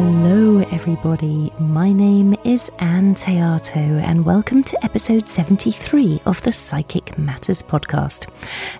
Hello, 0.00 0.60
everybody. 0.70 1.52
My 1.58 1.92
name 1.92 2.36
is 2.44 2.70
Ann 2.78 3.16
Théato, 3.16 4.00
and 4.00 4.24
welcome 4.24 4.62
to 4.62 4.84
episode 4.84 5.28
73 5.28 6.22
of 6.24 6.40
the 6.42 6.52
Psychic 6.52 7.18
Matters 7.18 7.64
podcast. 7.64 8.28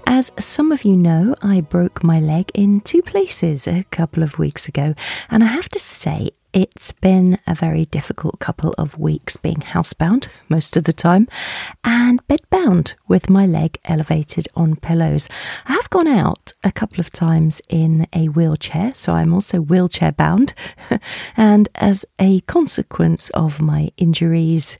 As 0.06 0.30
some 0.38 0.70
of 0.70 0.84
you 0.84 0.96
know, 0.96 1.34
I 1.42 1.62
broke 1.62 2.04
my 2.04 2.20
leg 2.20 2.52
in 2.54 2.82
two 2.82 3.02
places 3.02 3.66
a 3.66 3.82
couple 3.90 4.22
of 4.22 4.38
weeks 4.38 4.68
ago, 4.68 4.94
and 5.28 5.42
I 5.42 5.48
have 5.48 5.68
to 5.70 5.80
say, 5.80 6.30
it's 6.52 6.92
been 6.92 7.38
a 7.46 7.54
very 7.54 7.84
difficult 7.84 8.38
couple 8.38 8.74
of 8.78 8.98
weeks 8.98 9.36
being 9.36 9.58
housebound 9.58 10.28
most 10.48 10.76
of 10.76 10.84
the 10.84 10.92
time 10.92 11.28
and 11.84 12.26
bedbound 12.26 12.94
with 13.06 13.28
my 13.28 13.46
leg 13.46 13.78
elevated 13.84 14.48
on 14.54 14.76
pillows. 14.76 15.28
I 15.66 15.72
have 15.72 15.90
gone 15.90 16.08
out 16.08 16.54
a 16.64 16.72
couple 16.72 17.00
of 17.00 17.12
times 17.12 17.60
in 17.68 18.06
a 18.14 18.28
wheelchair, 18.28 18.94
so 18.94 19.12
I'm 19.12 19.34
also 19.34 19.60
wheelchair 19.60 20.12
bound. 20.12 20.54
and 21.36 21.68
as 21.74 22.06
a 22.18 22.40
consequence 22.42 23.28
of 23.30 23.60
my 23.60 23.90
injuries, 23.98 24.78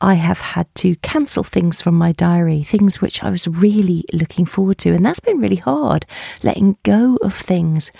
I 0.00 0.14
have 0.14 0.40
had 0.40 0.74
to 0.76 0.96
cancel 0.96 1.44
things 1.44 1.82
from 1.82 1.96
my 1.96 2.12
diary, 2.12 2.64
things 2.64 3.00
which 3.02 3.22
I 3.22 3.30
was 3.30 3.46
really 3.46 4.04
looking 4.12 4.46
forward 4.46 4.78
to. 4.78 4.94
And 4.94 5.04
that's 5.04 5.20
been 5.20 5.38
really 5.38 5.56
hard, 5.56 6.06
letting 6.42 6.78
go 6.82 7.18
of 7.22 7.34
things. 7.34 7.92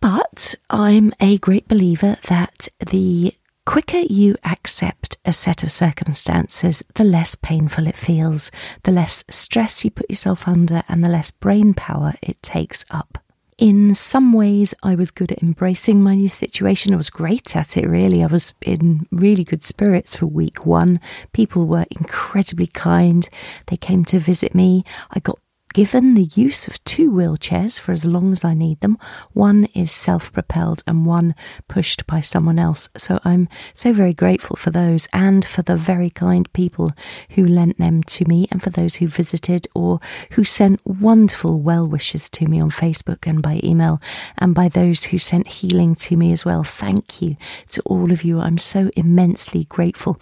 But 0.00 0.54
I'm 0.70 1.12
a 1.20 1.36
great 1.38 1.68
believer 1.68 2.16
that 2.28 2.68
the 2.78 3.34
quicker 3.66 3.98
you 3.98 4.36
accept 4.44 5.18
a 5.24 5.32
set 5.32 5.62
of 5.62 5.70
circumstances, 5.70 6.82
the 6.94 7.04
less 7.04 7.34
painful 7.34 7.86
it 7.86 7.96
feels, 7.96 8.50
the 8.84 8.92
less 8.92 9.24
stress 9.28 9.84
you 9.84 9.90
put 9.90 10.08
yourself 10.08 10.48
under, 10.48 10.82
and 10.88 11.04
the 11.04 11.08
less 11.10 11.30
brain 11.30 11.74
power 11.74 12.14
it 12.22 12.42
takes 12.42 12.84
up. 12.90 13.18
In 13.58 13.94
some 13.94 14.32
ways, 14.32 14.72
I 14.82 14.94
was 14.94 15.10
good 15.10 15.32
at 15.32 15.42
embracing 15.42 16.02
my 16.02 16.14
new 16.14 16.30
situation. 16.30 16.94
I 16.94 16.96
was 16.96 17.10
great 17.10 17.54
at 17.54 17.76
it, 17.76 17.86
really. 17.86 18.22
I 18.22 18.26
was 18.26 18.54
in 18.62 19.06
really 19.12 19.44
good 19.44 19.62
spirits 19.62 20.14
for 20.14 20.24
week 20.24 20.64
one. 20.64 20.98
People 21.34 21.66
were 21.66 21.84
incredibly 21.90 22.68
kind. 22.68 23.28
They 23.66 23.76
came 23.76 24.06
to 24.06 24.18
visit 24.18 24.54
me. 24.54 24.86
I 25.10 25.20
got 25.20 25.38
given 25.72 26.14
the 26.14 26.30
use 26.34 26.66
of 26.68 26.82
two 26.84 27.10
wheelchairs 27.10 27.78
for 27.80 27.92
as 27.92 28.04
long 28.04 28.32
as 28.32 28.44
I 28.44 28.54
need 28.54 28.80
them. 28.80 28.98
One 29.32 29.66
is 29.74 29.92
self 29.92 30.32
propelled 30.32 30.82
and 30.86 31.06
one 31.06 31.34
pushed 31.68 32.06
by 32.06 32.20
someone 32.20 32.58
else. 32.58 32.90
So 32.96 33.20
I'm 33.24 33.48
so 33.74 33.92
very 33.92 34.12
grateful 34.12 34.56
for 34.56 34.70
those 34.70 35.06
and 35.12 35.44
for 35.44 35.62
the 35.62 35.76
very 35.76 36.10
kind 36.10 36.50
people 36.52 36.92
who 37.30 37.46
lent 37.46 37.78
them 37.78 38.02
to 38.04 38.24
me 38.26 38.48
and 38.50 38.62
for 38.62 38.70
those 38.70 38.96
who 38.96 39.08
visited 39.08 39.66
or 39.74 40.00
who 40.32 40.44
sent 40.44 40.80
wonderful 40.84 41.60
well 41.60 41.88
wishes 41.88 42.28
to 42.30 42.46
me 42.46 42.60
on 42.60 42.70
Facebook 42.70 43.26
and 43.26 43.42
by 43.42 43.60
email 43.62 44.00
and 44.38 44.54
by 44.54 44.68
those 44.68 45.04
who 45.04 45.18
sent 45.18 45.46
healing 45.46 45.94
to 45.94 46.16
me 46.16 46.32
as 46.32 46.44
well. 46.44 46.64
Thank 46.64 47.22
you 47.22 47.36
to 47.70 47.82
all 47.82 48.12
of 48.12 48.24
you. 48.24 48.40
I'm 48.40 48.58
so 48.58 48.90
immensely 48.96 49.64
grateful. 49.64 50.20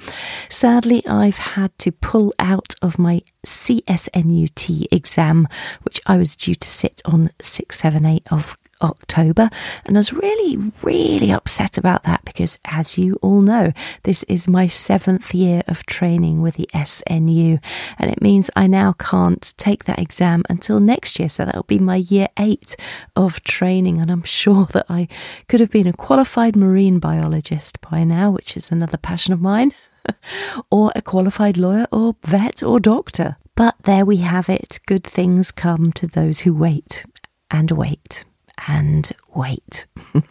Sadly, 0.49 1.07
I've 1.07 1.39
had 1.39 1.77
to 1.81 1.93
pull 1.93 2.33
out 2.39 2.75
of 2.83 2.99
my 2.99 3.23
CSNUT 3.69 4.87
exam, 4.91 5.47
which 5.83 6.01
I 6.07 6.17
was 6.17 6.37
due 6.37 6.55
to 6.55 6.71
sit 6.71 7.03
on 7.05 7.31
6, 7.41 7.79
7, 7.79 8.07
8 8.07 8.33
of 8.33 8.57
October. 8.81 9.51
And 9.85 9.97
I 9.97 10.01
was 10.01 10.13
really, 10.13 10.73
really 10.83 11.33
upset 11.33 11.79
about 11.79 12.05
that 12.05 12.25
because, 12.25 12.59
as 12.65 12.97
you 12.97 13.19
all 13.23 13.43
know, 13.43 13.73
this 14.05 14.23
is 14.25 14.49
my 14.49 14.67
seventh 14.67 15.35
year 15.35 15.63
of 15.69 15.85
training 15.87 16.41
with 16.41 16.55
the 16.55 16.69
SNU. 16.73 17.61
And 17.99 18.11
it 18.11 18.23
means 18.23 18.51
I 18.57 18.67
now 18.67 18.95
can't 18.95 19.53
take 19.59 19.85
that 19.85 19.99
exam 19.99 20.45
until 20.49 20.81
next 20.81 21.19
year. 21.19 21.29
So 21.29 21.45
that'll 21.45 21.65
be 21.65 21.79
my 21.79 21.97
year 21.97 22.29
eight 22.39 22.77
of 23.17 23.43
training. 23.43 24.01
And 24.01 24.11
I'm 24.11 24.23
sure 24.23 24.67
that 24.67 24.87
I 24.89 25.09
could 25.49 25.61
have 25.61 25.71
been 25.71 25.87
a 25.87 25.93
qualified 25.93 26.57
marine 26.57 26.99
biologist 26.99 27.81
by 27.81 28.05
now, 28.05 28.31
which 28.31 28.57
is 28.57 28.71
another 28.71 28.97
passion 28.97 29.35
of 29.35 29.41
mine. 29.41 29.73
or 30.71 30.93
a 30.95 31.03
qualified 31.03 31.57
lawyer 31.57 31.87
or 31.93 32.17
vet 32.25 32.63
or 32.63 32.81
doctor. 32.81 33.37
But 33.59 33.75
there 33.83 34.05
we 34.05 34.19
have 34.19 34.49
it. 34.49 34.79
Good 34.87 35.03
things 35.03 35.51
come 35.51 35.91
to 35.95 36.07
those 36.07 36.39
who 36.43 36.55
wait 36.55 37.05
and 37.51 37.73
wait 37.73 38.25
and 38.69 39.11
wait. 39.35 39.87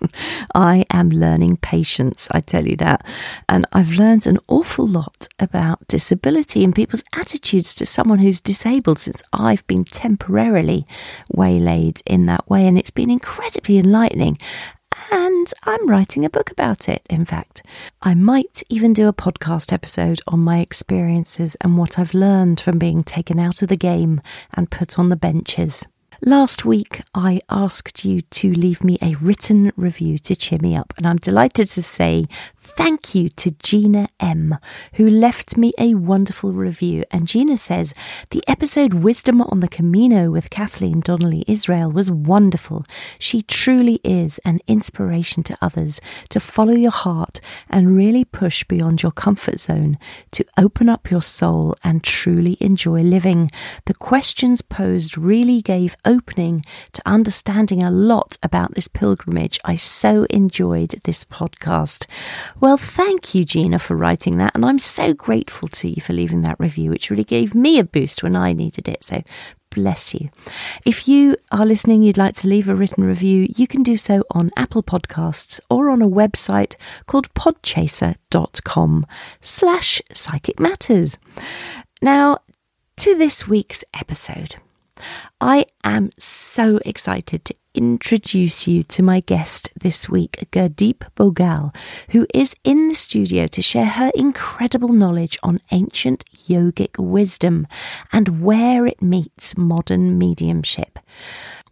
I 0.56 0.86
am 0.92 1.10
learning 1.10 1.58
patience, 1.58 2.30
I 2.32 2.40
tell 2.40 2.66
you 2.66 2.78
that. 2.78 3.06
And 3.50 3.66
I've 3.74 3.92
learned 3.92 4.28
an 4.28 4.40
awful 4.48 4.88
lot 4.88 5.28
about 5.40 5.86
disability 5.90 6.64
and 6.64 6.74
people's 6.74 7.04
attitudes 7.14 7.76
to 7.76 7.86
someone 7.86 8.20
who's 8.20 8.40
disabled 8.40 9.00
since 9.00 9.22
I've 9.34 9.68
been 9.68 9.84
temporarily 9.84 10.88
waylaid 11.30 12.02
in 12.06 12.28
that 12.28 12.50
way. 12.50 12.66
And 12.66 12.78
it's 12.78 12.92
been 12.92 13.10
incredibly 13.10 13.78
enlightening 13.78 14.38
and 15.12 15.54
I'm 15.64 15.88
writing 15.88 16.26
a 16.26 16.30
book 16.30 16.52
about 16.52 16.90
it, 16.90 17.06
in 17.10 17.26
fact. 17.26 17.64
I 18.02 18.14
might 18.14 18.64
even 18.70 18.94
do 18.94 19.08
a 19.08 19.14
podcast 19.14 19.72
episode 19.72 20.20
on 20.28 20.40
my 20.40 20.60
experiences 20.60 21.56
and 21.62 21.78
what 21.78 21.98
I've 22.00 22.14
learned 22.14 22.60
from 22.60 22.78
being 22.78 23.04
taken 23.04 23.40
out 23.40 23.62
of 23.62 23.70
the 23.70 23.78
game 23.78 24.22
and 24.54 24.72
put 24.72 24.98
on 24.98 25.10
the 25.10 25.16
benches. 25.16 25.86
Last 26.26 26.66
week, 26.66 27.02
I 27.14 27.40
asked 27.48 28.04
you 28.04 28.22
to 28.22 28.52
leave 28.52 28.84
me 28.84 28.98
a 29.04 29.14
written 29.16 29.72
review 29.76 30.18
to 30.20 30.36
cheer 30.36 30.58
me 30.60 30.76
up, 30.76 30.94
and 30.98 31.06
I'm 31.06 31.18
delighted 31.18 31.70
to 31.70 31.84
say 31.84 32.26
thank 32.68 33.16
you 33.16 33.30
to 33.30 33.52
Gina 33.52 34.10
M, 34.20 34.58
who 34.94 35.10
left 35.10 35.58
me 35.58 35.72
a 35.80 35.94
wonderful 35.94 36.52
review. 36.52 37.04
And 37.10 37.28
Gina 37.28 37.56
says 37.58 37.96
the 38.32 38.44
episode 38.48 38.94
Wisdom 38.94 39.42
on 39.42 39.62
the 39.62 39.68
Camino 39.68 40.30
with 40.30 40.50
Kathleen 40.50 41.00
Donnelly 41.00 41.46
Israel 41.48 41.90
was 41.92 42.12
wonderful. 42.12 42.86
She 43.20 43.42
truly 43.42 44.00
is 44.04 44.40
an 44.40 44.60
inspiration 44.68 45.44
to 45.44 45.58
others 45.62 46.02
to 46.30 46.40
follow 46.40 46.74
your 46.74 46.92
heart 46.92 47.40
and 47.70 47.96
really 47.96 48.26
push 48.26 48.64
beyond 48.66 49.02
your 49.02 49.14
comfort 49.14 49.60
zone 49.60 49.98
to 50.32 50.46
open 50.58 50.90
up 50.90 51.10
your 51.10 51.22
soul 51.22 51.76
and 51.84 52.04
truly 52.04 52.58
enjoy 52.60 53.02
living. 53.02 53.50
The 53.86 53.94
questions 53.94 54.62
posed 54.62 55.18
really 55.18 55.62
gave 55.62 55.96
opening 56.04 56.66
to 56.94 57.02
understanding 57.06 57.82
a 57.82 57.92
lot 57.92 58.38
about 58.44 58.76
this 58.76 58.88
pilgrimage. 58.88 59.60
I 59.64 59.76
so 59.78 60.26
enjoyed 60.30 60.96
this 61.06 61.24
podcast. 61.24 62.06
Well, 62.60 62.78
thank 62.78 63.36
you, 63.36 63.46
Gina, 63.46 63.78
for 63.78 63.96
writing 63.96 64.38
that. 64.38 64.54
And 64.56 64.66
I'm 64.66 64.80
so 64.80 65.14
grateful 65.14 65.68
to 65.70 65.90
you 65.90 66.02
for 66.02 66.14
leaving 66.14 66.42
that 66.42 66.60
review, 66.60 66.90
which 66.90 67.10
really 67.10 67.24
gave 67.24 67.54
me 67.54 67.78
a 67.78 67.84
boost 67.84 68.24
when 68.24 68.36
I 68.36 68.54
needed 68.54 68.88
it. 68.88 69.04
So 69.04 69.22
bless 69.70 70.14
you. 70.14 70.30
If 70.86 71.08
you 71.08 71.38
are 71.52 71.66
listening, 71.66 72.02
you'd 72.02 72.18
like 72.18 72.36
to 72.38 72.48
leave 72.48 72.68
a 72.68 72.76
written 72.76 73.04
review, 73.04 73.48
you 73.56 73.68
can 73.68 73.84
do 73.84 73.96
so 73.96 74.24
on 74.32 74.50
Apple 74.58 74.82
Podcasts 74.82 75.60
or 75.70 75.90
on 75.90 76.02
a 76.02 76.10
website 76.10 76.76
called 77.06 77.32
podchaser.com 77.36 79.06
slash 79.40 80.02
psychic 80.14 80.60
matters. 80.60 81.18
Now, 82.02 82.40
to 82.98 83.16
this 83.16 83.48
week's 83.48 83.84
episode. 83.94 84.56
I 85.40 85.68
am 85.84 86.10
so 86.18 86.80
excited 86.84 87.46
to 87.46 87.56
introduce 87.78 88.68
you 88.68 88.82
to 88.84 89.04
my 89.04 89.20
guest 89.20 89.70
this 89.80 90.10
week, 90.10 90.48
Gurdeep 90.52 91.04
Bhogal, 91.16 91.74
who 92.10 92.26
is 92.34 92.56
in 92.64 92.88
the 92.90 92.96
studio 92.96 93.46
to 93.48 93.62
share 93.62 93.86
her 93.86 94.12
incredible 94.16 94.90
knowledge 94.90 95.38
on 95.44 95.62
ancient 95.72 96.26
yogic 96.36 96.98
wisdom 96.98 97.68
and 98.12 98.42
where 98.42 98.88
it 98.88 99.02
meets 99.02 99.56
modern 99.56 100.18
mediumship. 100.18 100.98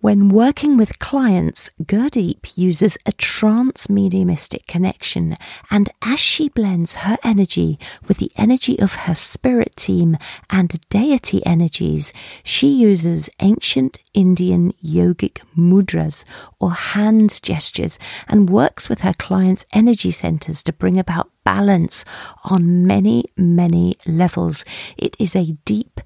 When 0.01 0.29
working 0.29 0.77
with 0.77 0.99
clients, 0.99 1.71
Gurdeep 1.81 2.57
uses 2.57 2.97
a 3.05 3.11
trance 3.13 3.89
mediumistic 3.89 4.67
connection, 4.67 5.35
and 5.71 5.89
as 6.01 6.19
she 6.19 6.49
blends 6.49 6.95
her 6.97 7.17
energy 7.23 7.79
with 8.07 8.17
the 8.17 8.31
energy 8.37 8.77
of 8.79 8.93
her 8.95 9.15
spirit 9.15 9.75
team 9.75 10.17
and 10.49 10.79
deity 10.89 11.45
energies, 11.45 12.13
she 12.43 12.67
uses 12.67 13.29
ancient 13.39 13.99
Indian 14.13 14.73
yogic 14.83 15.41
mudras 15.57 16.23
or 16.59 16.71
hand 16.71 17.39
gestures 17.41 17.97
and 18.27 18.49
works 18.49 18.89
with 18.89 18.99
her 19.01 19.13
clients' 19.13 19.65
energy 19.73 20.11
centers 20.11 20.61
to 20.63 20.73
bring 20.73 20.99
about 20.99 21.31
balance 21.45 22.03
on 22.43 22.85
many, 22.85 23.23
many 23.37 23.95
levels. 24.05 24.65
It 24.97 25.15
is 25.19 25.35
a 25.35 25.53
deep, 25.63 26.01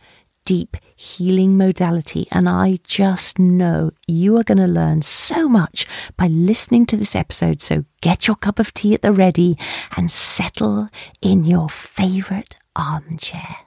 deep 0.46 0.78
healing 0.96 1.58
modality. 1.58 2.28
And 2.32 2.50
I 2.50 2.78
just 2.84 3.40
know 3.40 3.92
you 4.08 4.38
are 4.38 4.44
going 4.44 4.58
to 4.58 4.68
learn 4.68 5.02
so 5.02 5.48
much 5.48 5.86
by 6.18 6.28
listening 6.28 6.86
to 6.88 6.98
this 6.98 7.16
episode. 7.16 7.62
So 7.62 7.86
get 8.02 8.28
your 8.28 8.36
cup 8.36 8.60
of 8.60 8.74
tea 8.74 8.94
at 8.94 9.02
the 9.02 9.12
ready 9.12 9.58
and 9.96 10.10
settle 10.10 10.90
in 11.22 11.46
your 11.46 11.70
favorite 11.70 12.56
armchair. 12.76 13.58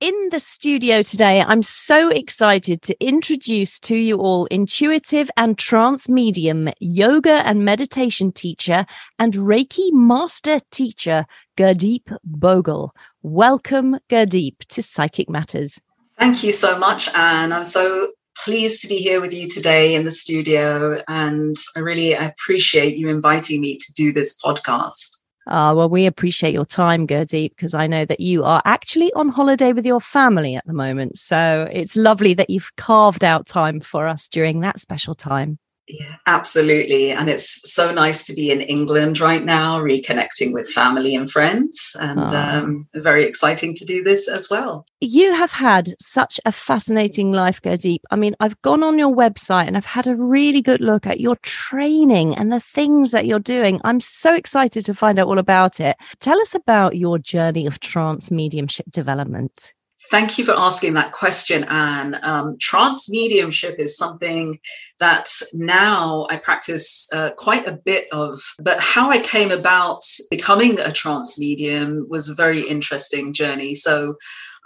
In 0.00 0.28
the 0.30 0.38
studio 0.40 1.00
today, 1.00 1.40
I'm 1.40 1.62
so 1.62 2.10
excited 2.10 2.82
to 2.82 2.96
introduce 3.02 3.80
to 3.80 3.96
you 3.96 4.18
all 4.18 4.44
intuitive 4.46 5.30
and 5.34 5.56
trance 5.56 6.10
medium, 6.10 6.68
yoga 6.78 7.46
and 7.46 7.64
meditation 7.64 8.30
teacher, 8.30 8.84
and 9.18 9.32
Reiki 9.32 9.92
master 9.92 10.58
teacher, 10.70 11.24
Gurdeep 11.56 12.14
Bhogal. 12.28 12.90
Welcome, 13.24 13.96
Gurdeep, 14.10 14.58
to 14.68 14.82
Psychic 14.82 15.30
Matters. 15.30 15.80
Thank 16.18 16.44
you 16.44 16.52
so 16.52 16.78
much, 16.78 17.08
Ann. 17.14 17.54
I'm 17.54 17.64
so 17.64 18.08
pleased 18.36 18.82
to 18.82 18.86
be 18.86 18.96
here 18.96 19.18
with 19.18 19.32
you 19.32 19.48
today 19.48 19.94
in 19.94 20.04
the 20.04 20.10
studio. 20.10 21.02
And 21.08 21.56
I 21.74 21.80
really 21.80 22.12
appreciate 22.12 22.98
you 22.98 23.08
inviting 23.08 23.62
me 23.62 23.78
to 23.78 23.92
do 23.94 24.12
this 24.12 24.38
podcast. 24.38 25.22
Uh, 25.46 25.72
well, 25.74 25.88
we 25.88 26.04
appreciate 26.04 26.52
your 26.52 26.66
time, 26.66 27.06
Gurdeep, 27.06 27.56
because 27.56 27.72
I 27.72 27.86
know 27.86 28.04
that 28.04 28.20
you 28.20 28.44
are 28.44 28.60
actually 28.66 29.10
on 29.14 29.30
holiday 29.30 29.72
with 29.72 29.86
your 29.86 30.02
family 30.02 30.54
at 30.54 30.66
the 30.66 30.74
moment. 30.74 31.18
So 31.18 31.66
it's 31.72 31.96
lovely 31.96 32.34
that 32.34 32.50
you've 32.50 32.76
carved 32.76 33.24
out 33.24 33.46
time 33.46 33.80
for 33.80 34.06
us 34.06 34.28
during 34.28 34.60
that 34.60 34.80
special 34.80 35.14
time. 35.14 35.58
Yeah, 35.86 36.16
absolutely. 36.26 37.10
And 37.10 37.28
it's 37.28 37.72
so 37.72 37.92
nice 37.92 38.24
to 38.24 38.34
be 38.34 38.50
in 38.50 38.62
England 38.62 39.20
right 39.20 39.44
now, 39.44 39.78
reconnecting 39.78 40.54
with 40.54 40.68
family 40.70 41.14
and 41.14 41.30
friends, 41.30 41.94
and 42.00 42.30
oh. 42.32 42.36
um, 42.36 42.88
very 42.94 43.24
exciting 43.24 43.74
to 43.74 43.84
do 43.84 44.02
this 44.02 44.26
as 44.26 44.48
well. 44.50 44.86
You 45.00 45.34
have 45.34 45.52
had 45.52 45.94
such 46.00 46.40
a 46.46 46.52
fascinating 46.52 47.32
life, 47.32 47.60
Gurdeep. 47.60 48.00
I 48.10 48.16
mean, 48.16 48.34
I've 48.40 48.60
gone 48.62 48.82
on 48.82 48.98
your 48.98 49.14
website 49.14 49.66
and 49.66 49.76
I've 49.76 49.84
had 49.84 50.06
a 50.06 50.16
really 50.16 50.62
good 50.62 50.80
look 50.80 51.06
at 51.06 51.20
your 51.20 51.36
training 51.36 52.34
and 52.34 52.50
the 52.50 52.60
things 52.60 53.10
that 53.10 53.26
you're 53.26 53.38
doing. 53.38 53.78
I'm 53.84 54.00
so 54.00 54.34
excited 54.34 54.86
to 54.86 54.94
find 54.94 55.18
out 55.18 55.28
all 55.28 55.38
about 55.38 55.80
it. 55.80 55.96
Tell 56.20 56.40
us 56.40 56.54
about 56.54 56.96
your 56.96 57.18
journey 57.18 57.66
of 57.66 57.80
trance 57.80 58.30
mediumship 58.30 58.90
development. 58.90 59.74
Thank 60.10 60.38
you 60.38 60.44
for 60.44 60.52
asking 60.52 60.94
that 60.94 61.12
question, 61.12 61.64
Ann. 61.64 62.18
Um, 62.22 62.56
trance 62.60 63.10
mediumship 63.10 63.76
is 63.78 63.96
something 63.96 64.58
that 65.00 65.30
now 65.54 66.26
I 66.30 66.36
practice 66.36 67.08
uh, 67.12 67.30
quite 67.38 67.66
a 67.66 67.78
bit 67.84 68.08
of, 68.12 68.38
but 68.58 68.78
how 68.80 69.10
I 69.10 69.18
came 69.18 69.50
about 69.50 70.02
becoming 70.30 70.78
a 70.78 70.92
trance 70.92 71.38
medium 71.38 72.06
was 72.08 72.28
a 72.28 72.34
very 72.34 72.62
interesting 72.62 73.32
journey. 73.32 73.74
So 73.74 74.16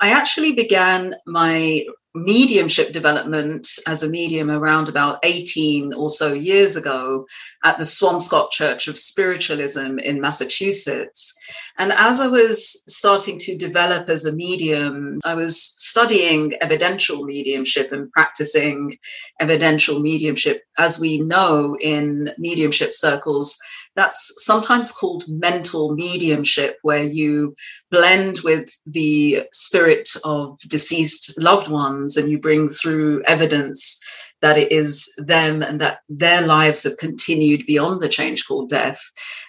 I 0.00 0.10
actually 0.10 0.52
began 0.52 1.14
my 1.26 1.84
mediumship 2.24 2.92
development 2.92 3.66
as 3.86 4.02
a 4.02 4.08
medium 4.08 4.50
around 4.50 4.88
about 4.88 5.18
18 5.24 5.94
or 5.94 6.10
so 6.10 6.32
years 6.32 6.76
ago 6.76 7.26
at 7.64 7.78
the 7.78 7.84
Swampscott 7.84 8.50
Church 8.50 8.88
of 8.88 8.98
Spiritualism 8.98 9.98
in 9.98 10.20
Massachusetts. 10.20 11.34
And 11.78 11.92
as 11.92 12.20
I 12.20 12.26
was 12.26 12.82
starting 12.88 13.38
to 13.40 13.56
develop 13.56 14.08
as 14.08 14.24
a 14.24 14.34
medium, 14.34 15.20
I 15.24 15.34
was 15.34 15.62
studying 15.62 16.54
evidential 16.60 17.24
mediumship 17.24 17.92
and 17.92 18.10
practicing 18.12 18.96
evidential 19.40 20.00
mediumship. 20.00 20.62
As 20.76 21.00
we 21.00 21.20
know 21.20 21.76
in 21.80 22.30
mediumship 22.38 22.94
circles, 22.94 23.58
that's 23.98 24.32
sometimes 24.44 24.92
called 24.92 25.24
mental 25.28 25.92
mediumship, 25.94 26.78
where 26.82 27.02
you 27.02 27.56
blend 27.90 28.38
with 28.44 28.70
the 28.86 29.42
spirit 29.52 30.08
of 30.24 30.58
deceased 30.60 31.36
loved 31.36 31.68
ones 31.68 32.16
and 32.16 32.30
you 32.30 32.38
bring 32.38 32.68
through 32.68 33.22
evidence 33.24 34.00
that 34.40 34.56
it 34.56 34.70
is 34.70 35.12
them 35.26 35.62
and 35.62 35.80
that 35.80 35.98
their 36.08 36.46
lives 36.46 36.84
have 36.84 36.96
continued 36.96 37.66
beyond 37.66 38.00
the 38.00 38.08
change 38.08 38.46
called 38.46 38.68
death, 38.68 39.00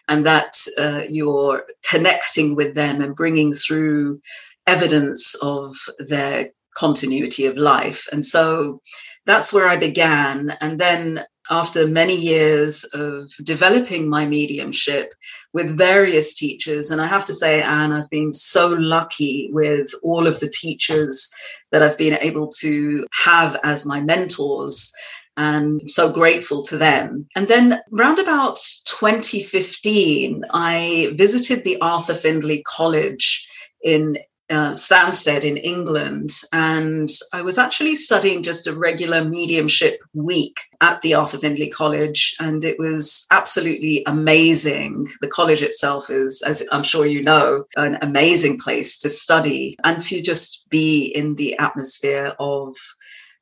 and 0.07 0.25
that 0.25 0.53
uh, 0.79 1.03
you're 1.07 1.63
connecting 1.87 2.55
with 2.55 2.73
them 2.73 3.01
and 3.01 3.15
bringing 3.15 3.53
through 3.53 4.19
evidence 4.65 5.35
of 5.43 5.75
their 5.99 6.49
continuity 6.75 7.45
of 7.45 7.55
life. 7.55 8.07
And 8.11 8.25
so 8.25 8.79
that's 9.25 9.53
where 9.53 9.69
I 9.69 9.77
began. 9.77 10.57
And 10.59 10.79
then 10.79 11.23
after 11.49 11.87
many 11.87 12.15
years 12.15 12.83
of 12.93 13.31
developing 13.43 14.09
my 14.09 14.25
mediumship 14.25 15.13
with 15.53 15.77
various 15.77 16.33
teachers. 16.33 16.91
And 16.91 17.01
I 17.01 17.05
have 17.07 17.25
to 17.25 17.33
say, 17.33 17.61
Ann, 17.61 17.91
I've 17.91 18.09
been 18.09 18.31
so 18.31 18.69
lucky 18.69 19.49
with 19.51 19.91
all 20.03 20.27
of 20.27 20.39
the 20.39 20.49
teachers 20.49 21.31
that 21.71 21.83
I've 21.83 21.97
been 21.97 22.17
able 22.21 22.49
to 22.59 23.05
have 23.11 23.59
as 23.63 23.85
my 23.85 24.01
mentors 24.01 24.91
and 25.37 25.89
so 25.89 26.11
grateful 26.11 26.61
to 26.63 26.77
them. 26.77 27.25
And 27.35 27.47
then 27.47 27.79
round 27.91 28.19
about 28.19 28.59
2015, 28.85 30.43
I 30.51 31.13
visited 31.15 31.63
the 31.63 31.79
Arthur 31.79 32.13
Findlay 32.13 32.61
College 32.67 33.47
in 33.81 34.17
uh, 34.49 34.71
Stansted 34.71 35.43
in 35.43 35.57
England. 35.57 36.31
And 36.53 37.09
I 37.33 37.41
was 37.41 37.57
actually 37.57 37.95
studying 37.95 38.43
just 38.43 38.67
a 38.67 38.73
regular 38.73 39.23
mediumship 39.23 39.99
week 40.13 40.59
at 40.81 41.01
the 41.01 41.13
Arthur 41.13 41.37
Findlay 41.37 41.69
College. 41.69 42.35
And 42.39 42.63
it 42.63 42.79
was 42.79 43.27
absolutely 43.31 44.03
amazing. 44.07 45.07
The 45.21 45.27
college 45.27 45.61
itself 45.61 46.09
is, 46.09 46.41
as 46.45 46.67
I'm 46.71 46.83
sure 46.83 47.05
you 47.05 47.23
know, 47.23 47.65
an 47.75 47.97
amazing 48.01 48.59
place 48.59 48.97
to 48.99 49.09
study 49.09 49.77
and 49.83 50.01
to 50.01 50.21
just 50.21 50.69
be 50.69 51.05
in 51.05 51.35
the 51.35 51.57
atmosphere 51.57 52.33
of 52.39 52.75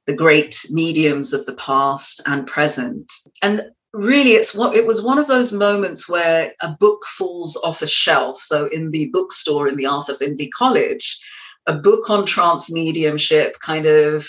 the 0.06 0.14
great 0.14 0.56
mediums 0.72 1.34
of 1.34 1.46
the 1.46 1.54
past 1.54 2.22
and 2.26 2.48
present. 2.48 3.12
And 3.44 3.62
really 3.94 4.32
it's 4.32 4.56
what 4.56 4.76
it 4.76 4.86
was 4.86 5.04
one 5.04 5.18
of 5.18 5.28
those 5.28 5.54
moments 5.54 6.10
where 6.10 6.54
a 6.62 6.70
book 6.70 7.04
falls 7.06 7.60
off 7.64 7.82
a 7.82 7.88
shelf. 7.88 8.40
So 8.40 8.68
in 8.68 8.92
the 8.92 9.10
bookstore 9.14 9.68
in 9.68 9.76
the 9.76 9.86
arthur 9.86 10.16
findlay 10.16 10.50
college 10.50 11.20
a 11.68 11.78
book 11.78 12.10
on 12.10 12.26
trance 12.26 12.72
mediumship 12.72 13.60
kind 13.60 13.86
of 13.86 14.26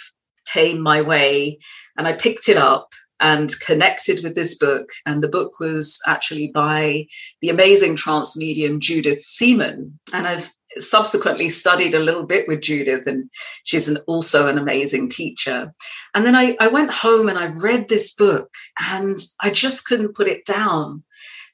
came 0.53 0.83
my 0.83 1.01
way 1.01 1.59
and 1.97 2.07
i 2.07 2.13
picked 2.13 2.49
it 2.49 2.57
up 2.57 2.93
and 3.21 3.59
connected 3.61 4.23
with 4.23 4.35
this 4.35 4.57
book 4.57 4.91
and 5.07 5.23
the 5.23 5.29
book 5.29 5.59
was 5.61 6.01
actually 6.07 6.49
by 6.49 7.07
the 7.41 7.49
amazing 7.49 7.97
trance 7.97 8.37
medium 8.37 8.81
judith 8.81 9.21
seaman 9.21 9.99
and 10.13 10.27
i've 10.27 10.53
subsequently 10.77 11.49
studied 11.49 11.95
a 11.95 11.99
little 12.01 12.25
bit 12.25 12.47
with 12.47 12.61
Judith, 12.61 13.07
and 13.07 13.31
she's 13.65 13.89
an, 13.89 13.99
also 14.07 14.49
an 14.49 14.59
amazing 14.59 15.09
teacher. 15.09 15.73
And 16.15 16.27
then 16.27 16.35
I, 16.35 16.57
I 16.61 16.69
went 16.69 16.91
home 16.91 17.29
and 17.29 17.39
I 17.39 17.47
read 17.47 17.89
this 17.89 18.15
book, 18.15 18.51
and 18.91 19.19
I 19.41 19.51
just 19.51 19.87
couldn't 19.87 20.17
put 20.17 20.29
it 20.29 20.45
down 20.45 21.03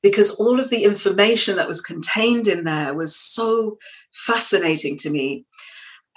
because 0.02 0.38
all 0.38 0.60
of 0.60 0.68
the 0.68 0.84
information 0.84 1.56
that 1.56 1.68
was 1.68 1.80
contained 1.80 2.46
in 2.46 2.64
there 2.64 2.94
was 2.94 3.16
so 3.16 3.78
fascinating 4.12 4.98
to 4.98 5.10
me. 5.10 5.46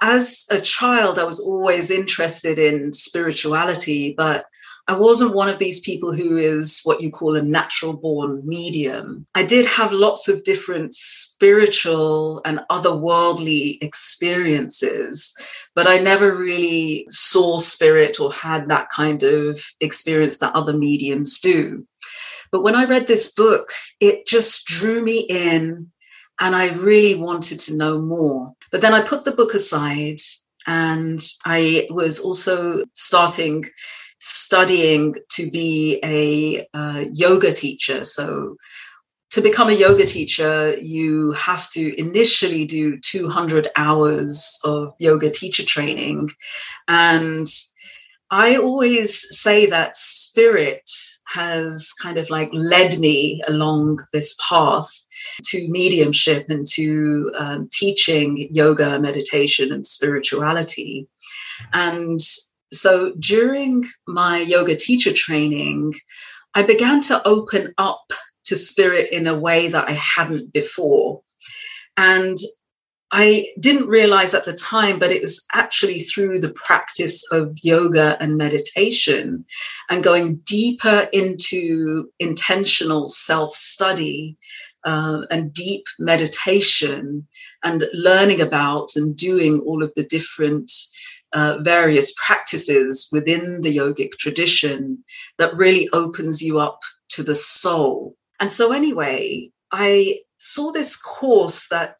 As 0.02 0.46
a 0.52 0.60
child, 0.60 1.18
I 1.18 1.24
was 1.24 1.40
always 1.40 1.90
interested 1.90 2.60
in 2.60 2.94
spirituality, 2.94 4.14
but 4.16 4.46
I 4.90 4.96
wasn't 4.96 5.36
one 5.36 5.50
of 5.50 5.60
these 5.60 5.82
people 5.82 6.14
who 6.14 6.38
is 6.38 6.82
what 6.86 7.02
you 7.02 7.12
call 7.12 7.36
a 7.36 7.44
natural 7.44 7.98
born 7.98 8.42
medium. 8.46 9.28
I 9.36 9.44
did 9.44 9.66
have 9.66 9.92
lots 9.92 10.30
of 10.30 10.46
different 10.46 10.94
spiritual 10.94 12.42
and 12.46 12.62
otherworldly 12.72 13.80
experiences, 13.82 15.36
but 15.76 15.88
I 15.88 15.98
never 15.98 16.38
really 16.38 17.06
saw 17.10 17.58
spirit 17.58 18.22
or 18.22 18.32
had 18.32 18.70
that 18.70 18.88
kind 18.96 19.24
of 19.24 19.60
experience 19.82 20.38
that 20.38 20.56
other 20.56 20.78
mediums 20.78 21.40
do. 21.42 21.86
But 22.50 22.64
when 22.64 22.76
I 22.76 22.86
read 22.86 23.08
this 23.08 23.34
book, 23.34 23.72
it 24.00 24.26
just 24.26 24.68
drew 24.68 25.04
me 25.04 25.20
in 25.30 25.92
and 26.40 26.56
I 26.56 26.70
really 26.70 27.16
wanted 27.16 27.60
to 27.62 27.76
know 27.76 28.00
more. 28.00 28.54
But 28.72 28.80
then 28.80 28.94
I 28.94 29.02
put 29.02 29.26
the 29.26 29.32
book 29.32 29.54
aside 29.54 30.20
and 30.66 31.20
I 31.46 31.88
was 31.90 32.20
also 32.20 32.84
starting 32.94 33.66
studying 34.20 35.16
to 35.32 35.50
be 35.52 36.00
a 36.04 36.68
uh, 36.74 37.06
yoga 37.12 37.52
teacher. 37.52 38.04
So, 38.04 38.58
to 39.32 39.42
become 39.42 39.68
a 39.68 39.74
yoga 39.74 40.06
teacher, 40.06 40.78
you 40.78 41.34
have 41.34 41.70
to 41.72 42.00
initially 42.00 42.66
do 42.66 42.98
200 43.00 43.70
hours 43.76 44.60
of 44.64 44.94
yoga 45.00 45.30
teacher 45.30 45.66
training. 45.66 46.30
And 46.88 47.46
I 48.32 48.58
always 48.58 49.38
say 49.38 49.68
that 49.68 49.96
spirit 49.96 50.90
has 51.28 51.94
kind 52.02 52.18
of 52.18 52.30
like 52.30 52.50
led 52.54 53.00
me 53.00 53.42
along 53.48 54.00
this 54.12 54.38
path 54.50 54.90
to 55.46 55.68
mediumship 55.70 56.50
and 56.50 56.66
to 56.74 57.32
um, 57.38 57.70
teaching 57.72 58.50
yoga, 58.52 59.00
meditation, 59.00 59.72
and 59.72 59.86
spirituality. 59.86 61.08
And 61.74 62.20
so 62.72 63.14
during 63.20 63.86
my 64.08 64.40
yoga 64.40 64.76
teacher 64.76 65.14
training, 65.14 65.94
I 66.54 66.64
began 66.64 67.02
to 67.04 67.26
open 67.28 67.74
up 67.78 68.12
to 68.46 68.56
spirit 68.56 69.12
in 69.12 69.28
a 69.28 69.38
way 69.38 69.70
that 69.70 69.90
I 69.90 69.94
hadn't 69.94 70.54
before. 70.54 71.22
And 71.98 72.38
I 73.12 73.46
didn't 73.60 73.88
realize 73.88 74.34
at 74.34 74.44
the 74.44 74.54
time, 74.54 75.00
but 75.00 75.12
it 75.12 75.22
was 75.22 75.46
actually 75.54 76.00
through 76.00 76.40
the 76.40 76.52
practice 76.52 77.24
of 77.32 77.58
yoga 77.64 78.18
and 78.20 78.38
meditation 78.38 79.46
and 79.90 80.04
going 80.04 80.42
deeper 80.46 81.08
into 81.14 82.10
intentional 82.20 83.08
self 83.08 83.54
study 83.54 84.38
uh, 84.84 85.22
and 85.32 85.54
deep 85.54 85.86
meditation 86.00 87.26
and 87.64 87.86
learning 87.94 88.42
about 88.42 88.96
and 88.98 89.16
doing 89.16 89.62
all 89.62 89.84
of 89.84 89.94
the 89.96 90.04
different 90.04 90.72
uh, 91.38 91.60
various 91.62 92.16
practices 92.26 93.08
within 93.12 93.62
the 93.62 93.78
yogic 93.78 94.10
tradition 94.14 95.04
that 95.38 95.56
really 95.56 95.88
opens 95.94 96.42
you 96.42 96.58
up 96.58 96.80
to 97.10 97.22
the 97.22 97.36
soul. 97.36 98.16
And 98.40 98.52
so, 98.52 98.72
anyway, 98.72 99.52
I 99.72 100.22
saw 100.40 100.72
this 100.72 101.00
course 101.00 101.68
that 101.70 102.00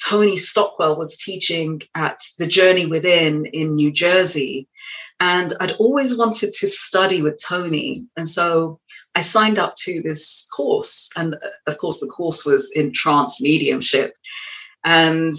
Tony 0.00 0.36
Stockwell 0.36 0.96
was 0.96 1.16
teaching 1.16 1.80
at 1.96 2.20
the 2.38 2.46
Journey 2.46 2.86
Within 2.86 3.46
in 3.46 3.74
New 3.74 3.90
Jersey. 3.90 4.68
And 5.18 5.52
I'd 5.60 5.72
always 5.72 6.16
wanted 6.16 6.52
to 6.52 6.68
study 6.68 7.20
with 7.20 7.42
Tony. 7.44 8.06
And 8.16 8.28
so 8.28 8.78
I 9.16 9.22
signed 9.22 9.58
up 9.58 9.74
to 9.78 10.02
this 10.02 10.48
course. 10.54 11.10
And 11.16 11.34
of 11.66 11.78
course, 11.78 11.98
the 11.98 12.06
course 12.06 12.46
was 12.46 12.70
in 12.76 12.92
trance 12.92 13.42
mediumship. 13.42 14.14
And 14.84 15.34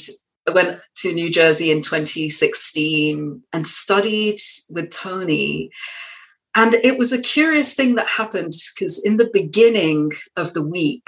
I 0.49 0.51
went 0.51 0.81
to 0.95 1.13
New 1.13 1.29
Jersey 1.29 1.69
in 1.69 1.83
2016 1.83 3.43
and 3.53 3.67
studied 3.67 4.39
with 4.71 4.89
Tony. 4.89 5.69
And 6.55 6.73
it 6.73 6.97
was 6.97 7.13
a 7.13 7.21
curious 7.21 7.75
thing 7.75 7.93
that 7.95 8.07
happened 8.07 8.53
because 8.73 9.05
in 9.05 9.17
the 9.17 9.29
beginning 9.31 10.09
of 10.37 10.53
the 10.53 10.65
week, 10.65 11.07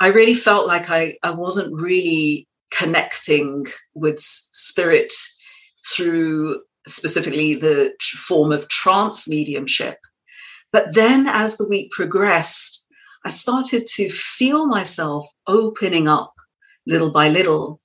I 0.00 0.06
really 0.06 0.32
felt 0.32 0.66
like 0.66 0.88
I, 0.88 1.12
I 1.22 1.32
wasn't 1.32 1.78
really 1.78 2.48
connecting 2.70 3.66
with 3.94 4.18
spirit 4.18 5.12
through 5.86 6.62
specifically 6.86 7.56
the 7.56 7.92
form 8.00 8.50
of 8.50 8.68
trance 8.68 9.28
mediumship. 9.28 9.98
But 10.72 10.94
then 10.94 11.26
as 11.28 11.58
the 11.58 11.68
week 11.68 11.90
progressed, 11.90 12.88
I 13.26 13.28
started 13.28 13.82
to 13.96 14.08
feel 14.08 14.66
myself 14.66 15.28
opening 15.46 16.08
up 16.08 16.32
little 16.86 17.12
by 17.12 17.28
little. 17.28 17.80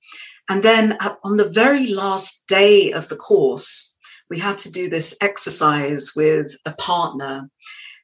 And 0.50 0.64
then 0.64 0.98
on 1.22 1.36
the 1.36 1.48
very 1.48 1.86
last 1.86 2.48
day 2.48 2.92
of 2.92 3.08
the 3.08 3.16
course, 3.16 3.96
we 4.28 4.40
had 4.40 4.58
to 4.58 4.72
do 4.72 4.90
this 4.90 5.16
exercise 5.22 6.12
with 6.16 6.56
a 6.66 6.72
partner. 6.72 7.48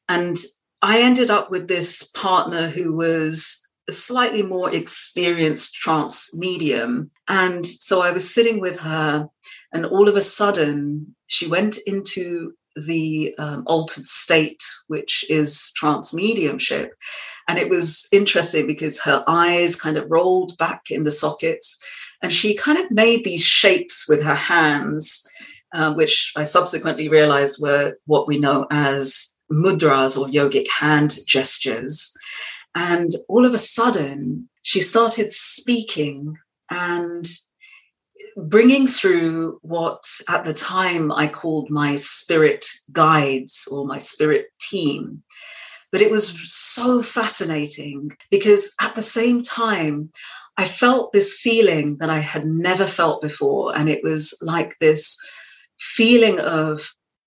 And 0.08 0.36
I 0.80 1.02
ended 1.02 1.28
up 1.28 1.50
with 1.50 1.66
this 1.66 2.08
partner 2.12 2.68
who 2.68 2.94
was 2.94 3.68
a 3.88 3.92
slightly 3.92 4.42
more 4.42 4.72
experienced 4.72 5.74
trance 5.74 6.38
medium. 6.38 7.10
And 7.26 7.66
so 7.66 8.00
I 8.00 8.12
was 8.12 8.32
sitting 8.32 8.60
with 8.60 8.78
her, 8.78 9.28
and 9.72 9.84
all 9.84 10.08
of 10.08 10.14
a 10.14 10.20
sudden, 10.20 11.16
she 11.26 11.48
went 11.48 11.78
into 11.84 12.52
the 12.76 13.34
um, 13.38 13.64
altered 13.66 14.06
state, 14.06 14.62
which 14.86 15.28
is 15.30 15.72
trance 15.72 16.14
mediumship. 16.14 16.92
And 17.48 17.58
it 17.58 17.68
was 17.68 18.08
interesting 18.12 18.66
because 18.66 19.00
her 19.00 19.24
eyes 19.26 19.74
kind 19.76 19.96
of 19.96 20.10
rolled 20.10 20.56
back 20.58 20.90
in 20.90 21.04
the 21.04 21.12
sockets, 21.12 21.82
and 22.22 22.32
she 22.32 22.54
kind 22.54 22.78
of 22.78 22.90
made 22.90 23.24
these 23.24 23.44
shapes 23.44 24.08
with 24.08 24.22
her 24.22 24.34
hands, 24.34 25.28
uh, 25.74 25.94
which 25.94 26.32
I 26.36 26.44
subsequently 26.44 27.08
realized 27.08 27.60
were 27.60 27.96
what 28.06 28.26
we 28.26 28.38
know 28.38 28.66
as 28.70 29.38
mudras 29.52 30.18
or 30.18 30.26
yogic 30.28 30.66
hand 30.68 31.18
gestures. 31.26 32.12
And 32.74 33.10
all 33.28 33.44
of 33.44 33.54
a 33.54 33.58
sudden, 33.58 34.48
she 34.62 34.80
started 34.80 35.30
speaking 35.30 36.36
and 36.70 37.24
bringing 38.36 38.86
through 38.86 39.58
what 39.62 40.02
at 40.28 40.44
the 40.44 40.54
time 40.54 41.10
I 41.12 41.28
called 41.28 41.70
my 41.70 41.96
spirit 41.96 42.66
guides 42.92 43.68
or 43.70 43.86
my 43.86 43.98
spirit 43.98 44.46
team. 44.60 45.22
But 45.92 46.02
it 46.02 46.10
was 46.10 46.52
so 46.52 47.02
fascinating 47.02 48.10
because 48.30 48.74
at 48.80 48.94
the 48.94 49.02
same 49.02 49.40
time, 49.40 50.10
I 50.58 50.64
felt 50.64 51.12
this 51.12 51.38
feeling 51.38 51.98
that 51.98 52.10
I 52.10 52.18
had 52.18 52.46
never 52.46 52.86
felt 52.86 53.20
before. 53.22 53.76
And 53.76 53.88
it 53.88 54.02
was 54.02 54.38
like 54.42 54.76
this 54.80 55.18
feeling 55.78 56.40
of 56.40 56.80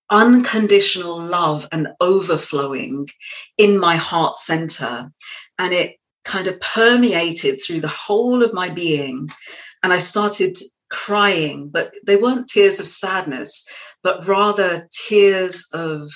unconditional 0.10 1.22
love 1.22 1.68
and 1.72 1.90
overflowing 2.02 3.08
in 3.58 3.80
my 3.80 3.96
heart 3.96 4.36
center. 4.36 5.12
And 5.60 5.74
it 5.74 5.98
kind 6.26 6.48
of 6.48 6.60
permeated 6.60 7.60
through 7.60 7.82
the 7.82 7.88
whole 7.88 8.44
of 8.44 8.54
my 8.54 8.70
being. 8.70 9.28
And 9.84 9.94
I 9.94 10.00
started 10.00 10.58
crying, 10.90 11.70
but 11.70 11.94
they 12.06 12.16
weren't 12.16 12.50
tears 12.50 12.80
of 12.80 12.88
sadness, 12.88 13.70
but 14.02 14.28
rather 14.28 14.88
tears 14.92 15.68
of 15.74 16.10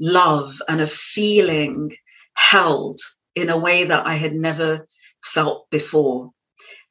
love 0.00 0.60
and 0.68 0.80
of 0.80 0.90
feeling 0.90 1.92
held 2.34 2.98
in 3.34 3.48
a 3.48 3.58
way 3.58 3.84
that 3.84 4.06
I 4.06 4.14
had 4.14 4.32
never 4.32 4.86
felt 5.22 5.70
before. 5.70 6.30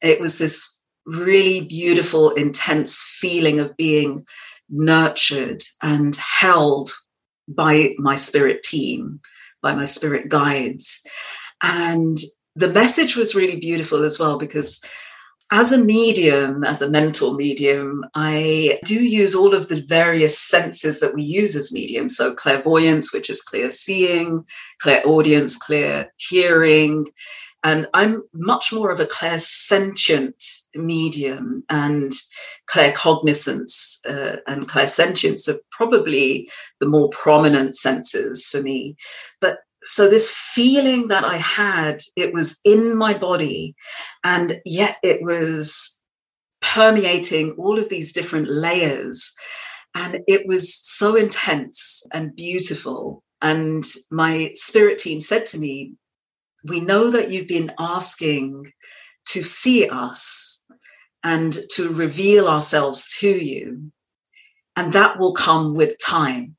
It 0.02 0.20
was 0.20 0.40
this 0.40 0.82
really 1.06 1.62
beautiful, 1.62 2.32
intense 2.32 3.02
feeling 3.20 3.60
of 3.60 3.76
being 3.78 4.26
nurtured 4.70 5.64
and 5.82 6.16
held 6.18 6.92
by 7.48 7.96
my 7.98 8.16
spirit 8.16 8.64
team, 8.64 9.22
by 9.62 9.74
my 9.74 9.86
spirit 9.86 10.30
guides. 10.30 11.06
And 11.64 12.18
the 12.56 12.68
message 12.68 13.16
was 13.16 13.36
really 13.36 13.58
beautiful 13.58 14.04
as 14.04 14.20
well 14.20 14.38
because 14.38 14.84
as 15.52 15.72
a 15.72 15.84
medium, 15.84 16.66
as 16.66 16.82
a 16.82 16.90
mental 16.90 17.34
medium, 17.36 18.04
I 18.16 18.80
do 18.84 18.96
use 18.96 19.34
all 19.34 19.56
of 19.56 19.70
the 19.70 19.82
various 19.88 20.38
senses 20.38 21.00
that 21.00 21.14
we 21.14 21.24
use 21.24 21.56
as 21.56 21.72
mediums. 21.72 22.18
So, 22.18 22.34
clairvoyance, 22.34 23.14
which 23.14 23.30
is 23.30 23.42
clear 23.42 23.72
seeing, 23.72 24.46
clairaudience, 24.80 25.56
clear 25.56 26.12
hearing, 26.18 27.06
and 27.64 27.88
I'm 27.94 28.22
much 28.34 28.72
more 28.72 28.92
of 28.92 29.00
a 29.00 29.06
clairsentient 29.06 30.68
medium, 30.76 31.64
and 31.70 32.14
claircognizance 32.70 34.00
uh, 34.08 34.38
and 34.48 34.68
clairsentience 34.68 35.50
are 35.50 35.60
probably 35.72 36.50
the 36.80 36.88
more 36.88 37.10
prominent 37.10 37.76
senses 37.76 38.48
for 38.48 38.62
me. 38.62 38.96
But 39.42 39.60
so 39.84 40.10
this 40.10 40.32
feeling 40.32 41.08
that 41.08 41.24
I 41.24 41.38
had, 41.38 42.00
it 42.16 42.34
was 42.34 42.60
in 42.64 42.98
my 42.98 43.14
body, 43.14 43.76
and 44.24 44.62
yet 44.66 44.98
it 45.04 45.22
was 45.22 46.04
permeating 46.62 47.56
all 47.58 47.80
of 47.80 47.90
these 47.90 48.14
different 48.14 48.50
layers. 48.50 49.36
And 49.96 50.22
it 50.28 50.46
was 50.48 50.76
so 50.76 51.16
intense 51.16 52.06
and 52.14 52.36
beautiful. 52.36 53.24
And 53.42 53.84
my 54.12 54.52
spirit 54.56 54.98
team 55.00 55.20
said 55.20 55.46
to 55.48 55.60
me, 55.60 55.94
we 56.64 56.80
know 56.80 57.12
that 57.12 57.32
you've 57.32 57.48
been 57.48 57.72
asking 57.80 58.72
to 59.28 59.44
see 59.44 59.88
us 59.90 60.66
and 61.24 61.54
to 61.72 61.94
reveal 61.94 62.48
ourselves 62.48 63.18
to 63.20 63.30
you. 63.30 63.92
And 64.76 64.94
that 64.94 65.20
will 65.20 65.34
come 65.34 65.76
with 65.76 65.98
time. 66.00 66.56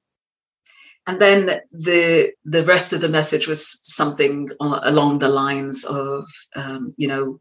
And 1.07 1.21
then 1.21 1.61
the 1.73 2.33
the 2.45 2.65
rest 2.65 2.93
of 2.93 3.01
the 3.01 3.09
message 3.09 3.49
was 3.49 3.81
something 3.83 4.49
along 4.61 5.19
the 5.19 5.31
lines 5.31 5.85
of, 5.87 6.29
um, 6.55 6.93
you 6.99 7.09
know, 7.09 7.41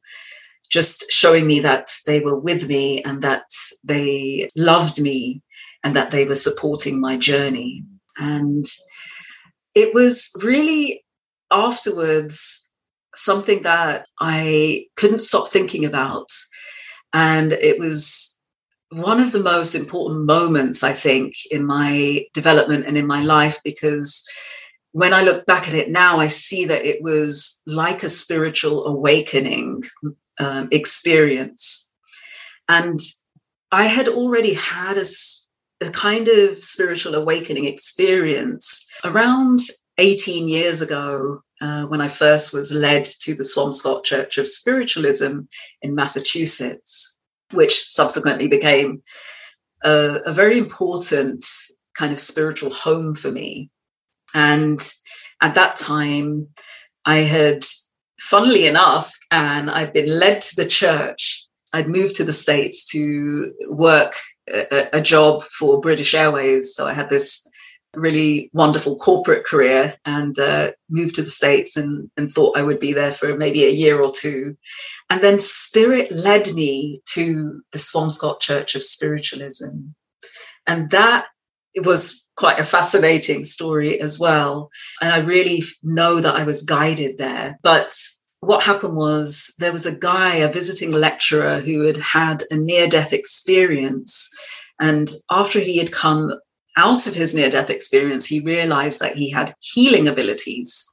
just 0.70 1.12
showing 1.12 1.48
me 1.48 1.60
that 1.62 1.92
they 2.06 2.22
were 2.22 2.40
with 2.40 2.68
me 2.70 3.04
and 3.04 3.22
that 3.24 3.50
they 3.84 4.50
loved 4.56 5.02
me 5.02 5.42
and 5.84 5.96
that 5.96 6.12
they 6.12 6.26
were 6.26 6.36
supporting 6.36 7.02
my 7.02 7.18
journey. 7.18 7.84
And 8.18 8.66
it 9.76 9.94
was 9.94 10.32
really 10.44 11.04
afterwards 11.51 12.72
something 13.16 13.63
that 13.63 14.08
I 14.20 14.86
couldn't 14.96 15.20
stop 15.20 15.50
thinking 15.50 15.86
about. 15.86 16.30
And 17.13 17.51
it 17.54 17.80
was 17.80 18.39
one 18.89 19.20
of 19.20 19.32
the 19.32 19.39
most 19.42 19.75
important 19.75 20.25
moments, 20.25 20.84
I 20.84 20.94
think, 20.94 21.34
in 21.51 21.66
my 21.66 22.25
development 22.34 22.86
and 22.86 22.98
in 22.98 23.08
my 23.08 23.24
life 23.24 23.60
because 23.63 24.25
when 24.92 25.13
I 25.13 25.24
look 25.24 25.46
back 25.46 25.68
at 25.68 25.74
it 25.74 25.89
now, 25.89 26.20
I 26.20 26.27
see 26.27 26.66
that 26.66 26.86
it 26.86 27.01
was 27.01 27.62
like 27.68 28.04
a 28.04 28.10
spiritual 28.10 28.86
awakening 28.86 29.84
um, 30.39 30.70
experience. 30.72 31.94
And 32.70 33.00
I 33.72 33.84
had 33.86 34.08
already 34.08 34.54
had 34.54 34.98
a, 34.98 35.06
a 35.82 35.92
kind 35.92 36.27
of 36.27 36.58
spiritual 36.58 37.16
awakening 37.16 37.66
experience 37.66 38.89
around 39.04 39.60
18 39.98 40.48
years 40.48 40.82
ago, 40.82 41.42
uh, 41.62 41.86
when 41.86 42.01
I 42.01 42.08
first 42.08 42.54
was 42.54 42.72
led 42.72 43.06
to 43.22 43.34
the 43.34 43.44
Swampscott 43.44 44.04
Church 44.04 44.38
of 44.38 44.48
Spiritualism 44.48 45.39
in 45.82 45.96
Massachusetts, 45.96 47.20
which 47.54 47.80
subsequently 47.80 48.48
became 48.48 49.01
a, 49.84 50.20
a 50.25 50.32
very 50.32 50.58
important 50.58 51.46
kind 51.98 52.13
of 52.13 52.20
spiritual 52.20 52.72
home 52.72 53.16
for 53.16 53.32
me. 53.32 53.70
And 54.36 54.80
at 55.42 55.56
that 55.56 55.77
time, 55.77 56.48
I 57.06 57.18
had, 57.18 57.63
funnily 58.20 58.68
enough, 58.68 59.12
and 59.32 59.72
I'd 59.72 59.94
been 59.94 60.20
led 60.20 60.42
to 60.42 60.56
the 60.56 60.68
church. 60.68 61.46
I'd 61.74 61.88
moved 61.88 62.16
to 62.18 62.24
the 62.24 62.34
States 62.34 62.86
to 62.92 63.51
work 63.70 64.13
a, 64.50 64.89
a 64.94 65.01
job 65.01 65.44
for 65.44 65.82
British 65.82 66.13
Airways. 66.13 66.75
So 66.75 66.86
I 66.86 66.94
had 66.94 67.10
this 67.10 67.47
really 67.98 68.50
wonderful 68.54 68.98
corporate 68.98 69.46
career 69.46 69.96
and 70.06 70.38
uh, 70.39 70.72
moved 70.89 71.16
to 71.16 71.22
the 71.22 71.30
States 71.30 71.75
and, 71.77 72.10
and 72.18 72.32
thought 72.32 72.58
I 72.58 72.63
would 72.63 72.80
be 72.80 72.94
there 72.94 73.12
for 73.12 73.36
maybe 73.36 73.66
a 73.66 73.72
year 73.72 73.98
or 73.98 74.12
two. 74.12 74.56
And 75.10 75.22
then 75.22 75.39
Spirit 75.39 76.12
led 76.12 76.54
me 76.54 77.01
to 77.10 77.62
the 77.72 77.80
Swampscott 77.80 78.39
Church 78.39 78.75
of 78.75 78.84
Spiritualism. 78.84 79.72
And 80.68 80.92
that 80.92 81.25
was 81.84 82.27
quite 82.36 82.60
a 82.60 82.63
fascinating 82.63 83.44
story 83.44 84.00
as 84.00 84.20
well. 84.20 84.70
And 85.01 85.12
I 85.12 85.20
really 85.20 85.63
know 85.84 86.20
that 86.22 86.36
I 86.36 86.44
was 86.44 86.63
guided 86.63 87.18
there. 87.18 87.58
But 87.63 87.92
what 88.39 88.63
happened 88.63 88.96
was 88.96 89.56
there 89.60 89.74
was 89.74 89.86
a 89.86 89.98
guy, 89.98 90.36
a 90.36 90.51
visiting 90.51 90.92
lecturer, 90.92 91.60
who 91.60 91.82
had 91.82 91.98
had 91.98 92.44
a 92.51 92.56
near 92.56 92.88
death 92.88 93.13
experience. 93.13 94.30
And 94.80 95.10
after 95.32 95.60
he 95.60 95.77
had 95.77 95.92
come 95.92 96.34
out 96.77 97.07
of 97.07 97.15
his 97.15 97.36
near 97.36 97.50
death 97.50 97.69
experience, 97.69 98.25
he 98.25 98.39
realized 98.39 99.01
that 99.01 99.15
he 99.15 99.29
had 99.29 99.55
healing 99.60 100.07
abilities. 100.07 100.86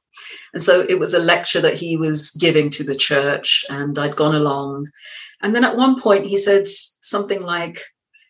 And 0.53 0.63
so 0.63 0.85
it 0.89 0.99
was 0.99 1.13
a 1.13 1.19
lecture 1.19 1.61
that 1.61 1.75
he 1.75 1.95
was 1.95 2.31
giving 2.31 2.69
to 2.71 2.83
the 2.83 2.95
church, 2.95 3.63
and 3.69 3.97
I'd 3.97 4.15
gone 4.15 4.35
along. 4.35 4.87
And 5.41 5.55
then 5.55 5.63
at 5.63 5.77
one 5.77 6.01
point, 6.01 6.25
he 6.25 6.37
said 6.37 6.67
something 6.67 7.41
like, 7.41 7.79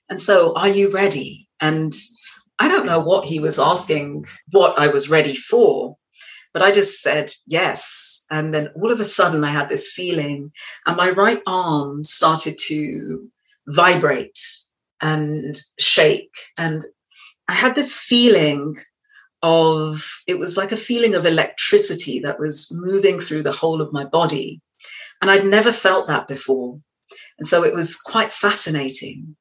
And 0.10 0.20
so, 0.20 0.54
are 0.56 0.70
you 0.70 0.90
ready? 0.90 1.48
And 1.62 1.94
I 2.60 2.68
don't 2.68 2.86
know 2.86 3.00
what 3.00 3.26
he 3.26 3.40
was 3.40 3.60
asking, 3.60 4.26
what 4.52 4.78
I 4.78 4.88
was 4.88 5.10
ready 5.10 5.36
for. 5.36 5.98
But 6.54 6.62
I 6.62 6.72
just 6.72 7.02
said 7.02 7.34
yes. 7.46 8.26
And 8.32 8.54
then 8.54 8.70
all 8.76 8.92
of 8.92 9.00
a 9.00 9.04
sudden, 9.04 9.44
I 9.44 9.50
had 9.50 9.70
this 9.70 9.92
feeling, 9.92 10.52
and 10.86 10.98
my 10.98 11.10
right 11.12 11.42
arm 11.48 12.04
started 12.04 12.58
to 12.68 13.30
vibrate 13.68 14.40
and 15.02 15.56
shake. 15.80 16.34
And 16.58 16.84
I 17.48 17.54
had 17.54 17.76
this 17.76 18.00
feeling 18.00 18.76
of 19.44 20.02
it 20.28 20.40
was 20.40 20.58
like 20.58 20.72
a 20.72 20.78
feeling 20.78 21.14
of 21.16 21.26
electricity 21.26 22.20
that 22.22 22.40
was 22.40 22.70
moving 22.74 23.20
through 23.20 23.44
the 23.44 23.52
whole 23.52 23.82
of 23.82 23.94
my 23.94 24.06
body. 24.06 24.62
And 25.22 25.30
I'd 25.30 25.46
never 25.46 25.72
felt 25.72 26.08
that 26.08 26.28
before. 26.28 26.80
And 27.38 27.48
so 27.48 27.64
it 27.64 27.74
was 27.74 28.02
quite 28.02 28.34
fascinating. 28.34 29.36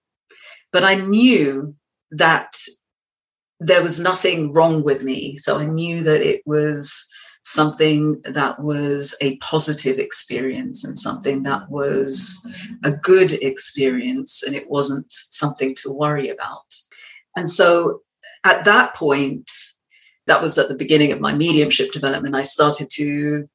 But 0.72 0.84
I 0.84 0.96
knew 0.96 1.74
that 2.10 2.54
there 3.60 3.82
was 3.82 4.00
nothing 4.00 4.52
wrong 4.52 4.84
with 4.84 5.02
me. 5.02 5.36
So 5.38 5.58
I 5.58 5.64
knew 5.64 6.02
that 6.02 6.20
it 6.20 6.42
was 6.44 7.08
something 7.44 8.20
that 8.24 8.60
was 8.60 9.16
a 9.20 9.36
positive 9.38 9.98
experience 9.98 10.84
and 10.84 10.98
something 10.98 11.42
that 11.42 11.70
was 11.70 12.46
a 12.84 12.90
good 12.90 13.32
experience 13.42 14.42
and 14.42 14.56
it 14.56 14.68
wasn't 14.68 15.06
something 15.10 15.74
to 15.76 15.92
worry 15.92 16.30
about. 16.30 16.74
And 17.36 17.48
so 17.48 18.00
at 18.44 18.64
that 18.64 18.94
point, 18.94 19.50
that 20.26 20.40
was 20.40 20.56
at 20.56 20.68
the 20.68 20.76
beginning 20.76 21.12
of 21.12 21.20
my 21.20 21.34
mediumship 21.34 21.92
development. 21.92 22.34
I 22.34 22.44
started 22.44 22.88
to 22.92 23.46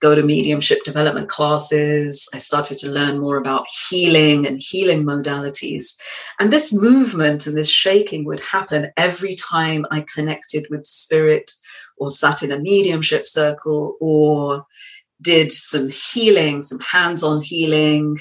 go 0.00 0.14
to 0.14 0.22
mediumship 0.22 0.84
development 0.84 1.28
classes. 1.28 2.28
I 2.34 2.38
started 2.38 2.76
to 2.78 2.90
learn 2.90 3.18
more 3.18 3.38
about 3.38 3.66
healing 3.88 4.46
and 4.46 4.60
healing 4.60 5.04
modalities. 5.04 5.98
And 6.38 6.52
this 6.52 6.78
movement 6.78 7.46
and 7.46 7.56
this 7.56 7.70
shaking 7.70 8.24
would 8.26 8.40
happen 8.40 8.90
every 8.96 9.34
time 9.34 9.86
I 9.90 10.04
connected 10.14 10.66
with 10.70 10.84
spirit 10.84 11.50
or 11.96 12.10
sat 12.10 12.42
in 12.42 12.52
a 12.52 12.58
mediumship 12.58 13.26
circle 13.26 13.96
or 14.00 14.66
did 15.22 15.50
some 15.50 15.88
healing, 15.88 16.62
some 16.62 16.78
hands 16.80 17.24
on 17.24 17.42
healing, 17.42 18.18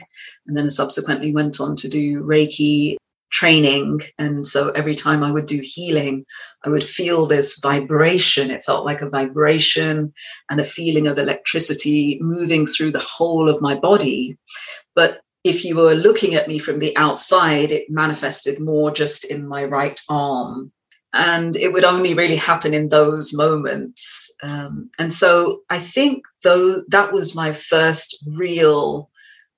and 0.48 0.58
then 0.58 0.72
subsequently 0.72 1.32
went 1.32 1.60
on 1.60 1.76
to 1.76 1.90
do 1.90 2.24
Reiki 2.24 2.96
training. 3.30 4.02
And 4.18 4.46
so 4.46 4.70
every 4.70 4.96
time 4.96 5.24
I 5.24 5.32
would 5.32 5.46
do 5.46 5.60
healing, 5.62 6.26
I 6.66 6.70
would 6.70 6.84
feel 6.84 7.26
this 7.26 7.60
vibration. 7.60 8.52
It 8.52 8.64
felt 8.64 8.86
like 8.86 9.02
a 9.02 9.10
vibration 9.10 10.14
and 10.50 10.60
a 10.60 10.64
feeling 10.64 11.08
of 11.08 11.18
electricity 11.18 12.18
moving 12.22 12.66
through 12.66 12.92
the 12.92 13.00
whole 13.00 13.50
of 13.50 13.62
my 13.62 13.76
body. 13.76 14.38
But 14.96 15.20
if 15.44 15.66
you 15.66 15.76
were 15.76 15.94
looking 15.94 16.36
at 16.36 16.48
me 16.48 16.60
from 16.60 16.80
the 16.80 16.96
outside, 16.98 17.72
it 17.72 17.90
manifested 17.90 18.60
more 18.60 18.92
just 18.92 19.26
in 19.26 19.48
my 19.48 19.66
right 19.66 20.00
arm. 20.10 20.72
And 21.14 21.56
it 21.56 21.72
would 21.72 21.86
only 21.86 22.14
really 22.14 22.36
happen 22.36 22.74
in 22.74 22.90
those 22.90 23.34
moments. 23.34 24.34
Um, 24.44 24.90
and 25.00 25.12
so 25.12 25.62
I 25.70 25.80
think, 25.80 26.26
though, 26.44 26.84
that 26.90 27.14
was 27.14 27.36
my 27.36 27.54
first 27.54 28.24
real 28.28 29.10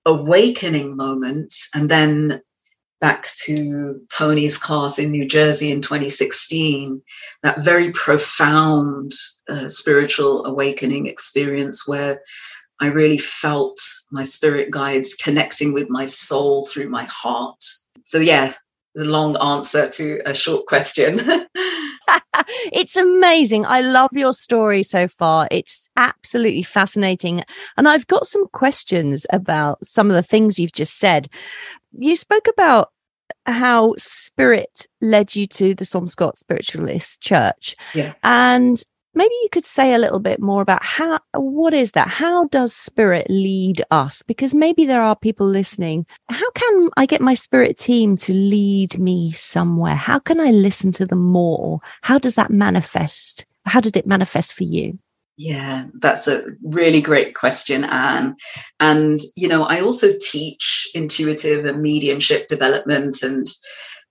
awakening 0.05 0.95
moment. 0.95 1.53
And 1.73 1.89
then 1.89 2.41
back 3.01 3.27
to 3.45 3.99
Tony's 4.09 4.57
class 4.57 4.99
in 4.99 5.11
New 5.11 5.25
Jersey 5.25 5.71
in 5.71 5.81
2016, 5.81 7.01
that 7.43 7.63
very 7.63 7.91
profound 7.91 9.11
uh, 9.49 9.69
spiritual 9.69 10.45
awakening 10.45 11.07
experience 11.07 11.87
where 11.87 12.21
I 12.81 12.87
really 12.87 13.17
felt 13.17 13.79
my 14.11 14.23
spirit 14.23 14.71
guides 14.71 15.15
connecting 15.15 15.73
with 15.73 15.89
my 15.89 16.05
soul 16.05 16.65
through 16.65 16.89
my 16.89 17.07
heart. 17.11 17.61
So, 18.03 18.19
yeah, 18.19 18.53
the 18.95 19.05
long 19.05 19.37
answer 19.37 19.87
to 19.87 20.21
a 20.25 20.33
short 20.33 20.65
question. 20.65 21.19
it's 22.71 22.95
amazing. 22.95 23.65
I 23.65 23.81
love 23.81 24.11
your 24.13 24.33
story 24.33 24.83
so 24.83 25.07
far. 25.07 25.47
It's 25.51 25.89
absolutely 25.97 26.63
fascinating. 26.63 27.43
And 27.77 27.87
I've 27.87 28.07
got 28.07 28.27
some 28.27 28.47
questions 28.47 29.25
about 29.31 29.85
some 29.85 30.09
of 30.09 30.15
the 30.15 30.23
things 30.23 30.59
you've 30.59 30.71
just 30.71 30.97
said. 30.97 31.27
You 31.97 32.15
spoke 32.15 32.47
about 32.47 32.91
how 33.45 33.95
spirit 33.97 34.87
led 35.01 35.35
you 35.35 35.47
to 35.47 35.73
the 35.73 35.85
Swampscott 35.85 36.37
Spiritualist 36.37 37.21
Church. 37.21 37.75
Yeah. 37.93 38.13
And 38.23 38.83
maybe 39.19 39.35
you 39.43 39.49
could 39.51 39.65
say 39.65 39.93
a 39.93 39.97
little 39.99 40.19
bit 40.19 40.39
more 40.39 40.61
about 40.61 40.81
how 40.81 41.19
what 41.33 41.73
is 41.73 41.91
that? 41.91 42.07
How 42.07 42.45
does 42.45 42.73
spirit 42.73 43.27
lead 43.29 43.83
us? 43.91 44.23
Because 44.23 44.55
maybe 44.55 44.85
there 44.85 45.01
are 45.01 45.15
people 45.15 45.45
listening. 45.45 46.05
How 46.29 46.49
can 46.51 46.89
i 46.95 47.05
get 47.05 47.19
my 47.21 47.33
spirit 47.33 47.77
team 47.77 48.15
to 48.25 48.33
lead 48.33 48.97
me 48.97 49.31
somewhere? 49.33 49.95
How 49.95 50.19
can 50.19 50.39
i 50.39 50.51
listen 50.51 50.93
to 50.93 51.05
them 51.05 51.19
more? 51.19 51.81
How 52.01 52.17
does 52.17 52.35
that 52.35 52.49
manifest? 52.49 53.45
How 53.65 53.81
did 53.81 53.97
it 53.97 54.07
manifest 54.07 54.53
for 54.53 54.63
you 54.63 54.97
yeah, 55.39 55.85
that's 55.93 56.27
a 56.27 56.43
really 56.61 56.99
great 56.99 57.33
question, 57.33 57.85
Ann. 57.85 58.35
And, 58.81 59.17
you 59.37 59.47
know, 59.47 59.63
I 59.63 59.79
also 59.79 60.07
teach 60.19 60.91
intuitive 60.93 61.63
and 61.63 61.81
mediumship 61.81 62.49
development 62.49 63.23
and 63.23 63.47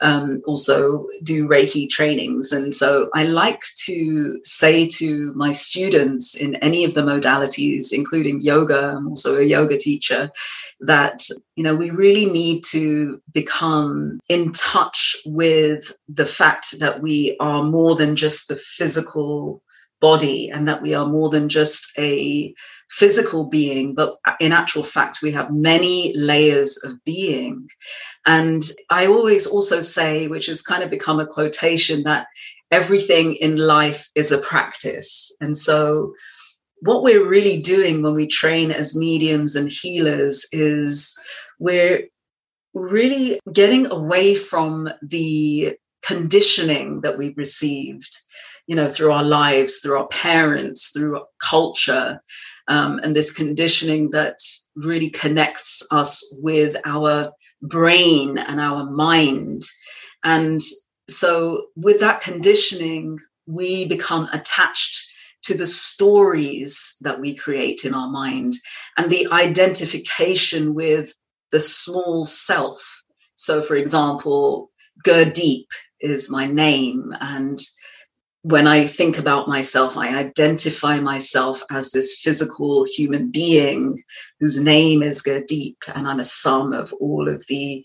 um, 0.01 0.41
also 0.47 1.05
do 1.23 1.47
Reiki 1.47 1.87
trainings. 1.87 2.53
And 2.53 2.75
so 2.75 3.11
I 3.15 3.25
like 3.25 3.61
to 3.85 4.41
say 4.43 4.89
to 4.89 5.35
my 5.35 5.53
students 5.53 6.35
in 6.35 6.55
any 6.57 6.85
of 6.85 6.95
the 6.95 7.03
modalities, 7.03 7.89
including 7.93 8.41
yoga, 8.41 8.95
I'm 8.97 9.09
also 9.09 9.37
a 9.37 9.43
yoga 9.45 9.77
teacher, 9.77 10.31
that, 10.81 11.29
you 11.57 11.63
know, 11.63 11.77
we 11.77 11.91
really 11.91 12.25
need 12.25 12.65
to 12.71 13.21
become 13.35 14.19
in 14.31 14.53
touch 14.53 15.19
with 15.27 15.93
the 16.09 16.25
fact 16.25 16.81
that 16.81 17.03
we 17.03 17.37
are 17.39 17.65
more 17.65 17.97
than 17.97 18.17
just 18.17 18.49
the 18.49 18.57
physical 18.57 19.63
body 20.01 20.51
and 20.51 20.69
that 20.69 20.83
we 20.83 20.95
are 20.95 21.07
more 21.07 21.29
than 21.29 21.49
just 21.49 21.93
a 21.99 22.55
physical 22.91 23.45
being, 23.45 23.95
but 23.95 24.17
in 24.41 24.53
actual 24.53 24.83
fact, 24.83 25.19
we 25.23 25.33
have 25.33 25.49
many 25.51 26.13
layers 26.17 26.83
of 26.85 27.03
being. 27.05 27.69
And 28.27 28.63
I 28.91 29.07
always 29.07 29.47
also 29.47 29.81
say, 29.81 30.29
which 30.29 30.47
has 30.47 30.63
kind 30.63 30.83
of 30.83 30.91
become 30.91 31.21
a 31.21 31.27
quotation, 31.27 32.05
that 32.05 32.27
everything 32.71 33.35
in 33.35 33.57
life 33.57 34.09
is 34.15 34.33
a 34.33 34.39
practice. 34.39 35.35
And 35.41 35.57
so, 35.57 36.15
what 36.81 37.03
we're 37.03 37.27
really 37.27 37.61
doing 37.61 38.03
when 38.03 38.15
we 38.15 38.29
train 38.29 38.71
as 38.71 38.97
mediums 38.97 39.57
and 39.57 39.69
healers 39.69 40.47
is 40.53 41.21
we're 41.59 42.07
really 42.73 43.41
getting 43.53 43.91
away 43.91 44.37
from 44.37 44.89
the 45.03 45.77
conditioning 46.07 47.01
that 47.01 47.19
we've 47.19 47.37
received 47.37 48.17
you 48.69 48.77
know, 48.77 48.89
through 48.89 49.13
our 49.13 49.25
lives, 49.25 49.81
through 49.81 49.99
our 49.99 50.09
parents, 50.09 50.91
through 50.91 51.21
culture, 51.43 52.21
um, 52.69 53.01
and 53.03 53.17
this 53.17 53.35
conditioning 53.35 54.11
that 54.11 54.37
really 54.77 55.11
connects 55.11 55.87
us 55.91 56.37
with 56.43 56.77
our 56.85 57.33
brain 57.63 58.39
and 58.39 58.61
our 58.61 58.85
mind. 58.91 59.63
And 60.23 60.61
so, 61.09 61.67
with 61.77 62.01
that 62.01 62.21
conditioning, 62.21 63.19
we 63.47 63.87
become 63.89 64.29
attached 64.35 65.09
to 65.45 65.57
the 65.57 65.67
stories 65.67 66.97
that 67.01 67.21
we 67.21 67.35
create 67.35 67.87
in 67.87 67.95
our 67.95 68.11
mind 68.11 68.53
and 68.99 69.11
the 69.11 69.29
identification 69.33 70.75
with 70.75 71.15
the 71.53 71.61
small 71.61 72.25
self. 72.27 73.03
So, 73.37 73.63
for 73.63 73.77
example, 73.77 74.71
Gurdeep 75.07 75.69
is 76.01 76.31
my 76.31 76.47
name, 76.47 77.15
and 77.21 77.59
when 78.43 78.67
I 78.67 78.87
think 78.87 79.19
about 79.19 79.49
myself, 79.49 79.97
I 79.97 80.17
identify 80.19 81.01
myself 81.01 81.63
as 81.71 81.91
this 81.91 82.21
physical 82.23 82.85
human 82.85 83.31
being 83.31 84.01
whose 84.41 84.63
name 84.63 85.03
is 85.03 85.23
Gurdeep, 85.23 85.77
and 85.95 86.07
I'm 86.07 86.21
a 86.21 86.25
sum 86.25 86.73
of 86.73 86.93
all 86.95 87.29
of 87.29 87.45
the 87.49 87.85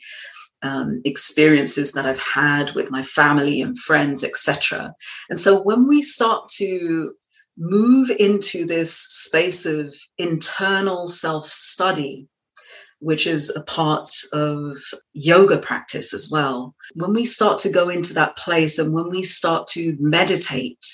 um, 0.62 1.02
experiences 1.06 1.92
that 1.94 2.06
I've 2.06 2.24
had 2.24 2.74
with 2.74 2.92
my 2.92 3.04
family 3.04 3.62
and 3.62 3.78
friends, 3.78 4.24
etc. 4.24 4.94
And 5.30 5.40
so 5.40 5.62
when 5.62 5.88
we 5.88 6.02
start 6.02 6.50
to 6.58 7.14
move 7.58 8.10
into 8.20 8.66
this 8.66 8.96
space 8.96 9.66
of 9.66 9.96
internal 10.18 11.08
self 11.08 11.48
study, 11.48 12.28
which 13.04 13.28
is 13.28 13.56
a 13.56 13.64
part 13.64 14.08
of 14.32 14.78
yoga 15.14 15.58
practice 15.58 16.14
as 16.14 16.30
well. 16.32 16.74
When 16.96 17.14
we 17.14 17.26
start 17.26 17.60
to 17.60 17.72
go 17.72 17.90
into 17.90 18.14
that 18.14 18.38
place 18.38 18.80
and 18.80 18.94
when 18.94 19.10
we 19.10 19.22
start 19.22 19.68
to 19.70 19.96
meditate 20.00 20.86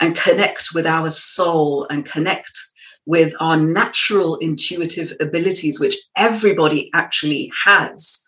and 0.00 0.16
connect 0.16 0.68
with 0.74 0.86
our 0.86 1.10
soul 1.10 1.86
and 1.90 2.04
connect 2.04 2.58
with 3.06 3.34
our 3.40 3.56
natural 3.56 4.36
intuitive 4.36 5.12
abilities, 5.20 5.78
which 5.78 5.96
everybody 6.16 6.90
actually 6.94 7.52
has, 7.64 8.24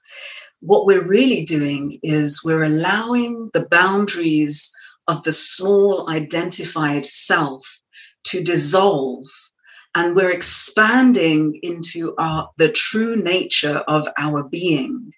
what 0.60 0.86
we're 0.86 1.06
really 1.06 1.44
doing 1.44 1.98
is 2.02 2.42
we're 2.44 2.62
allowing 2.62 3.50
the 3.54 3.66
boundaries 3.70 4.72
of 5.08 5.22
the 5.24 5.32
small 5.32 6.08
identified 6.10 7.04
self 7.04 7.80
to 8.24 8.42
dissolve 8.44 9.26
and 9.94 10.16
we're 10.16 10.30
expanding 10.30 11.58
into 11.62 12.14
our 12.18 12.50
the 12.56 12.70
true 12.70 13.16
nature 13.16 13.78
of 13.88 14.08
our 14.18 14.48
being 14.48 15.12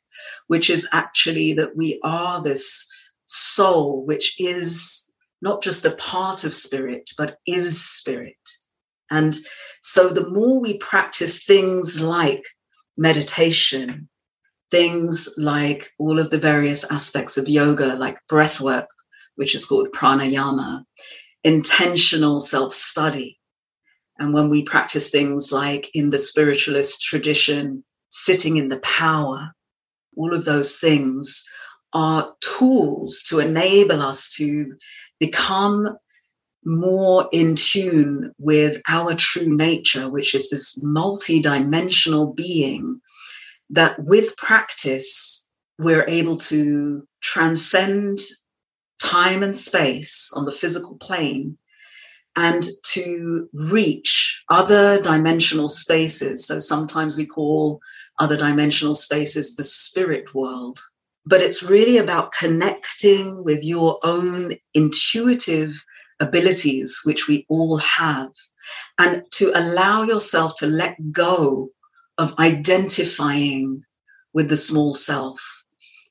which 0.46 0.70
is 0.70 0.88
actually 0.92 1.54
that 1.54 1.76
we 1.76 2.00
are 2.02 2.42
this 2.42 2.88
soul 3.26 4.04
which 4.04 4.40
is 4.40 5.12
not 5.40 5.62
just 5.62 5.84
a 5.84 5.96
part 5.96 6.44
of 6.44 6.54
spirit 6.54 7.10
but 7.18 7.38
is 7.46 7.84
spirit. 7.84 8.36
And 9.10 9.34
so 9.82 10.08
the 10.08 10.28
more 10.28 10.60
we 10.60 10.78
practice 10.78 11.44
things 11.44 12.02
like 12.02 12.42
meditation 12.96 14.08
things 14.70 15.34
like 15.36 15.90
all 15.98 16.18
of 16.18 16.30
the 16.30 16.38
various 16.38 16.90
aspects 16.90 17.36
of 17.36 17.48
yoga 17.48 17.94
like 17.96 18.16
breath 18.28 18.60
work 18.60 18.88
which 19.36 19.54
is 19.54 19.66
called 19.66 19.88
pranayama 19.92 20.84
intentional 21.42 22.40
self-study 22.40 23.38
and 24.18 24.32
when 24.32 24.48
we 24.48 24.62
practice 24.62 25.10
things 25.10 25.50
like 25.52 25.90
in 25.94 26.10
the 26.10 26.18
spiritualist 26.18 27.02
tradition, 27.02 27.84
sitting 28.10 28.56
in 28.56 28.68
the 28.68 28.78
power, 28.80 29.52
all 30.16 30.34
of 30.34 30.44
those 30.44 30.78
things 30.78 31.44
are 31.92 32.34
tools 32.40 33.22
to 33.28 33.40
enable 33.40 34.02
us 34.02 34.34
to 34.36 34.74
become 35.18 35.96
more 36.64 37.28
in 37.32 37.54
tune 37.56 38.32
with 38.38 38.80
our 38.88 39.14
true 39.14 39.54
nature, 39.54 40.08
which 40.08 40.34
is 40.34 40.50
this 40.50 40.82
multi-dimensional 40.82 42.32
being 42.32 43.00
that 43.70 43.96
with 43.98 44.36
practice, 44.36 45.50
we're 45.78 46.04
able 46.08 46.36
to 46.36 47.06
transcend 47.20 48.18
time 49.00 49.42
and 49.42 49.56
space 49.56 50.32
on 50.34 50.44
the 50.44 50.52
physical 50.52 50.96
plane 50.96 51.58
and 52.36 52.62
to 52.82 53.48
reach 53.52 54.42
other 54.48 55.00
dimensional 55.02 55.68
spaces. 55.68 56.46
So 56.46 56.58
sometimes 56.58 57.16
we 57.16 57.26
call 57.26 57.80
other 58.18 58.36
dimensional 58.36 58.94
spaces 58.94 59.54
the 59.54 59.64
spirit 59.64 60.34
world. 60.34 60.78
But 61.26 61.40
it's 61.40 61.62
really 61.62 61.98
about 61.98 62.32
connecting 62.32 63.44
with 63.44 63.64
your 63.64 63.98
own 64.02 64.56
intuitive 64.74 65.84
abilities, 66.20 67.00
which 67.04 67.28
we 67.28 67.46
all 67.48 67.78
have, 67.78 68.30
and 68.98 69.24
to 69.32 69.50
allow 69.54 70.02
yourself 70.02 70.54
to 70.56 70.66
let 70.66 70.96
go 71.12 71.70
of 72.18 72.38
identifying 72.38 73.82
with 74.32 74.48
the 74.48 74.56
small 74.56 74.94
self. 74.94 75.64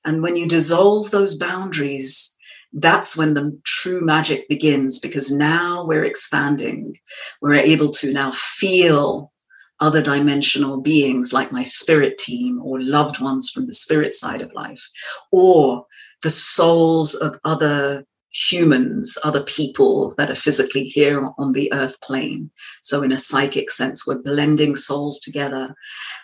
And 0.05 0.21
when 0.21 0.35
you 0.35 0.47
dissolve 0.47 1.11
those 1.11 1.37
boundaries, 1.37 2.32
that's 2.73 3.17
when 3.17 3.33
the 3.33 3.57
true 3.63 4.01
magic 4.01 4.47
begins 4.49 4.99
because 4.99 5.31
now 5.31 5.85
we're 5.85 6.03
expanding. 6.03 6.97
We're 7.41 7.53
able 7.53 7.89
to 7.91 8.11
now 8.11 8.31
feel 8.31 9.31
other 9.79 10.01
dimensional 10.01 10.81
beings 10.81 11.33
like 11.33 11.51
my 11.51 11.63
spirit 11.63 12.17
team 12.17 12.61
or 12.63 12.79
loved 12.79 13.21
ones 13.21 13.49
from 13.49 13.65
the 13.65 13.73
spirit 13.73 14.13
side 14.13 14.41
of 14.41 14.53
life 14.53 14.89
or 15.31 15.85
the 16.21 16.29
souls 16.29 17.15
of 17.15 17.37
other 17.43 18.05
humans, 18.31 19.17
other 19.23 19.43
people 19.43 20.13
that 20.17 20.31
are 20.31 20.35
physically 20.35 20.85
here 20.85 21.29
on 21.37 21.53
the 21.53 21.71
earth 21.73 21.99
plane. 22.01 22.49
So, 22.81 23.03
in 23.03 23.11
a 23.11 23.17
psychic 23.17 23.69
sense, 23.69 24.07
we're 24.07 24.21
blending 24.21 24.75
souls 24.75 25.19
together. 25.19 25.75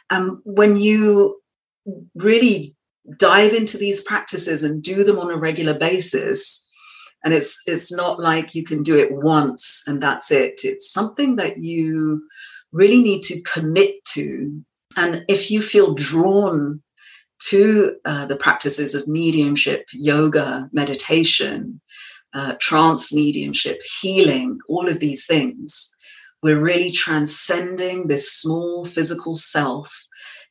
And 0.10 0.32
um, 0.32 0.42
when 0.46 0.76
you 0.76 1.40
really 2.16 2.76
dive 3.18 3.54
into 3.54 3.78
these 3.78 4.04
practices 4.04 4.64
and 4.64 4.84
do 4.84 5.04
them 5.04 5.20
on 5.20 5.32
a 5.32 5.38
regular 5.38 5.78
basis. 5.78 6.70
And 7.24 7.34
it's 7.34 7.62
it's 7.66 7.92
not 7.92 8.20
like 8.20 8.56
you 8.56 8.64
can 8.64 8.82
do 8.84 8.98
it 8.98 9.12
once 9.12 9.84
and 9.88 10.02
that's 10.02 10.32
it. 10.32 10.62
It's 10.64 10.92
something 10.92 11.36
that 11.38 11.58
you 11.58 12.24
really 12.72 13.02
need 13.02 13.24
to 13.24 13.42
commit 13.44 14.04
to. 14.14 14.62
And 14.96 15.26
if 15.28 15.52
you 15.52 15.62
feel 15.62 15.94
drawn 15.94 16.82
to 17.40 17.96
uh, 18.06 18.26
the 18.26 18.36
practices 18.36 18.96
of 18.96 19.08
mediumship 19.08 19.86
yoga 19.94 20.70
meditation 20.74 21.80
uh, 22.34 22.54
trance 22.60 23.14
mediumship 23.14 23.82
healing 24.02 24.60
all 24.68 24.88
of 24.88 25.00
these 25.00 25.26
things 25.26 25.96
we're 26.44 26.60
really 26.60 26.92
transcending 26.92 28.08
this 28.08 28.32
small 28.32 28.86
physical 28.86 29.34
self 29.34 30.06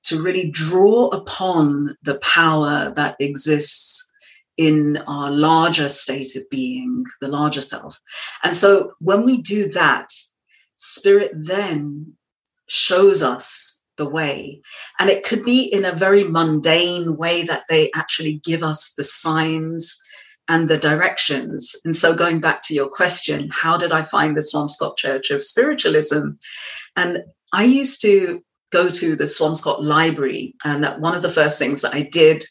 to 0.05 0.23
really 0.23 0.51
draw 0.51 1.09
upon 1.09 1.97
the 2.03 2.19
power 2.19 2.93
that 2.97 3.17
exists 3.21 4.13
in 4.57 4.99
our 5.07 5.31
larger 5.31 5.89
state 5.89 6.35
of 6.37 6.49
being, 6.51 7.05
the 7.21 7.29
larger 7.29 7.61
self. 7.61 8.01
And 8.43 8.55
so 8.55 8.93
when 8.99 9.25
we 9.25 9.41
do 9.41 9.69
that, 9.71 10.11
spirit 10.77 11.33
then 11.35 12.15
shows 12.69 13.23
us 13.23 13.87
the 13.97 14.09
way. 14.09 14.61
And 14.99 15.11
it 15.11 15.25
could 15.25 15.45
be 15.45 15.63
in 15.63 15.85
a 15.85 15.93
very 15.93 16.25
mundane 16.25 17.17
way 17.17 17.45
that 17.45 17.65
they 17.69 17.91
actually 17.95 18.41
give 18.45 18.63
us 18.63 18.95
the 18.95 19.05
signs 19.05 20.01
and 20.49 20.69
the 20.69 20.79
directions. 20.79 21.77
And 21.85 21.95
so 21.95 22.15
going 22.15 22.41
back 22.41 22.63
to 22.63 22.75
your 22.75 22.89
question, 22.89 23.51
how 23.53 23.77
did 23.77 23.93
I 23.93 24.03
find 24.03 24.37
the 24.37 24.41
Swampscott 24.41 24.97
Church 24.97 25.31
of 25.31 25.45
Spiritualism? 25.45 26.31
And 26.97 27.19
I 27.53 27.65
used 27.65 28.01
to 28.03 28.43
go 28.71 28.89
to 28.89 29.17
the 29.17 29.25
Swampscott 29.25 29.83
Library. 29.83 30.55
And 30.65 30.85
that 30.85 31.01
one 31.01 31.15
of 31.15 31.23
the 31.23 31.29
first 31.29 31.59
things 31.59 31.83
that 31.83 31.95
I 31.95 32.09
did 32.13 32.45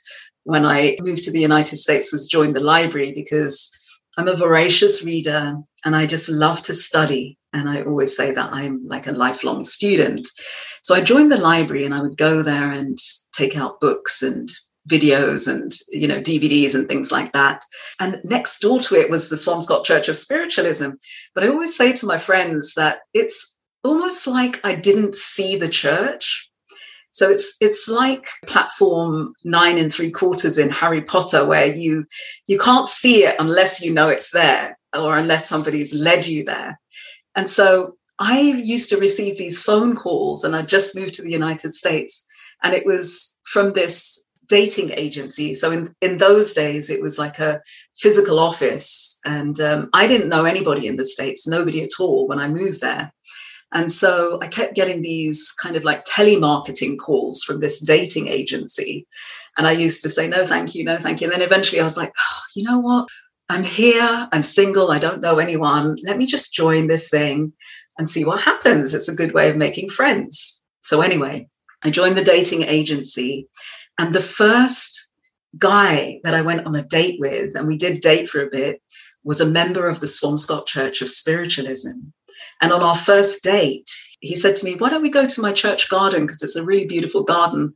when 0.44 0.66
I 0.66 0.98
moved 1.02 1.24
to 1.26 1.32
the 1.32 1.42
United 1.42 1.78
States 1.78 2.12
was 2.12 2.28
join 2.28 2.54
the 2.54 2.62
library 2.62 3.12
because 3.14 3.72
I'm 4.18 4.28
a 4.28 4.36
voracious 4.36 5.06
reader 5.06 5.56
and 5.86 5.96
I 5.96 6.06
just 6.06 6.30
love 6.30 6.62
to 6.64 6.74
study. 6.74 7.38
And 7.54 7.70
I 7.70 7.82
always 7.82 8.16
say 8.16 8.34
that 8.34 8.50
I'm 8.52 8.88
like 8.88 9.08
a 9.08 9.12
lifelong 9.12 9.64
student. 9.64 10.28
So 10.84 10.96
I 10.96 11.02
joined 11.02 11.32
the 11.32 11.38
library 11.38 11.86
and 11.86 11.94
I 11.94 12.02
would 12.02 12.18
go 12.18 12.42
there 12.44 12.72
and 12.72 12.98
take 13.34 13.58
out 13.58 13.80
books 13.80 14.24
and 14.24 14.50
videos 14.88 15.54
and 15.54 15.72
you 15.90 16.08
know 16.08 16.20
DVDs 16.20 16.74
and 16.74 16.88
things 16.88 17.12
like 17.12 17.34
that. 17.34 17.62
And 18.00 18.22
next 18.24 18.60
door 18.60 18.80
to 18.82 18.96
it 18.96 19.10
was 19.10 19.30
the 19.30 19.36
Swampscott 19.36 19.84
Church 19.84 20.08
of 20.08 20.18
Spiritualism. 20.18 20.92
But 21.36 21.44
I 21.44 21.50
always 21.50 21.76
say 21.76 21.94
to 21.94 22.06
my 22.06 22.18
friends 22.18 22.74
that 22.76 23.00
it's 23.14 23.57
almost 23.88 24.28
like 24.28 24.60
I 24.64 24.76
didn't 24.76 25.16
see 25.16 25.58
the 25.58 25.70
church. 25.70 26.50
So 27.12 27.30
it's 27.30 27.58
it's 27.60 27.90
like 27.90 28.28
platform 28.46 29.34
nine 29.44 29.78
and 29.78 29.92
three 29.92 30.12
quarters 30.12 30.58
in 30.58 30.70
Harry 30.70 31.02
Potter, 31.02 31.46
where 31.46 31.76
you 31.76 32.06
you 32.48 32.58
can't 32.60 32.88
see 32.88 33.24
it 33.24 33.36
unless 33.40 33.84
you 33.84 33.94
know 33.94 34.10
it's 34.10 34.32
there 34.32 34.78
or 34.98 35.18
unless 35.18 35.50
somebody's 35.50 35.94
led 35.94 36.28
you 36.28 36.44
there. 36.44 36.80
And 37.36 37.50
so 37.50 37.98
I 38.20 38.40
used 38.40 38.90
to 38.90 38.98
receive 38.98 39.38
these 39.38 39.62
phone 39.62 39.96
calls, 39.96 40.44
and 40.44 40.56
I 40.56 40.62
just 40.62 40.96
moved 40.96 41.16
to 41.16 41.24
the 41.24 41.32
United 41.32 41.74
States, 41.74 42.26
and 42.64 42.74
it 42.74 42.86
was 42.86 43.40
from 43.46 43.74
this 43.74 44.28
dating 44.50 44.92
agency. 44.98 45.54
So 45.54 45.72
in, 45.72 45.96
in 46.02 46.18
those 46.18 46.54
days, 46.54 46.90
it 46.90 47.02
was 47.02 47.20
like 47.20 47.40
a 47.40 47.62
physical 47.98 48.40
office. 48.40 49.20
And 49.26 49.60
um, 49.60 49.90
I 49.94 50.08
didn't 50.08 50.30
know 50.30 50.46
anybody 50.46 50.88
in 50.88 50.96
the 50.96 51.06
States, 51.06 51.48
nobody 51.48 51.84
at 51.84 52.00
all 52.00 52.28
when 52.28 52.40
I 52.40 52.48
moved 52.48 52.82
there. 52.82 53.12
And 53.74 53.92
so 53.92 54.40
I 54.42 54.48
kept 54.48 54.76
getting 54.76 55.02
these 55.02 55.52
kind 55.52 55.76
of 55.76 55.84
like 55.84 56.06
telemarketing 56.06 56.98
calls 56.98 57.44
from 57.44 57.60
this 57.60 57.80
dating 57.80 58.28
agency. 58.28 59.06
And 59.58 59.68
I 59.68 59.72
used 59.72 60.02
to 60.04 60.10
say, 60.10 60.28
no, 60.28 60.46
thank 60.46 60.74
you, 60.74 60.84
no, 60.84 60.98
thank 60.98 61.20
you. 61.20 61.28
And 61.28 61.34
then 61.34 61.42
eventually 61.42 61.82
I 61.82 61.84
was 61.84 61.98
like, 61.98 62.12
oh, 62.18 62.40
you 62.56 62.64
know 62.64 62.80
what? 62.80 63.10
I'm 63.50 63.64
here, 63.64 64.28
I'm 64.32 64.44
single, 64.44 64.92
I 64.92 65.00
don't 65.00 65.22
know 65.22 65.40
anyone. 65.40 65.98
Let 66.04 66.18
me 66.18 66.26
just 66.26 66.54
join 66.54 66.88
this 66.88 67.10
thing 67.10 67.54
and 67.98 68.10
see 68.10 68.26
what 68.26 68.42
happens. 68.42 68.94
It's 68.94 69.10
a 69.10 69.16
good 69.16 69.34
way 69.34 69.50
of 69.50 69.58
making 69.58 69.90
friends. 69.90 70.62
So, 70.82 71.02
anyway, 71.02 71.50
I 71.84 71.90
joined 71.90 72.18
the 72.18 72.24
dating 72.24 72.64
agency. 72.64 73.48
And 74.00 74.14
the 74.14 74.22
first 74.22 75.12
guy 75.58 76.20
that 76.24 76.34
I 76.34 76.42
went 76.42 76.66
on 76.66 76.76
a 76.76 76.84
date 76.84 77.20
with, 77.20 77.56
and 77.56 77.68
we 77.68 77.78
did 77.78 78.02
date 78.02 78.30
for 78.30 78.42
a 78.42 78.50
bit, 78.50 78.82
was 79.24 79.42
a 79.42 79.50
member 79.50 79.88
of 79.88 80.00
the 80.00 80.06
Swampscott 80.06 80.68
Church 80.68 81.02
of 81.02 81.10
Spiritualism. 81.10 81.94
And 82.62 82.72
on 82.72 82.82
our 82.82 82.96
first 82.96 83.44
date, 83.44 83.90
he 84.20 84.36
said 84.36 84.56
to 84.58 84.66
me, 84.66 84.76
Why 84.76 84.90
don't 84.90 85.02
we 85.02 85.10
go 85.10 85.28
to 85.28 85.42
my 85.42 85.52
church 85.52 85.90
garden? 85.90 86.26
Because 86.26 86.42
it's 86.44 86.56
a 86.56 86.66
really 86.66 86.86
beautiful 86.86 87.24
garden. 87.24 87.74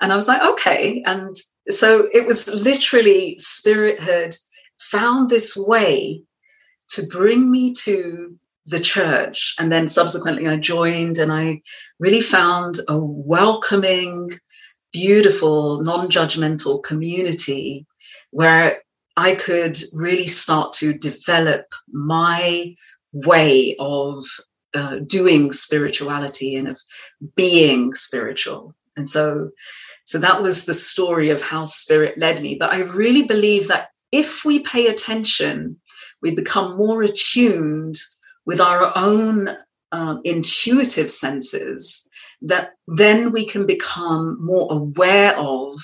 And 0.00 0.12
I 0.12 0.16
was 0.16 0.28
like, 0.28 0.42
Okay. 0.42 1.02
And 1.06 1.36
so 1.68 2.08
it 2.12 2.26
was 2.26 2.48
literally 2.64 3.36
Spirit 3.38 4.00
had 4.00 4.36
found 4.78 5.30
this 5.30 5.56
way 5.56 6.22
to 6.90 7.02
bring 7.10 7.50
me 7.50 7.72
to 7.72 8.36
the 8.66 8.80
church. 8.80 9.54
And 9.58 9.70
then 9.72 9.88
subsequently, 9.88 10.48
I 10.48 10.56
joined 10.56 11.18
and 11.18 11.32
I 11.32 11.62
really 11.98 12.20
found 12.20 12.76
a 12.88 12.98
welcoming, 12.98 14.30
beautiful, 14.92 15.82
non 15.82 16.08
judgmental 16.08 16.82
community 16.82 17.86
where 18.30 18.82
I 19.16 19.34
could 19.34 19.78
really 19.92 20.26
start 20.26 20.72
to 20.74 20.96
develop 20.96 21.66
my 21.90 22.74
way 23.12 23.76
of 23.78 24.24
uh, 24.74 24.98
doing 25.06 25.52
spirituality 25.52 26.56
and 26.56 26.68
of 26.68 26.80
being 27.36 27.92
spiritual. 27.92 28.74
And 28.96 29.08
so, 29.08 29.50
so 30.04 30.18
that 30.18 30.42
was 30.42 30.66
the 30.66 30.74
story 30.74 31.30
of 31.30 31.42
how 31.42 31.64
spirit 31.64 32.18
led 32.18 32.42
me. 32.42 32.56
But 32.56 32.72
I 32.72 32.82
really 32.82 33.24
believe 33.24 33.68
that 33.68 33.88
if 34.12 34.44
we 34.44 34.60
pay 34.60 34.86
attention, 34.86 35.76
we 36.20 36.34
become 36.34 36.76
more 36.76 37.02
attuned 37.02 37.96
with 38.44 38.60
our 38.60 38.92
own 38.96 39.48
um, 39.92 40.20
intuitive 40.24 41.12
senses, 41.12 42.08
that 42.42 42.72
then 42.88 43.32
we 43.32 43.46
can 43.46 43.66
become 43.66 44.36
more 44.40 44.72
aware 44.72 45.36
of 45.38 45.74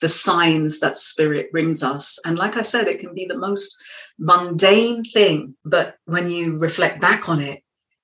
the 0.00 0.08
signs 0.08 0.80
that 0.80 0.96
spirit 0.96 1.52
brings 1.52 1.82
us. 1.82 2.18
And 2.24 2.38
like 2.38 2.56
I 2.56 2.62
said, 2.62 2.88
it 2.88 3.00
can 3.00 3.14
be 3.14 3.26
the 3.26 3.38
most 3.38 3.76
mundane 4.18 5.04
thing, 5.04 5.54
but 5.64 5.96
when 6.06 6.30
you 6.30 6.58
reflect 6.58 7.00
back 7.00 7.28
on 7.28 7.40
it, 7.40 7.60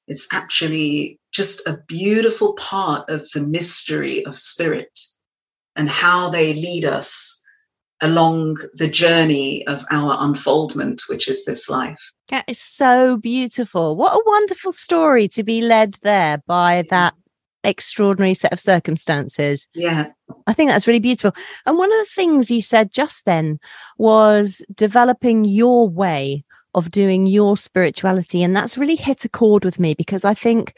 it's 0.07 0.29
actually 0.33 1.19
just 1.33 1.67
a 1.67 1.79
beautiful 1.89 2.55
part 2.55 3.11
of 3.11 3.23
the 3.33 3.41
mystery 3.41 4.25
of 4.25 4.39
spirit 4.39 5.01
and 5.75 5.89
how 5.89 6.31
they 6.31 6.55
lead 6.55 6.85
us 6.85 7.43
along 8.03 8.57
the 8.75 8.89
journey 8.89 9.67
of 9.67 9.85
our 9.91 10.17
unfoldment, 10.21 11.03
which 11.09 11.29
is 11.29 11.45
this 11.45 11.69
life. 11.69 12.13
That 12.29 12.45
is 12.47 12.59
so 12.59 13.17
beautiful. 13.17 13.97
What 13.97 14.15
a 14.15 14.23
wonderful 14.27 14.73
story 14.73 15.29
to 15.29 15.43
be 15.43 15.61
led 15.61 15.99
there 16.03 16.43
by 16.47 16.85
that 16.91 17.15
extraordinary 17.67 18.35
set 18.35 18.53
of 18.53 18.61
circumstances. 18.61 19.67
Yeah. 19.75 20.11
I 20.47 20.53
think 20.53 20.71
that's 20.71 20.87
really 20.87 21.01
beautiful. 21.01 21.33
And 21.67 21.77
one 21.77 21.93
of 21.93 21.99
the 21.99 22.13
things 22.15 22.51
you 22.51 22.63
said 22.63 22.93
just 22.93 23.25
then 23.25 23.59
was 23.99 24.65
developing 24.75 25.45
your 25.45 25.89
way 25.89 26.45
of 26.75 26.91
doing 26.91 27.27
your 27.27 27.57
spirituality. 27.57 28.43
And 28.43 28.55
that's 28.55 28.79
really 28.79 28.97
hit 28.97 29.25
a 29.25 29.29
chord 29.29 29.65
with 29.65 29.81
me 29.81 29.95
because 29.95 30.25
I 30.25 30.35
think 30.35 30.75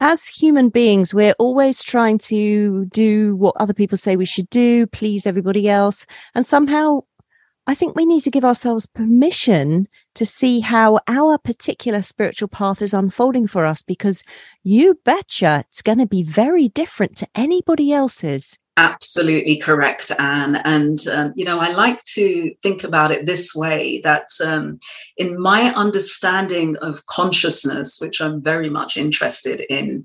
as 0.00 0.26
human 0.26 0.68
beings, 0.70 1.12
we're 1.12 1.34
always 1.38 1.82
trying 1.82 2.18
to 2.18 2.86
do 2.86 3.36
what 3.36 3.56
other 3.58 3.74
people 3.74 3.98
say 3.98 4.16
we 4.16 4.24
should 4.24 4.48
do, 4.50 4.86
please 4.86 5.26
everybody 5.26 5.68
else. 5.68 6.06
And 6.34 6.46
somehow 6.46 7.00
I 7.66 7.74
think 7.74 7.94
we 7.94 8.06
need 8.06 8.22
to 8.22 8.30
give 8.30 8.44
ourselves 8.44 8.86
permission 8.86 9.86
to 10.20 10.26
see 10.26 10.60
how 10.60 11.00
our 11.08 11.38
particular 11.38 12.02
spiritual 12.02 12.46
path 12.46 12.82
is 12.82 12.92
unfolding 12.92 13.46
for 13.46 13.64
us 13.64 13.82
because 13.82 14.22
you 14.62 15.00
betcha 15.02 15.64
it's 15.66 15.80
going 15.80 15.96
to 15.96 16.06
be 16.06 16.22
very 16.22 16.68
different 16.68 17.16
to 17.16 17.26
anybody 17.34 17.90
else's. 17.90 18.58
Absolutely 18.76 19.56
correct, 19.56 20.12
Ann. 20.18 20.56
And, 20.66 20.98
um, 21.10 21.32
you 21.36 21.46
know, 21.46 21.58
I 21.58 21.72
like 21.72 22.04
to 22.16 22.52
think 22.62 22.84
about 22.84 23.10
it 23.10 23.24
this 23.24 23.54
way 23.56 24.02
that 24.04 24.28
um, 24.44 24.78
in 25.16 25.40
my 25.40 25.72
understanding 25.74 26.76
of 26.82 27.06
consciousness, 27.06 27.98
which 27.98 28.20
I'm 28.20 28.42
very 28.42 28.68
much 28.68 28.98
interested 28.98 29.62
in, 29.70 30.04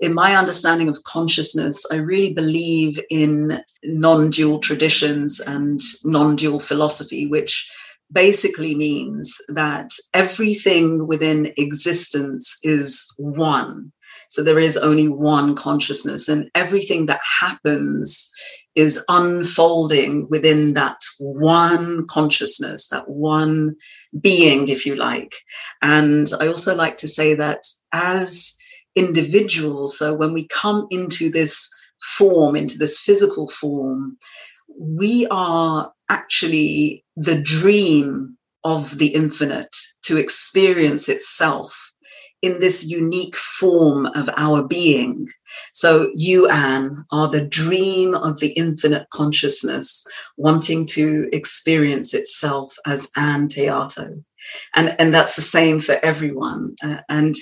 in 0.00 0.12
my 0.12 0.34
understanding 0.34 0.88
of 0.88 1.04
consciousness, 1.04 1.86
I 1.92 1.96
really 1.96 2.32
believe 2.32 2.98
in 3.10 3.60
non 3.84 4.30
dual 4.30 4.58
traditions 4.58 5.38
and 5.38 5.80
non 6.04 6.34
dual 6.34 6.58
philosophy, 6.58 7.26
which 7.26 7.70
basically 8.12 8.74
means 8.74 9.38
that 9.48 9.90
everything 10.14 11.06
within 11.06 11.52
existence 11.56 12.58
is 12.62 13.12
one 13.18 13.92
so 14.32 14.42
there 14.42 14.58
is 14.58 14.78
only 14.78 15.08
one 15.08 15.54
consciousness, 15.54 16.26
and 16.26 16.50
everything 16.54 17.04
that 17.04 17.20
happens 17.40 18.30
is 18.74 19.04
unfolding 19.10 20.26
within 20.30 20.72
that 20.72 20.96
one 21.18 22.06
consciousness, 22.06 22.88
that 22.88 23.10
one 23.10 23.74
being, 24.18 24.68
if 24.68 24.86
you 24.86 24.96
like. 24.96 25.34
And 25.82 26.26
I 26.40 26.46
also 26.46 26.74
like 26.74 26.96
to 26.98 27.08
say 27.08 27.34
that 27.34 27.60
as 27.92 28.56
individuals, 28.96 29.98
so 29.98 30.14
when 30.14 30.32
we 30.32 30.48
come 30.48 30.86
into 30.90 31.30
this 31.30 31.70
form, 32.16 32.56
into 32.56 32.78
this 32.78 32.98
physical 32.98 33.48
form, 33.48 34.16
we 34.78 35.26
are 35.30 35.92
actually 36.12 37.04
the 37.16 37.40
dream 37.42 38.36
of 38.64 38.98
the 38.98 39.08
infinite 39.08 39.74
to 40.02 40.18
experience 40.18 41.08
itself 41.08 41.92
in 42.42 42.60
this 42.60 42.84
unique 42.84 43.36
form 43.36 44.06
of 44.06 44.28
our 44.36 44.66
being. 44.66 45.28
So 45.72 46.10
you, 46.14 46.48
Ann, 46.48 47.04
are 47.12 47.28
the 47.28 47.46
dream 47.46 48.14
of 48.14 48.40
the 48.40 48.48
infinite 48.48 49.06
consciousness 49.10 50.04
wanting 50.36 50.86
to 50.88 51.28
experience 51.32 52.14
itself 52.14 52.76
as 52.84 53.10
Ann 53.16 53.48
Théato. 53.48 54.22
And, 54.74 54.94
and 54.98 55.14
that's 55.14 55.36
the 55.36 55.42
same 55.42 55.80
for 55.80 55.96
everyone. 56.02 56.74
Uh, 56.84 56.98
and, 57.08 57.34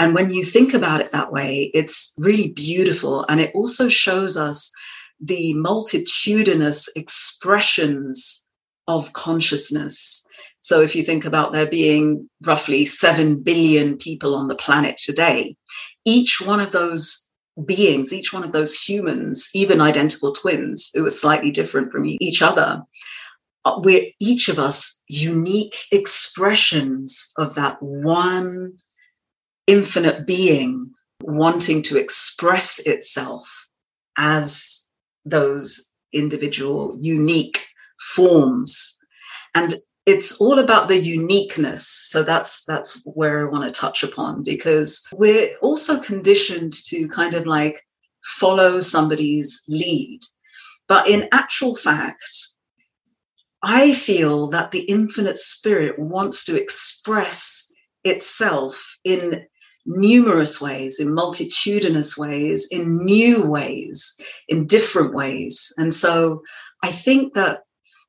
and 0.00 0.14
when 0.14 0.30
you 0.30 0.42
think 0.42 0.74
about 0.74 1.00
it 1.00 1.12
that 1.12 1.32
way, 1.32 1.70
it's 1.72 2.12
really 2.18 2.48
beautiful. 2.48 3.24
And 3.28 3.38
it 3.38 3.54
also 3.54 3.88
shows 3.88 4.36
us 4.36 4.72
the 5.20 5.54
multitudinous 5.54 6.88
expressions 6.96 8.48
of 8.88 9.12
consciousness. 9.12 10.26
So 10.62 10.80
if 10.80 10.94
you 10.96 11.02
think 11.02 11.24
about 11.24 11.52
there 11.52 11.68
being 11.68 12.28
roughly 12.44 12.84
7 12.84 13.42
billion 13.42 13.96
people 13.96 14.34
on 14.34 14.48
the 14.48 14.54
planet 14.54 14.98
today, 14.98 15.56
each 16.04 16.40
one 16.44 16.60
of 16.60 16.72
those 16.72 17.30
beings, 17.66 18.12
each 18.12 18.32
one 18.32 18.44
of 18.44 18.52
those 18.52 18.80
humans, 18.80 19.50
even 19.54 19.80
identical 19.80 20.32
twins 20.32 20.90
who 20.94 21.06
are 21.06 21.10
slightly 21.10 21.50
different 21.50 21.92
from 21.92 22.06
each 22.06 22.42
other, 22.42 22.82
uh, 23.64 23.78
we're 23.82 24.04
each 24.20 24.48
of 24.48 24.58
us 24.58 25.02
unique 25.08 25.76
expressions 25.92 27.32
of 27.36 27.54
that 27.54 27.76
one 27.82 28.72
infinite 29.66 30.26
being 30.26 30.90
wanting 31.22 31.82
to 31.82 31.98
express 31.98 32.78
itself 32.80 33.68
as 34.16 34.89
those 35.24 35.92
individual 36.12 36.96
unique 37.00 37.64
forms. 37.98 38.98
And 39.54 39.74
it's 40.06 40.40
all 40.40 40.58
about 40.58 40.88
the 40.88 40.98
uniqueness 40.98 41.86
so 41.86 42.22
that's 42.22 42.64
that's 42.64 43.02
where 43.04 43.46
i 43.46 43.50
want 43.50 43.64
to 43.64 43.80
touch 43.80 44.02
upon 44.02 44.42
because 44.42 45.06
we're 45.14 45.50
also 45.60 46.00
conditioned 46.00 46.72
to 46.72 47.06
kind 47.08 47.34
of 47.34 47.46
like 47.46 47.80
follow 48.24 48.80
somebody's 48.80 49.62
lead 49.68 50.20
but 50.88 51.06
in 51.08 51.28
actual 51.32 51.76
fact 51.76 52.24
i 53.62 53.92
feel 53.92 54.48
that 54.48 54.70
the 54.70 54.80
infinite 54.80 55.38
spirit 55.38 55.94
wants 55.98 56.44
to 56.44 56.60
express 56.60 57.70
itself 58.04 58.98
in 59.04 59.46
numerous 59.86 60.60
ways 60.60 61.00
in 61.00 61.14
multitudinous 61.14 62.16
ways 62.16 62.68
in 62.70 63.04
new 63.04 63.44
ways 63.46 64.16
in 64.48 64.66
different 64.66 65.14
ways 65.14 65.72
and 65.78 65.94
so 65.94 66.42
i 66.82 66.88
think 66.88 67.34
that 67.34 67.62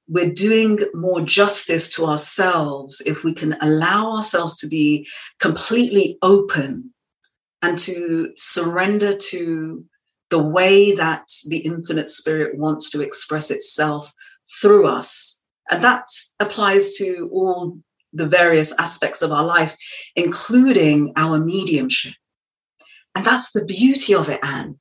we're 0.08 0.34
doing 0.34 0.78
more 0.94 1.22
justice 1.22 1.96
to 1.96 2.06
ourselves 2.06 3.02
if 3.06 3.24
we 3.24 3.34
can 3.34 3.56
allow 3.62 4.16
ourselves 4.16 4.58
to 4.58 4.68
be 4.68 5.08
completely 5.40 6.18
open 6.22 6.92
and 7.62 7.78
to 7.78 8.32
surrender 8.36 9.16
to 9.16 9.86
the 10.30 10.42
way 10.42 10.96
that 10.96 11.28
the 11.48 11.60
infinite 11.60 12.10
spirit 12.10 12.58
wants 12.58 12.90
to 12.90 13.02
express 13.02 13.52
itself 13.52 14.12
through 14.62 14.88
us. 14.88 15.44
And 15.70 15.84
that 15.84 16.08
applies 16.40 16.96
to 16.98 17.30
all 17.32 17.78
the 18.14 18.28
various 18.28 18.78
aspects 18.80 19.22
of 19.22 19.32
our 19.32 19.46
life, 19.46 19.76
including 20.16 21.14
our 21.16 21.40
mediumship. 21.40 22.14
And 23.16 23.26
that's 23.26 23.52
the 23.52 23.66
beauty 23.66 24.14
of 24.16 24.30
it, 24.30 24.40
Ann. 24.44 24.80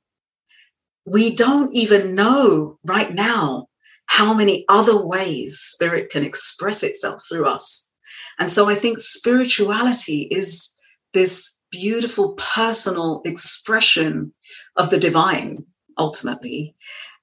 We 1.05 1.35
don't 1.35 1.73
even 1.73 2.15
know 2.15 2.77
right 2.85 3.11
now 3.11 3.67
how 4.05 4.33
many 4.33 4.65
other 4.69 5.05
ways 5.05 5.59
spirit 5.59 6.11
can 6.11 6.23
express 6.23 6.83
itself 6.83 7.23
through 7.27 7.45
us. 7.47 7.91
And 8.39 8.49
so 8.49 8.69
I 8.69 8.75
think 8.75 8.99
spirituality 8.99 10.27
is 10.31 10.75
this 11.13 11.59
beautiful 11.71 12.33
personal 12.33 13.21
expression 13.25 14.33
of 14.75 14.89
the 14.89 14.97
divine 14.97 15.57
ultimately. 15.97 16.75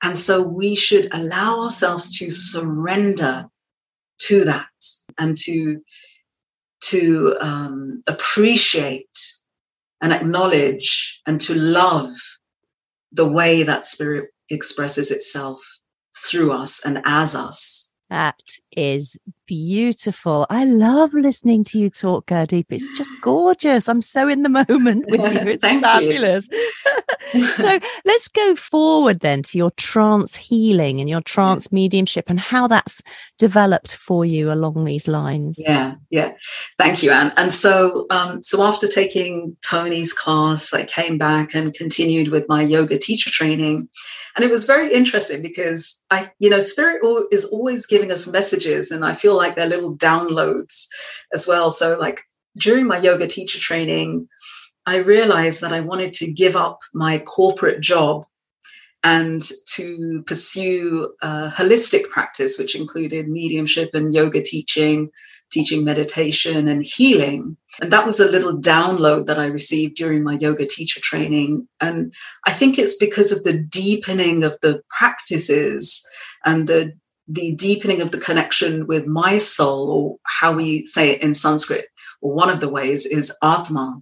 And 0.02 0.18
so 0.18 0.42
we 0.42 0.74
should 0.74 1.08
allow 1.12 1.62
ourselves 1.62 2.18
to 2.18 2.30
surrender 2.30 3.46
to 4.20 4.44
that 4.44 4.67
and 5.18 5.36
to, 5.36 5.80
to 6.80 7.36
um, 7.40 8.00
appreciate 8.08 9.18
and 10.00 10.12
acknowledge 10.12 11.20
and 11.26 11.40
to 11.40 11.54
love 11.54 12.10
the 13.12 13.30
way 13.30 13.64
that 13.64 13.86
spirit 13.86 14.30
expresses 14.50 15.10
itself 15.10 15.60
through 16.16 16.52
us 16.52 16.84
and 16.84 17.02
as 17.04 17.34
us. 17.34 17.94
That 18.10 18.40
is 18.78 19.18
beautiful. 19.46 20.46
I 20.50 20.64
love 20.64 21.12
listening 21.12 21.64
to 21.64 21.78
you 21.80 21.90
talk, 21.90 22.26
Gurdeep. 22.26 22.66
It's 22.70 22.96
just 22.96 23.12
gorgeous. 23.22 23.88
I'm 23.88 24.02
so 24.02 24.28
in 24.28 24.42
the 24.42 24.48
moment 24.48 25.06
with 25.08 25.20
you. 25.20 25.48
It's 25.48 25.64
fabulous. 25.64 26.48
so 27.56 27.80
let's 28.04 28.28
go 28.28 28.54
forward 28.54 29.20
then 29.20 29.42
to 29.44 29.58
your 29.58 29.70
trance 29.70 30.36
healing 30.36 31.00
and 31.00 31.08
your 31.08 31.22
trance 31.22 31.72
mediumship 31.72 32.26
and 32.28 32.38
how 32.38 32.68
that's 32.68 33.02
developed 33.38 33.94
for 33.96 34.24
you 34.24 34.52
along 34.52 34.84
these 34.84 35.08
lines. 35.08 35.58
Yeah, 35.58 35.94
yeah. 36.10 36.32
Thank 36.76 37.02
you, 37.02 37.10
Ann. 37.10 37.32
And 37.36 37.52
so, 37.52 38.06
um, 38.10 38.42
so 38.42 38.62
after 38.66 38.86
taking 38.86 39.56
Tony's 39.68 40.12
class, 40.12 40.74
I 40.74 40.84
came 40.84 41.18
back 41.18 41.54
and 41.54 41.72
continued 41.72 42.28
with 42.28 42.48
my 42.48 42.62
yoga 42.62 42.98
teacher 42.98 43.30
training, 43.30 43.88
and 44.36 44.44
it 44.44 44.50
was 44.50 44.66
very 44.66 44.92
interesting 44.92 45.42
because 45.42 46.04
I, 46.10 46.30
you 46.38 46.50
know, 46.50 46.60
spirit 46.60 47.00
is 47.32 47.46
always 47.46 47.86
giving 47.86 48.12
us 48.12 48.30
messages, 48.30 48.67
and 48.68 49.04
I 49.04 49.14
feel 49.14 49.36
like 49.36 49.56
they're 49.56 49.68
little 49.68 49.96
downloads 49.96 50.86
as 51.32 51.46
well. 51.46 51.70
So, 51.70 51.98
like 51.98 52.20
during 52.58 52.86
my 52.86 52.98
yoga 52.98 53.26
teacher 53.26 53.58
training, 53.58 54.28
I 54.86 54.98
realized 54.98 55.60
that 55.62 55.72
I 55.72 55.80
wanted 55.80 56.12
to 56.14 56.32
give 56.32 56.56
up 56.56 56.80
my 56.94 57.18
corporate 57.18 57.80
job 57.80 58.24
and 59.04 59.40
to 59.74 60.22
pursue 60.26 61.12
a 61.22 61.48
holistic 61.48 62.08
practice, 62.10 62.58
which 62.58 62.74
included 62.74 63.28
mediumship 63.28 63.90
and 63.94 64.14
yoga 64.14 64.42
teaching, 64.42 65.10
teaching 65.50 65.84
meditation 65.84 66.68
and 66.68 66.84
healing. 66.84 67.56
And 67.80 67.92
that 67.92 68.06
was 68.06 68.20
a 68.20 68.30
little 68.30 68.58
download 68.58 69.26
that 69.26 69.38
I 69.38 69.46
received 69.46 69.96
during 69.96 70.24
my 70.24 70.34
yoga 70.34 70.66
teacher 70.66 71.00
training. 71.00 71.68
And 71.80 72.12
I 72.46 72.52
think 72.52 72.78
it's 72.78 72.96
because 72.96 73.30
of 73.30 73.44
the 73.44 73.58
deepening 73.58 74.42
of 74.42 74.58
the 74.62 74.82
practices 74.90 76.04
and 76.44 76.66
the 76.66 76.92
the 77.28 77.54
deepening 77.54 78.00
of 78.00 78.10
the 78.10 78.18
connection 78.18 78.86
with 78.86 79.06
my 79.06 79.38
soul, 79.38 79.90
or 79.90 80.16
how 80.24 80.54
we 80.54 80.86
say 80.86 81.10
it 81.10 81.22
in 81.22 81.34
Sanskrit, 81.34 81.86
or 82.20 82.34
one 82.34 82.50
of 82.50 82.60
the 82.60 82.68
ways 82.68 83.06
is 83.06 83.36
Atma, 83.42 84.00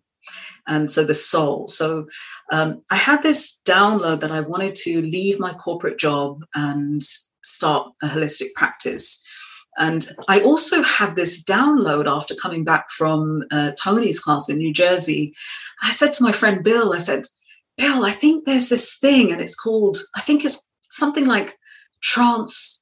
and 0.67 0.91
so 0.91 1.05
the 1.05 1.15
soul. 1.15 1.69
So 1.69 2.07
um, 2.53 2.83
I 2.91 2.97
had 2.97 3.23
this 3.23 3.61
download 3.67 4.21
that 4.21 4.33
I 4.33 4.41
wanted 4.41 4.75
to 4.77 5.03
leave 5.03 5.41
my 5.41 5.53
corporate 5.53 5.99
job 5.99 6.39
and 6.55 7.03
start 7.43 7.93
a 8.03 8.07
holistic 8.07 8.53
practice. 8.55 9.23
And 9.79 10.09
I 10.29 10.41
also 10.41 10.83
had 10.83 11.17
this 11.17 11.45
download 11.45 12.07
after 12.07 12.35
coming 12.35 12.65
back 12.65 12.91
from 12.91 13.45
uh, 13.51 13.73
Tony's 13.81 14.21
class 14.21 14.49
in 14.49 14.57
New 14.59 14.73
Jersey. 14.73 15.35
I 15.83 15.91
said 15.91 16.13
to 16.15 16.25
my 16.25 16.33
friend 16.33 16.65
Bill, 16.65 16.95
I 16.95 16.99
said, 16.99 17.27
Bill, 17.77 18.05
I 18.05 18.11
think 18.11 18.45
there's 18.45 18.71
this 18.71 18.97
thing, 18.97 19.33
and 19.33 19.41
it's 19.41 19.55
called, 19.55 19.99
I 20.17 20.21
think 20.21 20.45
it's 20.45 20.71
something 20.91 21.27
like 21.27 21.59
trance 22.01 22.76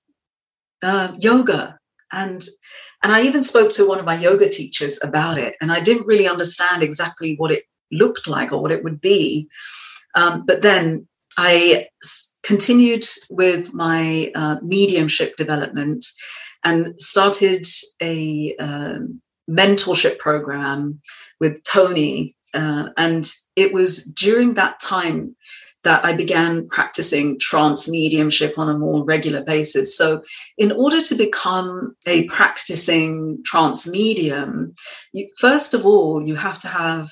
uh, 0.85 1.13
yoga. 1.21 1.79
And 2.13 2.43
and 3.03 3.13
I 3.13 3.23
even 3.23 3.43
spoke 3.43 3.73
to 3.73 3.89
one 3.89 3.99
of 3.99 4.07
my 4.07 4.19
yoga 4.19 4.49
teachers 4.49 4.99
about 5.03 5.39
it, 5.39 5.55
and 5.61 5.73
I 5.73 5.81
didn't 5.81 6.07
really 6.07 6.29
understand 6.29 6.83
exactly 6.83 7.35
what 7.37 7.51
it 7.51 7.65
looked 7.91 8.29
like 8.29 8.53
or 8.53 8.63
what 8.63 8.73
it 8.73 8.85
would 8.85 9.01
be. 9.01 9.49
Um, 10.15 10.45
but 10.47 10.63
then 10.63 11.07
I 11.37 11.89
continued 12.45 13.05
with 13.31 13.75
my 13.75 14.31
uh, 14.35 14.57
mediumship 14.63 15.37
development 15.37 16.05
and 16.63 17.01
started 17.01 17.67
a 18.03 18.55
um, 18.57 19.21
mentorship 19.51 20.19
program 20.19 21.01
with 21.41 21.63
Tony. 21.65 22.37
Uh, 22.53 22.91
and 22.97 23.27
it 23.57 23.73
was 23.73 24.05
during 24.05 24.55
that 24.55 24.79
time 24.81 25.35
that 25.85 26.05
I 26.05 26.15
began 26.15 26.69
practicing 26.69 27.39
trance 27.39 27.89
mediumship 27.89 28.59
on 28.59 28.69
a 28.69 28.79
more 28.79 29.05
regular 29.05 29.43
basis. 29.43 29.97
So, 29.97 30.23
in 30.59 30.73
order 30.73 31.01
to 31.01 31.15
become 31.15 31.95
a 32.07 32.27
practicing 32.29 33.43
trance 33.45 33.89
medium, 33.89 34.75
you, 35.13 35.29
first 35.39 35.75
of 35.75 35.87
all, 35.87 36.23
you 36.23 36.35
have 36.35 36.59
to 36.61 36.69
have 36.69 37.09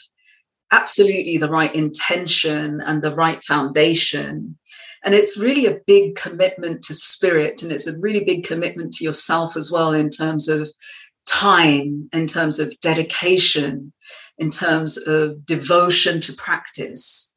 absolutely 0.73 1.37
the 1.37 1.51
right 1.51 1.75
intention 1.75 2.81
and 2.81 3.03
the 3.03 3.15
right 3.15 3.45
foundation. 3.45 4.59
And 5.05 5.15
it's 5.15 5.39
really 5.39 5.67
a 5.67 5.81
big 5.87 6.17
commitment 6.17 6.83
to 6.85 6.95
spirit, 6.95 7.63
and 7.63 7.71
it's 7.71 7.87
a 7.87 8.01
really 8.01 8.25
big 8.25 8.45
commitment 8.45 8.95
to 8.95 9.05
yourself 9.05 9.57
as 9.57 9.71
well 9.71 9.93
in 9.93 10.11
terms 10.11 10.49
of 10.49 10.71
time, 11.27 12.09
in 12.13 12.27
terms 12.27 12.59
of 12.59 12.79
dedication, 12.81 13.93
in 14.39 14.51
terms 14.51 14.97
of 15.07 15.45
devotion 15.45 16.21
to 16.23 16.33
practice. 16.33 17.32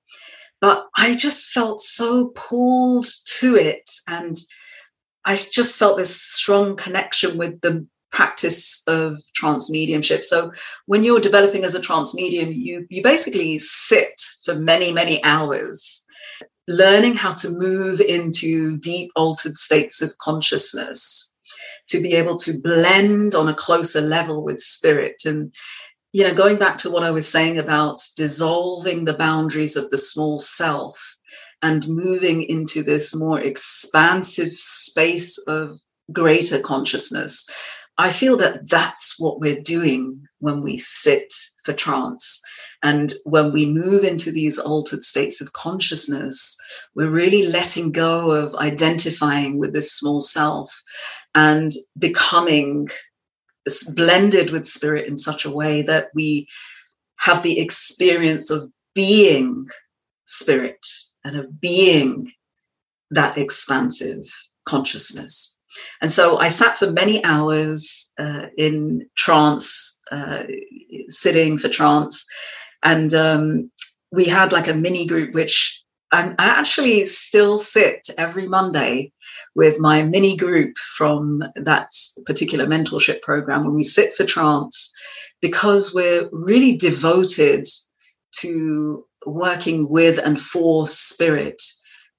But 0.65 0.87
I 0.97 1.15
just 1.15 1.51
felt 1.51 1.79
so 1.79 2.29
pulled 2.29 3.05
to 3.37 3.55
it. 3.55 3.87
And 4.07 4.35
I 5.23 5.35
just 5.35 5.77
felt 5.77 5.95
this 5.95 6.19
strong 6.19 6.75
connection 6.75 7.37
with 7.37 7.61
the 7.61 7.85
practice 8.11 8.81
of 8.87 9.19
trance 9.35 9.69
mediumship. 9.69 10.23
So 10.23 10.53
when 10.87 11.03
you're 11.03 11.19
developing 11.19 11.65
as 11.65 11.75
a 11.75 11.79
trance 11.79 12.15
medium, 12.15 12.51
you 12.51 12.87
you 12.89 13.03
basically 13.03 13.59
sit 13.59 14.19
for 14.43 14.55
many 14.55 14.91
many 14.91 15.23
hours 15.23 16.03
learning 16.67 17.13
how 17.13 17.33
to 17.33 17.49
move 17.51 18.01
into 18.01 18.75
deep 18.77 19.11
altered 19.15 19.55
states 19.55 20.01
of 20.01 20.17
consciousness 20.17 21.35
to 21.89 22.01
be 22.01 22.13
able 22.15 22.37
to 22.37 22.59
blend 22.59 23.35
on 23.35 23.47
a 23.47 23.53
closer 23.53 24.01
level 24.01 24.43
with 24.43 24.59
spirit 24.59 25.25
and 25.25 25.53
you 26.15 26.23
know 26.23 26.33
going 26.33 26.57
back 26.57 26.77
to 26.77 26.89
what 26.89 27.03
i 27.03 27.11
was 27.11 27.27
saying 27.27 27.59
about 27.59 27.99
dissolving 28.15 29.03
the 29.03 29.13
boundaries 29.13 29.75
of 29.75 29.89
the 29.89 29.97
small 29.97 30.39
self 30.39 31.17
and 31.61 31.85
moving 31.89 32.43
into 32.43 32.83
this 32.83 33.13
more 33.13 33.41
expansive 33.41 34.51
space 34.53 35.37
of 35.47 35.77
greater 36.13 36.59
consciousness 36.59 37.49
I 37.97 38.11
feel 38.11 38.35
that 38.37 38.69
that's 38.69 39.15
what 39.19 39.39
we're 39.39 39.61
doing 39.61 40.27
when 40.39 40.63
we 40.63 40.77
sit 40.77 41.33
for 41.63 41.71
trance. 41.71 42.41
And 42.83 43.13
when 43.23 43.53
we 43.53 43.65
move 43.65 44.03
into 44.03 44.31
these 44.31 44.59
altered 44.59 45.03
states 45.03 45.39
of 45.39 45.53
consciousness, 45.53 46.57
we're 46.93 47.09
really 47.09 47.47
letting 47.47 47.93
go 47.93 48.31
of 48.31 48.53
identifying 48.55 49.59
with 49.59 49.71
this 49.73 49.93
small 49.93 50.19
self 50.19 50.77
and 51.33 51.71
becoming 51.97 52.89
blended 53.95 54.51
with 54.51 54.65
spirit 54.65 55.07
in 55.07 55.17
such 55.17 55.45
a 55.45 55.51
way 55.51 55.81
that 55.83 56.09
we 56.13 56.47
have 57.19 57.43
the 57.43 57.59
experience 57.59 58.51
of 58.51 58.69
being 58.93 59.67
spirit 60.25 60.85
and 61.23 61.35
of 61.37 61.59
being 61.59 62.27
that 63.11 63.37
expansive 63.37 64.23
consciousness. 64.65 65.59
And 66.01 66.11
so 66.11 66.37
I 66.37 66.47
sat 66.47 66.77
for 66.77 66.89
many 66.89 67.23
hours 67.23 68.11
uh, 68.17 68.47
in 68.57 69.07
trance, 69.17 70.01
uh, 70.11 70.43
sitting 71.09 71.57
for 71.57 71.69
trance. 71.69 72.25
And 72.83 73.13
um, 73.13 73.71
we 74.11 74.25
had 74.25 74.53
like 74.53 74.67
a 74.67 74.73
mini 74.73 75.05
group, 75.05 75.33
which 75.33 75.83
i 76.11 76.33
I 76.39 76.45
actually 76.45 77.05
still 77.05 77.57
sit 77.57 78.07
every 78.17 78.47
Monday 78.47 79.11
with 79.55 79.79
my 79.79 80.03
mini 80.03 80.35
group 80.35 80.77
from 80.77 81.43
that 81.55 81.91
particular 82.25 82.65
mentorship 82.65 83.21
program 83.21 83.63
when 83.65 83.73
we 83.73 83.83
sit 83.83 84.13
for 84.13 84.25
trance 84.25 84.91
because 85.41 85.93
we're 85.93 86.29
really 86.31 86.75
devoted 86.75 87.65
to 88.31 89.05
working 89.25 89.89
with 89.89 90.19
and 90.23 90.39
for 90.39 90.85
spirit 90.85 91.61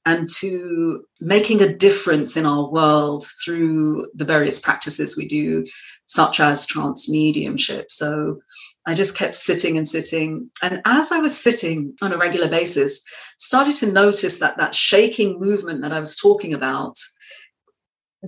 and 0.07 0.29
to 0.29 1.05
making 1.21 1.61
a 1.61 1.75
difference 1.75 2.37
in 2.37 2.47
our 2.47 2.71
world 2.71 3.25
through 3.45 4.07
the 4.15 4.25
various 4.25 4.61
practices 4.61 5.17
we 5.19 5.27
do, 5.27 5.65
such 6.07 6.39
as 6.39 6.65
trance 6.65 7.11
mediumship. 7.11 7.91
So 7.91 8.39
I 8.87 8.95
just 8.95 9.19
kept 9.19 9.35
sitting 9.35 9.77
and 9.77 9.87
sitting. 9.87 10.49
And 10.63 10.81
as 10.87 11.11
I 11.11 11.19
was 11.19 11.37
sitting 11.37 11.95
on 12.03 12.13
a 12.13 12.19
regular 12.19 12.49
basis, 12.49 13.05
started 13.39 13.75
to 13.77 13.93
notice 13.93 14.39
that 14.39 14.59
that 14.59 14.77
shaking 14.77 15.41
movement 15.41 15.83
that 15.83 15.93
I 15.93 15.99
was 15.99 16.15
talking 16.15 16.55
about 16.55 16.97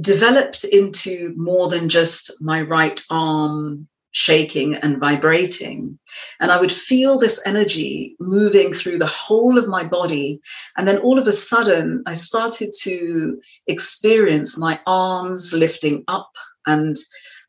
developed 0.01 0.65
into 0.65 1.33
more 1.37 1.69
than 1.69 1.89
just 1.89 2.33
my 2.41 2.63
right 2.63 3.01
arm 3.11 3.89
shaking 4.13 4.75
and 4.75 4.99
vibrating. 4.99 5.99
And 6.41 6.51
I 6.51 6.61
would 6.61 6.73
feel 6.73 7.19
this 7.19 7.41
energy 7.47 8.17
moving 8.21 8.73
through 8.73 8.99
the 8.99 9.07
whole 9.07 9.59
of 9.59 9.69
my 9.69 9.85
body. 9.85 10.41
And 10.77 10.89
then 10.89 10.99
all 10.99 11.19
of 11.19 11.27
a 11.27 11.33
sudden, 11.33 12.03
I 12.07 12.15
started 12.15 12.71
to 12.83 13.41
experience 13.67 14.59
my 14.59 14.81
arms 14.87 15.53
lifting 15.53 16.05
up. 16.09 16.31
And 16.67 16.97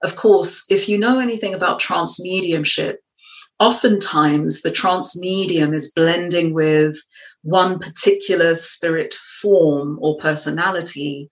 of 0.03 0.15
course, 0.15 0.65
if 0.69 0.87
you 0.89 0.97
know 0.97 1.19
anything 1.19 1.53
about 1.53 1.79
trance 1.79 2.21
mediumship, 2.21 2.99
oftentimes 3.59 4.61
the 4.61 4.71
trance 4.71 5.19
medium 5.19 5.73
is 5.73 5.91
blending 5.91 6.53
with 6.53 6.97
one 7.41 7.79
particular 7.79 8.53
spirit 8.55 9.13
form 9.13 9.97
or 10.01 10.17
personality 10.17 11.29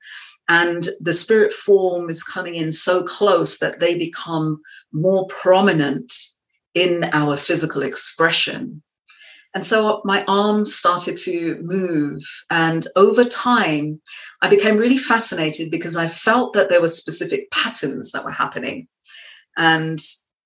and 0.50 0.88
the 1.02 1.14
spirit 1.14 1.54
form 1.54 2.10
is 2.10 2.24
coming 2.24 2.56
in 2.56 2.72
so 2.72 3.04
close 3.04 3.60
that 3.60 3.80
they 3.80 3.98
become 3.98 4.62
more 4.92 5.28
prominent 5.28 6.14
in 6.74 7.10
our 7.12 7.36
physical 7.36 7.84
expression. 7.84 8.82
And 9.54 9.66
so 9.66 10.02
my 10.06 10.24
arms 10.28 10.76
started 10.76 11.18
to 11.26 11.58
move. 11.62 12.22
And 12.50 12.86
over 12.96 13.26
time, 13.26 14.00
I 14.42 14.50
became 14.50 14.78
really 14.78 14.98
fascinated 14.98 15.72
because 15.72 15.98
I 15.98 16.08
felt 16.08 16.54
that 16.54 16.70
there 16.70 16.82
were 16.82 16.88
specific 16.88 17.50
patterns 17.52 18.12
that 18.12 18.24
were 18.24 18.32
happening. 18.32 18.88
And 19.58 20.00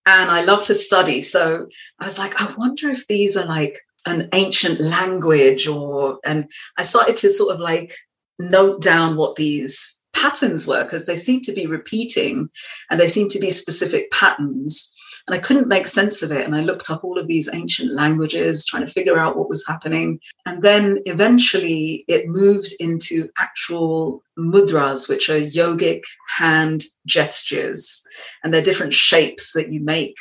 and 0.05 0.31
I 0.31 0.43
love 0.43 0.63
to 0.63 0.73
study. 0.73 1.21
So 1.21 1.67
I 1.99 2.05
was 2.05 2.17
like, 2.17 2.41
I 2.41 2.51
wonder 2.57 2.89
if 2.89 3.05
these 3.07 3.37
are 3.37 3.45
like 3.45 3.77
an 4.07 4.29
ancient 4.33 4.79
language 4.79 5.67
or 5.67 6.19
and 6.23 6.49
I 6.77 6.83
started 6.83 7.17
to 7.17 7.29
sort 7.29 7.53
of 7.53 7.59
like 7.59 7.93
note 8.39 8.81
down 8.81 9.15
what 9.15 9.35
these 9.35 10.01
patterns 10.13 10.67
were 10.67 10.83
because 10.83 11.05
they 11.05 11.15
seem 11.15 11.41
to 11.41 11.53
be 11.53 11.65
repeating 11.65 12.49
and 12.89 12.99
they 12.99 13.07
seem 13.07 13.29
to 13.29 13.39
be 13.39 13.49
specific 13.49 14.11
patterns. 14.11 14.95
And 15.27 15.35
I 15.35 15.39
couldn't 15.39 15.67
make 15.67 15.87
sense 15.87 16.23
of 16.23 16.31
it. 16.31 16.45
And 16.45 16.55
I 16.55 16.61
looked 16.61 16.89
up 16.89 17.03
all 17.03 17.19
of 17.19 17.27
these 17.27 17.49
ancient 17.53 17.93
languages, 17.93 18.65
trying 18.65 18.85
to 18.85 18.91
figure 18.91 19.17
out 19.17 19.37
what 19.37 19.49
was 19.49 19.65
happening. 19.67 20.19
And 20.45 20.63
then 20.63 20.99
eventually 21.05 22.03
it 22.07 22.27
moved 22.27 22.73
into 22.79 23.29
actual 23.37 24.23
mudras, 24.37 25.07
which 25.07 25.29
are 25.29 25.39
yogic 25.39 26.01
hand 26.27 26.83
gestures. 27.05 28.03
And 28.43 28.53
they're 28.53 28.63
different 28.63 28.93
shapes 28.93 29.53
that 29.53 29.71
you 29.71 29.79
make 29.79 30.17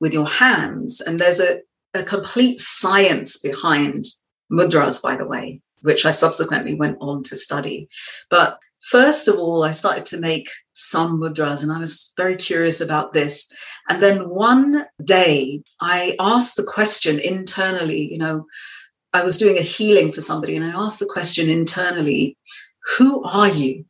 with 0.00 0.12
your 0.12 0.26
hands. 0.26 1.00
And 1.00 1.18
there's 1.18 1.40
a, 1.40 1.60
a 1.94 2.02
complete 2.02 2.58
science 2.58 3.38
behind 3.38 4.04
mudras, 4.50 5.00
by 5.00 5.14
the 5.14 5.26
way, 5.26 5.60
which 5.82 6.06
I 6.06 6.10
subsequently 6.10 6.74
went 6.74 6.98
on 7.00 7.22
to 7.24 7.36
study. 7.36 7.88
But 8.30 8.58
first 8.80 9.28
of 9.28 9.36
all, 9.36 9.64
I 9.64 9.70
started 9.70 10.06
to 10.06 10.20
make 10.20 10.48
some 10.72 11.20
mudras 11.20 11.62
and 11.62 11.72
I 11.72 11.78
was 11.78 12.12
very 12.16 12.36
curious 12.36 12.80
about 12.80 13.12
this. 13.12 13.52
And 13.88 14.02
then 14.02 14.28
one 14.28 14.84
day 15.04 15.62
I 15.80 16.16
asked 16.18 16.56
the 16.56 16.64
question 16.64 17.18
internally, 17.18 18.00
you 18.10 18.18
know, 18.18 18.46
I 19.12 19.24
was 19.24 19.38
doing 19.38 19.58
a 19.58 19.62
healing 19.62 20.12
for 20.12 20.20
somebody 20.20 20.56
and 20.56 20.64
I 20.64 20.70
asked 20.70 21.00
the 21.00 21.10
question 21.12 21.50
internally, 21.50 22.36
who 22.96 23.22
are 23.24 23.48
you? 23.48 23.84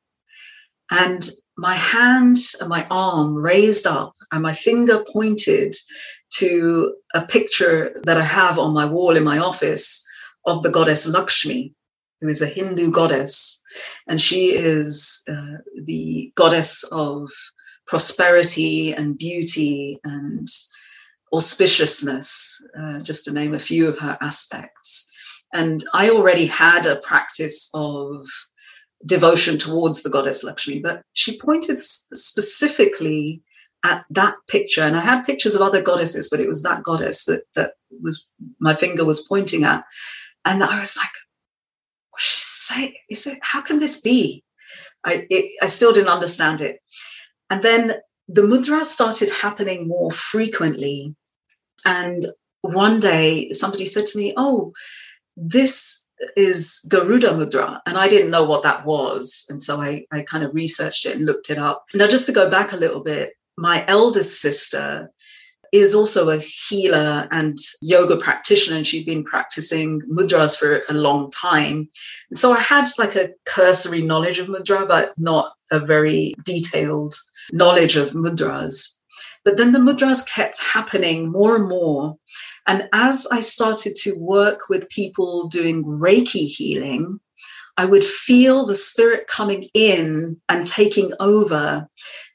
And 0.90 1.22
my 1.56 1.74
hand 1.74 2.38
and 2.60 2.68
my 2.68 2.86
arm 2.90 3.36
raised 3.36 3.86
up 3.86 4.14
and 4.32 4.42
my 4.42 4.52
finger 4.52 5.04
pointed 5.12 5.74
to 6.30 6.94
a 7.14 7.26
picture 7.26 8.00
that 8.04 8.16
I 8.16 8.22
have 8.22 8.58
on 8.58 8.72
my 8.72 8.86
wall 8.86 9.16
in 9.16 9.24
my 9.24 9.38
office 9.38 10.04
of 10.46 10.62
the 10.62 10.70
goddess 10.70 11.06
Lakshmi, 11.06 11.74
who 12.20 12.28
is 12.28 12.42
a 12.42 12.46
Hindu 12.46 12.90
goddess. 12.90 13.62
And 14.06 14.20
she 14.20 14.52
is 14.52 15.22
uh, 15.28 15.58
the 15.84 16.32
goddess 16.34 16.84
of 16.92 17.30
prosperity 17.86 18.92
and 18.92 19.18
beauty 19.18 19.98
and 20.04 20.46
auspiciousness, 21.32 22.60
uh, 22.78 23.00
just 23.02 23.24
to 23.24 23.32
name 23.32 23.54
a 23.54 23.58
few 23.58 23.88
of 23.88 23.98
her 23.98 24.18
aspects. 24.20 25.08
And 25.52 25.80
I 25.94 26.10
already 26.10 26.46
had 26.46 26.86
a 26.86 26.96
practice 26.96 27.70
of 27.74 28.26
devotion 29.06 29.58
towards 29.58 30.02
the 30.02 30.10
goddess 30.10 30.44
Lakshmi, 30.44 30.80
but 30.80 31.02
she 31.14 31.38
pointed 31.38 31.78
specifically 31.78 33.42
at 33.84 34.04
that 34.10 34.34
picture. 34.46 34.82
And 34.82 34.96
I 34.96 35.00
had 35.00 35.24
pictures 35.24 35.54
of 35.54 35.62
other 35.62 35.82
goddesses, 35.82 36.28
but 36.30 36.40
it 36.40 36.48
was 36.48 36.62
that 36.62 36.82
goddess 36.82 37.24
that, 37.24 37.42
that 37.54 37.72
was 38.02 38.34
my 38.58 38.74
finger 38.74 39.04
was 39.04 39.26
pointing 39.26 39.64
at. 39.64 39.84
And 40.44 40.62
I 40.62 40.78
was 40.78 40.96
like, 40.96 41.10
what 42.20 42.26
she 42.26 42.40
say? 42.40 43.00
Is 43.08 43.26
it, 43.26 43.38
how 43.42 43.62
can 43.62 43.80
this 43.80 44.00
be? 44.00 44.44
I, 45.04 45.26
it, 45.30 45.50
I 45.62 45.66
still 45.66 45.92
didn't 45.92 46.12
understand 46.12 46.60
it. 46.60 46.80
And 47.48 47.62
then 47.62 47.94
the 48.28 48.42
mudra 48.42 48.84
started 48.84 49.30
happening 49.30 49.88
more 49.88 50.10
frequently. 50.10 51.14
And 51.84 52.26
one 52.60 53.00
day 53.00 53.50
somebody 53.52 53.86
said 53.86 54.06
to 54.08 54.18
me, 54.18 54.34
Oh, 54.36 54.72
this 55.36 56.08
is 56.36 56.84
Garuda 56.88 57.28
Mudra. 57.28 57.80
And 57.86 57.96
I 57.96 58.08
didn't 58.08 58.30
know 58.30 58.44
what 58.44 58.62
that 58.64 58.84
was. 58.84 59.46
And 59.48 59.62
so 59.62 59.80
I, 59.80 60.04
I 60.12 60.22
kind 60.22 60.44
of 60.44 60.54
researched 60.54 61.06
it 61.06 61.16
and 61.16 61.24
looked 61.24 61.48
it 61.48 61.56
up. 61.56 61.86
Now, 61.94 62.06
just 62.06 62.26
to 62.26 62.32
go 62.32 62.50
back 62.50 62.72
a 62.72 62.76
little 62.76 63.00
bit, 63.00 63.32
my 63.56 63.84
eldest 63.88 64.42
sister 64.42 65.10
is 65.72 65.94
also 65.94 66.30
a 66.30 66.38
healer 66.38 67.28
and 67.30 67.56
yoga 67.80 68.16
practitioner, 68.16 68.76
and 68.76 68.86
she'd 68.86 69.06
been 69.06 69.24
practicing 69.24 70.00
mudras 70.10 70.58
for 70.58 70.82
a 70.88 70.94
long 70.94 71.30
time. 71.30 71.88
And 72.30 72.38
so 72.38 72.52
I 72.52 72.60
had 72.60 72.88
like 72.98 73.16
a 73.16 73.30
cursory 73.46 74.02
knowledge 74.02 74.38
of 74.38 74.48
mudra, 74.48 74.86
but 74.86 75.10
not 75.18 75.54
a 75.70 75.78
very 75.78 76.34
detailed 76.44 77.14
knowledge 77.52 77.96
of 77.96 78.10
mudras. 78.10 78.98
But 79.44 79.56
then 79.56 79.72
the 79.72 79.78
mudras 79.78 80.28
kept 80.28 80.62
happening 80.62 81.30
more 81.30 81.56
and 81.56 81.68
more. 81.68 82.16
And 82.66 82.88
as 82.92 83.26
I 83.32 83.40
started 83.40 83.96
to 84.02 84.18
work 84.18 84.68
with 84.68 84.88
people 84.90 85.48
doing 85.48 85.84
Reiki 85.84 86.46
healing, 86.46 87.18
I 87.76 87.86
would 87.86 88.04
feel 88.04 88.66
the 88.66 88.74
spirit 88.74 89.26
coming 89.26 89.68
in 89.72 90.38
and 90.48 90.66
taking 90.66 91.12
over 91.20 91.88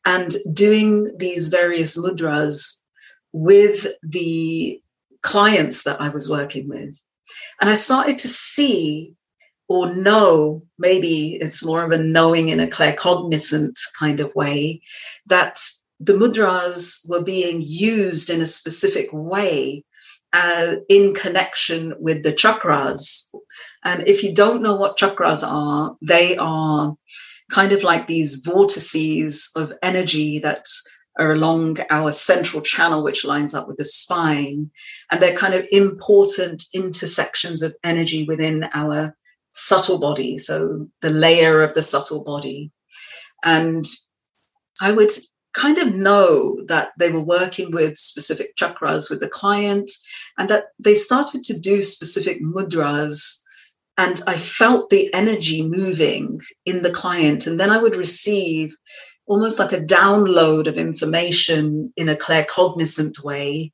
and 0.05 0.31
doing 0.53 1.15
these 1.19 1.49
various 1.49 1.99
mudras 1.99 2.84
with 3.35 3.85
the 4.01 4.81
clients 5.21 5.83
that 5.83 5.99
I 5.99 6.07
was 6.07 6.29
working 6.29 6.69
with. 6.69 7.01
And 7.59 7.69
I 7.69 7.73
started 7.73 8.17
to 8.19 8.29
see 8.29 9.13
or 9.67 9.93
know, 9.93 10.61
maybe 10.77 11.37
it's 11.41 11.65
more 11.65 11.83
of 11.83 11.91
a 11.91 11.97
knowing 11.97 12.47
in 12.47 12.61
a 12.61 12.67
claircognizant 12.67 13.77
kind 13.99 14.21
of 14.21 14.33
way, 14.35 14.81
that 15.25 15.59
the 15.99 16.13
mudras 16.13 17.01
were 17.09 17.23
being 17.23 17.61
used 17.61 18.29
in 18.29 18.41
a 18.41 18.45
specific 18.45 19.09
way 19.11 19.83
uh, 20.31 20.75
in 20.87 21.13
connection 21.13 21.93
with 21.99 22.23
the 22.23 22.31
chakras. 22.31 23.25
And 23.83 24.07
if 24.07 24.23
you 24.23 24.33
don't 24.33 24.61
know 24.61 24.75
what 24.75 24.97
chakras 24.97 25.45
are, 25.45 25.97
they 26.01 26.37
are 26.37 26.95
kind 27.51 27.71
of 27.73 27.83
like 27.83 28.07
these 28.07 28.43
vortices 28.45 29.51
of 29.55 29.73
energy 29.81 30.39
that 30.39 30.67
are 31.17 31.31
along 31.31 31.77
our 31.89 32.11
central 32.11 32.61
channel, 32.61 33.03
which 33.03 33.25
lines 33.25 33.55
up 33.55 33.67
with 33.67 33.77
the 33.77 33.83
spine. 33.83 34.69
And 35.11 35.21
they're 35.21 35.35
kind 35.35 35.53
of 35.53 35.65
important 35.71 36.63
intersections 36.73 37.61
of 37.61 37.75
energy 37.83 38.25
within 38.25 38.67
our 38.73 39.15
subtle 39.53 39.99
body. 39.99 40.37
So 40.37 40.87
the 41.01 41.09
layer 41.09 41.61
of 41.61 41.73
the 41.73 41.81
subtle 41.81 42.23
body. 42.23 42.71
And 43.43 43.85
I 44.81 44.91
would 44.91 45.11
kind 45.53 45.77
of 45.77 45.95
know 45.95 46.61
that 46.67 46.89
they 46.99 47.11
were 47.11 47.23
working 47.23 47.71
with 47.71 47.97
specific 47.97 48.55
chakras 48.57 49.09
with 49.09 49.21
the 49.21 49.29
client 49.29 49.89
and 50.37 50.49
that 50.49 50.65
they 50.79 50.95
started 50.95 51.45
to 51.45 51.59
do 51.59 51.81
specific 51.81 52.41
mudras 52.41 53.39
and 53.97 54.21
I 54.27 54.35
felt 54.35 54.89
the 54.89 55.13
energy 55.13 55.61
moving 55.63 56.41
in 56.65 56.83
the 56.83 56.91
client. 56.91 57.47
And 57.47 57.59
then 57.59 57.69
I 57.69 57.81
would 57.81 57.95
receive 57.95 58.75
almost 59.27 59.59
like 59.59 59.71
a 59.71 59.77
download 59.77 60.67
of 60.67 60.77
information 60.77 61.91
in 61.95 62.09
a 62.09 62.15
claircognizant 62.15 63.23
way, 63.23 63.71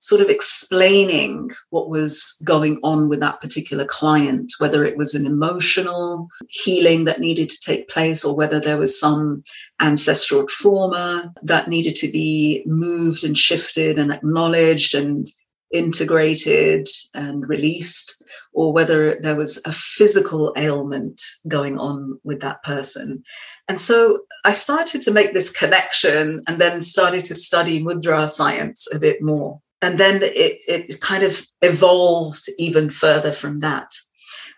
sort 0.00 0.20
of 0.20 0.28
explaining 0.28 1.50
what 1.70 1.88
was 1.88 2.40
going 2.44 2.78
on 2.82 3.08
with 3.08 3.20
that 3.20 3.40
particular 3.40 3.84
client, 3.84 4.52
whether 4.58 4.84
it 4.84 4.96
was 4.96 5.14
an 5.14 5.26
emotional 5.26 6.28
healing 6.48 7.04
that 7.04 7.20
needed 7.20 7.50
to 7.50 7.60
take 7.60 7.88
place 7.88 8.24
or 8.24 8.36
whether 8.36 8.60
there 8.60 8.78
was 8.78 8.98
some 8.98 9.42
ancestral 9.80 10.46
trauma 10.46 11.32
that 11.42 11.68
needed 11.68 11.96
to 11.96 12.10
be 12.10 12.62
moved 12.66 13.24
and 13.24 13.36
shifted 13.36 13.98
and 13.98 14.12
acknowledged 14.12 14.94
and 14.94 15.28
integrated 15.72 16.86
and 17.14 17.48
released, 17.48 18.17
or 18.52 18.72
whether 18.72 19.18
there 19.20 19.36
was 19.36 19.62
a 19.66 19.72
physical 19.72 20.52
ailment 20.56 21.22
going 21.46 21.78
on 21.78 22.18
with 22.24 22.40
that 22.40 22.62
person. 22.62 23.22
And 23.68 23.80
so 23.80 24.20
I 24.44 24.52
started 24.52 25.02
to 25.02 25.12
make 25.12 25.34
this 25.34 25.50
connection 25.50 26.42
and 26.46 26.60
then 26.60 26.82
started 26.82 27.24
to 27.26 27.34
study 27.34 27.82
mudra 27.82 28.28
science 28.28 28.92
a 28.94 28.98
bit 28.98 29.22
more. 29.22 29.60
And 29.80 29.98
then 29.98 30.22
it, 30.22 30.58
it 30.66 31.00
kind 31.00 31.22
of 31.22 31.40
evolved 31.62 32.48
even 32.58 32.90
further 32.90 33.32
from 33.32 33.60
that. 33.60 33.92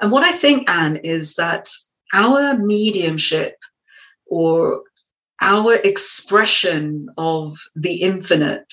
And 0.01 0.11
what 0.11 0.25
I 0.25 0.33
think, 0.33 0.69
Ann, 0.71 0.97
is 1.05 1.35
that 1.35 1.69
our 2.15 2.57
mediumship 2.57 3.57
or 4.27 4.83
our 5.43 5.75
expression 5.75 7.09
of 7.19 7.57
the 7.75 8.03
infinite 8.03 8.73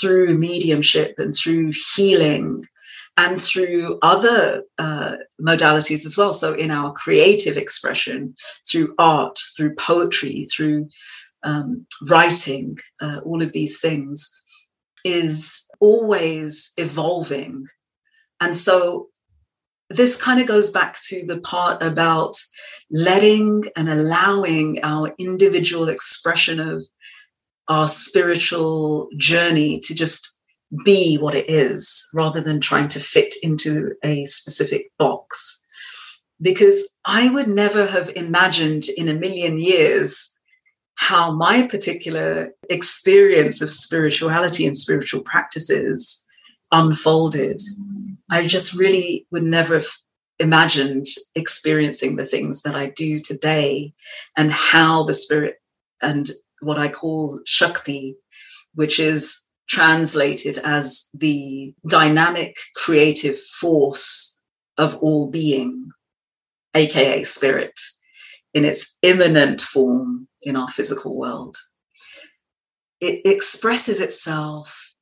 through 0.00 0.36
mediumship 0.38 1.18
and 1.18 1.34
through 1.34 1.72
healing 1.94 2.62
and 3.16 3.40
through 3.40 3.98
other 4.02 4.62
uh, 4.78 5.16
modalities 5.40 6.04
as 6.04 6.16
well. 6.18 6.32
So, 6.32 6.52
in 6.52 6.70
our 6.70 6.92
creative 6.92 7.56
expression, 7.56 8.34
through 8.70 8.94
art, 8.98 9.38
through 9.56 9.74
poetry, 9.76 10.46
through 10.54 10.88
um, 11.42 11.86
writing, 12.08 12.76
uh, 13.00 13.20
all 13.24 13.42
of 13.42 13.52
these 13.52 13.80
things 13.80 14.30
is 15.04 15.68
always 15.80 16.72
evolving. 16.76 17.64
And 18.40 18.56
so, 18.56 19.08
this 19.88 20.22
kind 20.22 20.40
of 20.40 20.46
goes 20.46 20.70
back 20.70 20.98
to 21.08 21.24
the 21.26 21.40
part 21.40 21.82
about 21.82 22.34
letting 22.90 23.64
and 23.76 23.88
allowing 23.88 24.80
our 24.82 25.14
individual 25.18 25.88
expression 25.88 26.60
of 26.60 26.84
our 27.68 27.88
spiritual 27.88 29.08
journey 29.16 29.80
to 29.80 29.94
just 29.94 30.35
be 30.84 31.16
what 31.16 31.34
it 31.34 31.48
is 31.48 32.08
rather 32.14 32.40
than 32.40 32.60
trying 32.60 32.88
to 32.88 33.00
fit 33.00 33.34
into 33.42 33.92
a 34.02 34.24
specific 34.24 34.90
box. 34.98 35.64
Because 36.40 36.98
I 37.06 37.30
would 37.30 37.48
never 37.48 37.86
have 37.86 38.10
imagined 38.14 38.84
in 38.96 39.08
a 39.08 39.14
million 39.14 39.58
years 39.58 40.36
how 40.96 41.32
my 41.32 41.66
particular 41.66 42.52
experience 42.68 43.62
of 43.62 43.70
spirituality 43.70 44.66
and 44.66 44.76
spiritual 44.76 45.22
practices 45.22 46.26
unfolded. 46.72 47.60
I 48.30 48.46
just 48.46 48.78
really 48.78 49.26
would 49.30 49.44
never 49.44 49.74
have 49.74 49.86
imagined 50.38 51.06
experiencing 51.34 52.16
the 52.16 52.26
things 52.26 52.62
that 52.62 52.74
I 52.74 52.92
do 52.96 53.20
today 53.20 53.92
and 54.36 54.50
how 54.50 55.04
the 55.04 55.14
spirit 55.14 55.56
and 56.02 56.30
what 56.60 56.78
I 56.78 56.88
call 56.88 57.40
Shakti, 57.46 58.16
which 58.74 58.98
is 58.98 59.45
translated 59.68 60.58
as 60.64 61.10
the 61.14 61.74
dynamic 61.88 62.56
creative 62.74 63.36
force 63.36 64.40
of 64.78 64.96
all 64.96 65.30
being, 65.30 65.88
aka 66.74 67.22
spirit, 67.24 67.78
in 68.54 68.64
its 68.64 68.96
immanent 69.02 69.60
form 69.60 70.28
in 70.42 70.56
our 70.56 70.68
physical 70.68 71.16
world. 71.16 71.56
It 73.00 73.22
expresses 73.26 74.00
itself 74.00 74.94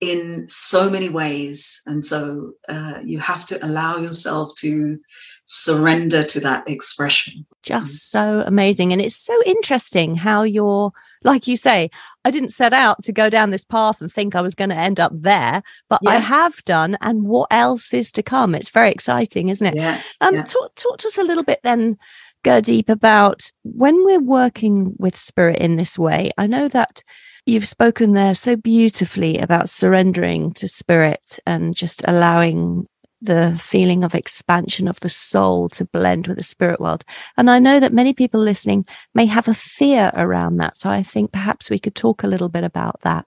in 0.00 0.46
so 0.48 0.88
many 0.90 1.08
ways. 1.08 1.82
And 1.86 2.04
so 2.04 2.52
uh, 2.68 3.00
you 3.04 3.18
have 3.18 3.44
to 3.46 3.64
allow 3.66 3.98
yourself 3.98 4.54
to 4.58 4.98
surrender 5.44 6.22
to 6.22 6.40
that 6.40 6.68
expression. 6.68 7.44
Just 7.62 8.10
so 8.10 8.44
amazing. 8.46 8.92
And 8.92 9.02
it's 9.02 9.16
so 9.16 9.36
interesting 9.44 10.14
how 10.14 10.42
you're, 10.42 10.92
like 11.24 11.46
you 11.46 11.56
say, 11.56 11.90
I 12.24 12.30
didn't 12.30 12.50
set 12.50 12.72
out 12.72 13.02
to 13.04 13.12
go 13.12 13.30
down 13.30 13.50
this 13.50 13.64
path 13.64 14.00
and 14.00 14.12
think 14.12 14.34
I 14.34 14.40
was 14.40 14.54
going 14.54 14.70
to 14.70 14.76
end 14.76 15.00
up 15.00 15.12
there, 15.14 15.62
but 15.88 16.00
yeah. 16.02 16.10
I 16.10 16.16
have 16.16 16.64
done. 16.64 16.96
And 17.00 17.24
what 17.24 17.48
else 17.50 17.92
is 17.94 18.12
to 18.12 18.22
come? 18.22 18.54
It's 18.54 18.70
very 18.70 18.90
exciting, 18.90 19.48
isn't 19.48 19.66
it? 19.66 19.74
Yeah. 19.74 20.00
Um, 20.20 20.36
yeah. 20.36 20.42
Talk, 20.44 20.74
talk 20.74 20.98
to 20.98 21.08
us 21.08 21.18
a 21.18 21.24
little 21.24 21.44
bit 21.44 21.60
then. 21.62 21.98
Gurdeep 22.44 22.88
about 22.88 23.50
when 23.64 24.04
we're 24.04 24.22
working 24.22 24.94
with 24.96 25.16
spirit 25.16 25.58
in 25.58 25.74
this 25.74 25.98
way. 25.98 26.30
I 26.38 26.46
know 26.46 26.68
that 26.68 27.02
you've 27.46 27.66
spoken 27.66 28.12
there 28.12 28.36
so 28.36 28.54
beautifully 28.54 29.38
about 29.38 29.68
surrendering 29.68 30.52
to 30.52 30.68
spirit 30.68 31.40
and 31.46 31.74
just 31.74 32.02
allowing 32.06 32.86
the 33.20 33.58
feeling 33.60 34.04
of 34.04 34.14
expansion 34.14 34.86
of 34.86 35.00
the 35.00 35.08
soul 35.08 35.68
to 35.70 35.84
blend 35.84 36.26
with 36.26 36.38
the 36.38 36.44
spirit 36.44 36.80
world. 36.80 37.04
And 37.36 37.50
I 37.50 37.58
know 37.58 37.80
that 37.80 37.92
many 37.92 38.12
people 38.12 38.40
listening 38.40 38.86
may 39.14 39.26
have 39.26 39.48
a 39.48 39.54
fear 39.54 40.12
around 40.14 40.58
that. 40.58 40.76
So 40.76 40.88
I 40.88 41.02
think 41.02 41.32
perhaps 41.32 41.70
we 41.70 41.78
could 41.78 41.94
talk 41.94 42.22
a 42.22 42.28
little 42.28 42.48
bit 42.48 42.64
about 42.64 43.00
that. 43.02 43.26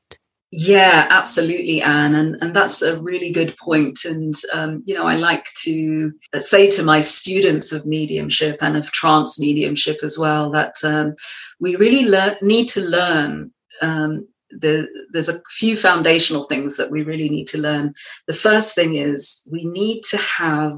Yeah, 0.54 1.08
absolutely, 1.10 1.82
Ann. 1.82 2.14
And, 2.14 2.38
and 2.42 2.54
that's 2.54 2.82
a 2.82 3.02
really 3.02 3.32
good 3.32 3.56
point. 3.58 4.00
And, 4.04 4.34
um, 4.54 4.84
you 4.86 4.94
know, 4.94 5.06
I 5.06 5.16
like 5.16 5.46
to 5.64 6.12
say 6.36 6.70
to 6.72 6.84
my 6.84 7.00
students 7.00 7.72
of 7.72 7.86
mediumship 7.86 8.58
and 8.62 8.76
of 8.76 8.92
trance 8.92 9.40
mediumship 9.40 10.00
as 10.04 10.20
well 10.20 10.50
that 10.52 10.76
um, 10.84 11.16
we 11.62 11.78
really 11.78 12.04
need 12.42 12.68
to 12.70 12.82
learn 12.82 13.54
um, 13.82 14.28
the, 14.60 14.88
there's 15.12 15.30
a 15.30 15.42
few 15.50 15.76
foundational 15.76 16.44
things 16.44 16.78
that 16.78 16.92
we 16.92 17.04
really 17.04 17.30
need 17.30 17.48
to 17.48 17.58
learn. 17.58 17.94
The 18.28 18.34
first 18.34 18.76
thing 18.76 18.96
is 18.96 19.48
we 19.52 19.66
need 19.66 20.04
to 20.10 20.18
have 20.18 20.78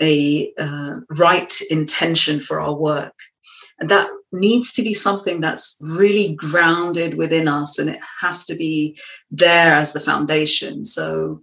a 0.00 0.52
uh, 0.58 0.96
right 1.10 1.52
intention 1.70 2.40
for 2.40 2.60
our 2.60 2.74
work. 2.74 3.14
And 3.78 3.90
that 3.90 4.08
needs 4.32 4.72
to 4.74 4.82
be 4.82 4.92
something 4.92 5.40
that's 5.40 5.78
really 5.82 6.34
grounded 6.34 7.14
within 7.14 7.48
us 7.48 7.78
and 7.78 7.88
it 7.90 8.00
has 8.20 8.44
to 8.46 8.54
be 8.54 8.98
there 9.30 9.74
as 9.74 9.92
the 9.92 10.00
foundation. 10.00 10.84
So, 10.84 11.42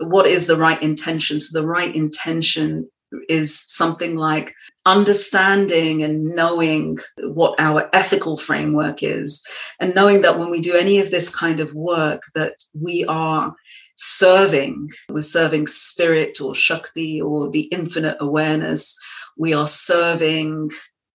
what 0.00 0.26
is 0.26 0.46
the 0.46 0.56
right 0.56 0.80
intention? 0.82 1.40
So, 1.40 1.60
the 1.60 1.66
right 1.66 1.94
intention 1.94 2.88
is 3.28 3.58
something 3.58 4.16
like 4.16 4.54
understanding 4.88 6.02
and 6.02 6.24
knowing 6.34 6.96
what 7.18 7.54
our 7.60 7.90
ethical 7.92 8.38
framework 8.38 9.02
is 9.02 9.46
and 9.80 9.94
knowing 9.94 10.22
that 10.22 10.38
when 10.38 10.50
we 10.50 10.60
do 10.60 10.74
any 10.74 10.98
of 10.98 11.10
this 11.10 11.34
kind 11.34 11.60
of 11.60 11.74
work 11.74 12.22
that 12.34 12.54
we 12.72 13.04
are 13.06 13.54
serving 13.96 14.88
we're 15.10 15.20
serving 15.20 15.66
spirit 15.66 16.40
or 16.40 16.54
shakti 16.54 17.20
or 17.20 17.50
the 17.50 17.62
infinite 17.62 18.16
awareness. 18.18 18.98
We 19.36 19.52
are 19.52 19.66
serving 19.66 20.70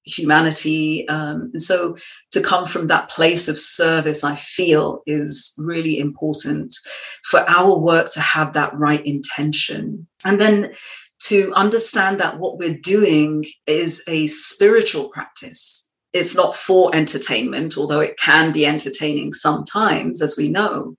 humanity 0.06 1.08
um, 1.08 1.50
and 1.54 1.62
so 1.62 1.96
to 2.32 2.42
come 2.42 2.66
from 2.66 2.88
that 2.88 3.10
place 3.10 3.48
of 3.48 3.58
service 3.58 4.22
i 4.26 4.36
feel 4.36 5.02
is 5.08 5.54
really 5.58 5.98
important 5.98 6.76
for 7.24 7.40
our 7.50 7.78
work 7.78 8.12
to 8.12 8.20
have 8.20 8.54
that 8.54 8.74
right 8.78 9.06
intention. 9.06 10.08
And 10.26 10.40
then 10.40 10.74
to 11.28 11.54
understand 11.54 12.20
that 12.20 12.40
what 12.40 12.58
we're 12.58 12.78
doing 12.78 13.46
is 13.66 14.04
a 14.08 14.28
spiritual 14.28 15.10
practice. 15.10 15.90
It's 16.12 16.36
not 16.36 16.54
for 16.54 16.94
entertainment, 16.94 17.78
although 17.78 18.02
it 18.02 18.18
can 18.18 18.52
be 18.52 18.66
entertaining 18.66 19.34
sometimes, 19.34 20.22
as 20.22 20.36
we 20.38 20.50
know, 20.50 20.96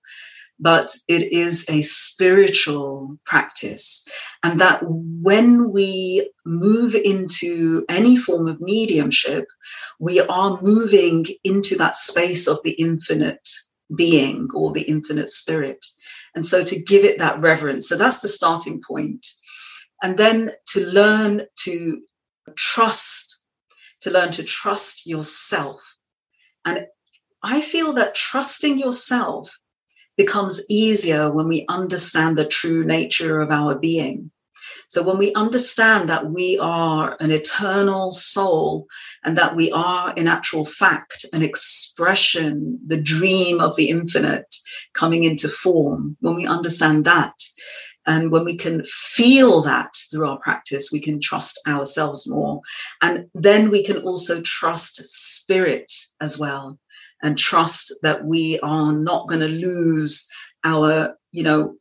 but 0.58 0.90
it 1.08 1.32
is 1.32 1.68
a 1.68 1.82
spiritual 1.82 3.18
practice. 3.26 4.08
And 4.42 4.60
that 4.60 4.80
when 4.86 5.72
we 5.72 6.30
move 6.46 6.94
into 6.94 7.84
any 7.88 8.16
form 8.16 8.48
of 8.48 8.60
mediumship, 8.60 9.46
we 10.00 10.20
are 10.20 10.58
moving 10.62 11.26
into 11.44 11.76
that 11.76 11.96
space 11.96 12.48
of 12.48 12.58
the 12.64 12.72
infinite 12.72 13.48
being 13.94 14.48
or 14.54 14.72
the 14.72 14.82
infinite 14.82 15.28
spirit. 15.28 15.84
And 16.34 16.44
so 16.44 16.64
to 16.64 16.82
give 16.82 17.04
it 17.04 17.18
that 17.18 17.40
reverence. 17.40 17.88
So 17.88 17.96
that's 17.96 18.20
the 18.20 18.28
starting 18.28 18.82
point 18.86 19.26
and 20.05 20.18
then 20.18 20.50
to 20.66 20.84
learn 20.84 21.46
to 21.57 22.02
trust, 22.57 23.40
to 24.02 24.11
learn 24.11 24.30
to 24.32 24.44
trust 24.44 25.07
yourself. 25.07 25.96
And 26.66 26.86
I 27.42 27.62
feel 27.62 27.94
that 27.94 28.14
trusting 28.14 28.78
yourself 28.78 29.59
becomes 30.18 30.62
easier 30.68 31.32
when 31.32 31.48
we 31.48 31.64
understand 31.70 32.36
the 32.36 32.46
true 32.46 32.84
nature 32.84 33.40
of 33.40 33.50
our 33.50 33.78
being. 33.78 34.30
So, 34.88 35.02
when 35.02 35.16
we 35.16 35.32
understand 35.32 36.11
that 36.11 36.30
we 36.30 36.59
are 36.59 37.16
an 37.20 37.30
eternal 37.30 38.12
soul 38.12 38.86
and 39.24 39.38
that 39.38 39.57
we 39.57 39.72
are, 39.72 40.12
in 40.14 40.26
actual 40.28 40.66
fact, 40.66 41.24
an 41.32 41.42
expression, 41.42 42.78
the 42.86 43.00
dream 43.00 43.59
of 43.61 43.74
the 43.76 43.88
infinite 43.88 44.55
coming 44.92 45.24
into 45.24 45.48
form, 45.48 46.16
when 46.20 46.36
we 46.36 46.46
understand 46.46 47.07
that, 47.07 47.34
and 48.07 48.30
when 48.30 48.44
we 48.44 48.57
can 48.57 48.82
feel 48.84 49.62
that 49.62 49.94
through 50.11 50.28
our 50.28 50.38
practice, 50.38 50.90
we 50.92 51.00
can 51.00 51.20
trust 51.20 51.61
ourselves 51.66 52.28
more. 52.28 52.61
And 53.00 53.28
then 53.34 53.70
we 53.70 53.82
can 53.82 53.98
also 53.98 54.42
trust 54.42 54.96
spirit 54.96 55.92
as 56.20 56.38
well 56.38 56.78
and 57.22 57.38
trust 57.38 57.94
that 58.02 58.24
we 58.24 58.59
are 58.61 58.92
not 58.92 59.28
going 59.28 59.40
to 59.40 59.48
lose 59.48 60.28
our, 60.64 61.16
you 61.32 61.42
know, 61.42 61.76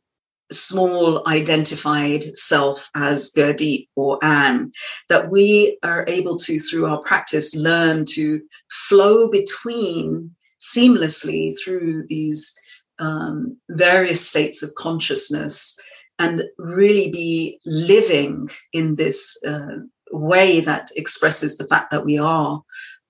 small 0.52 1.26
identified 1.26 2.22
self 2.36 2.88
as 2.94 3.32
Gurdeep 3.36 3.88
or 3.96 4.18
Ann, 4.22 4.72
that 5.08 5.30
we 5.30 5.78
are 5.82 6.04
able 6.06 6.36
to, 6.38 6.58
through 6.58 6.86
our 6.86 7.00
practice, 7.00 7.54
learn 7.54 8.04
to 8.10 8.40
flow 8.70 9.30
between 9.30 10.34
seamlessly 10.60 11.54
through 11.62 12.06
these 12.06 12.54
um, 12.98 13.58
various 13.68 14.26
states 14.26 14.62
of 14.62 14.74
consciousness 14.76 15.78
and 16.18 16.42
really 16.58 17.10
be 17.10 17.58
living 17.64 18.48
in 18.72 18.96
this 18.96 19.42
uh, 19.46 19.78
way 20.12 20.60
that 20.60 20.90
expresses 20.96 21.56
the 21.56 21.66
fact 21.66 21.90
that 21.90 22.04
we 22.04 22.18
are 22.18 22.62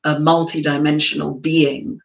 a 0.04 0.14
multidimensional 0.16 1.40
being. 1.40 1.98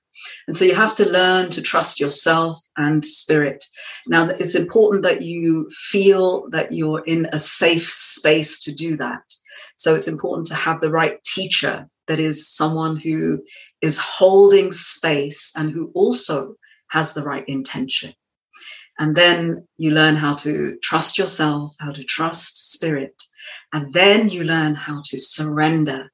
And 0.47 0.58
so 0.58 0.66
you 0.66 0.76
have 0.76 0.95
to 0.95 1.10
learn 1.10 1.50
to 1.52 1.62
trust 1.62 2.00
yourself 2.00 2.62
and 2.78 3.04
spirit. 3.06 3.64
Now, 4.08 4.28
it's 4.28 4.56
important 4.56 5.04
that 5.04 5.22
you 5.22 5.70
feel 5.70 6.50
that 6.50 6.74
you're 6.74 7.04
in 7.06 7.28
a 7.32 7.39
safe 7.39 7.89
space 7.89 8.60
to 8.62 8.74
do 8.74 8.97
that. 8.97 9.24
So 9.78 9.95
it's 9.95 10.10
important 10.10 10.47
to 10.47 10.56
have 10.56 10.82
the 10.82 10.91
right 10.91 11.24
teacher 11.24 11.88
that 12.08 12.20
is 12.20 12.50
someone 12.50 12.97
who 12.97 13.41
is 13.82 14.00
holding 14.00 14.74
space 14.74 15.54
and 15.56 15.72
who 15.72 15.91
also 15.93 16.56
has 16.89 17.14
the 17.14 17.24
right 17.24 17.45
intention. 17.47 18.14
And 19.00 19.16
then 19.16 19.66
you 19.78 19.91
learn 19.91 20.16
how 20.16 20.36
to 20.36 20.78
trust 20.84 21.18
yourself, 21.18 21.74
how 21.80 21.93
to 21.93 22.04
trust 22.04 22.74
spirit. 22.74 23.16
And 23.72 23.93
then 23.93 24.30
you 24.30 24.43
learn 24.43 24.76
how 24.76 25.02
to 25.06 25.20
surrender. 25.20 26.12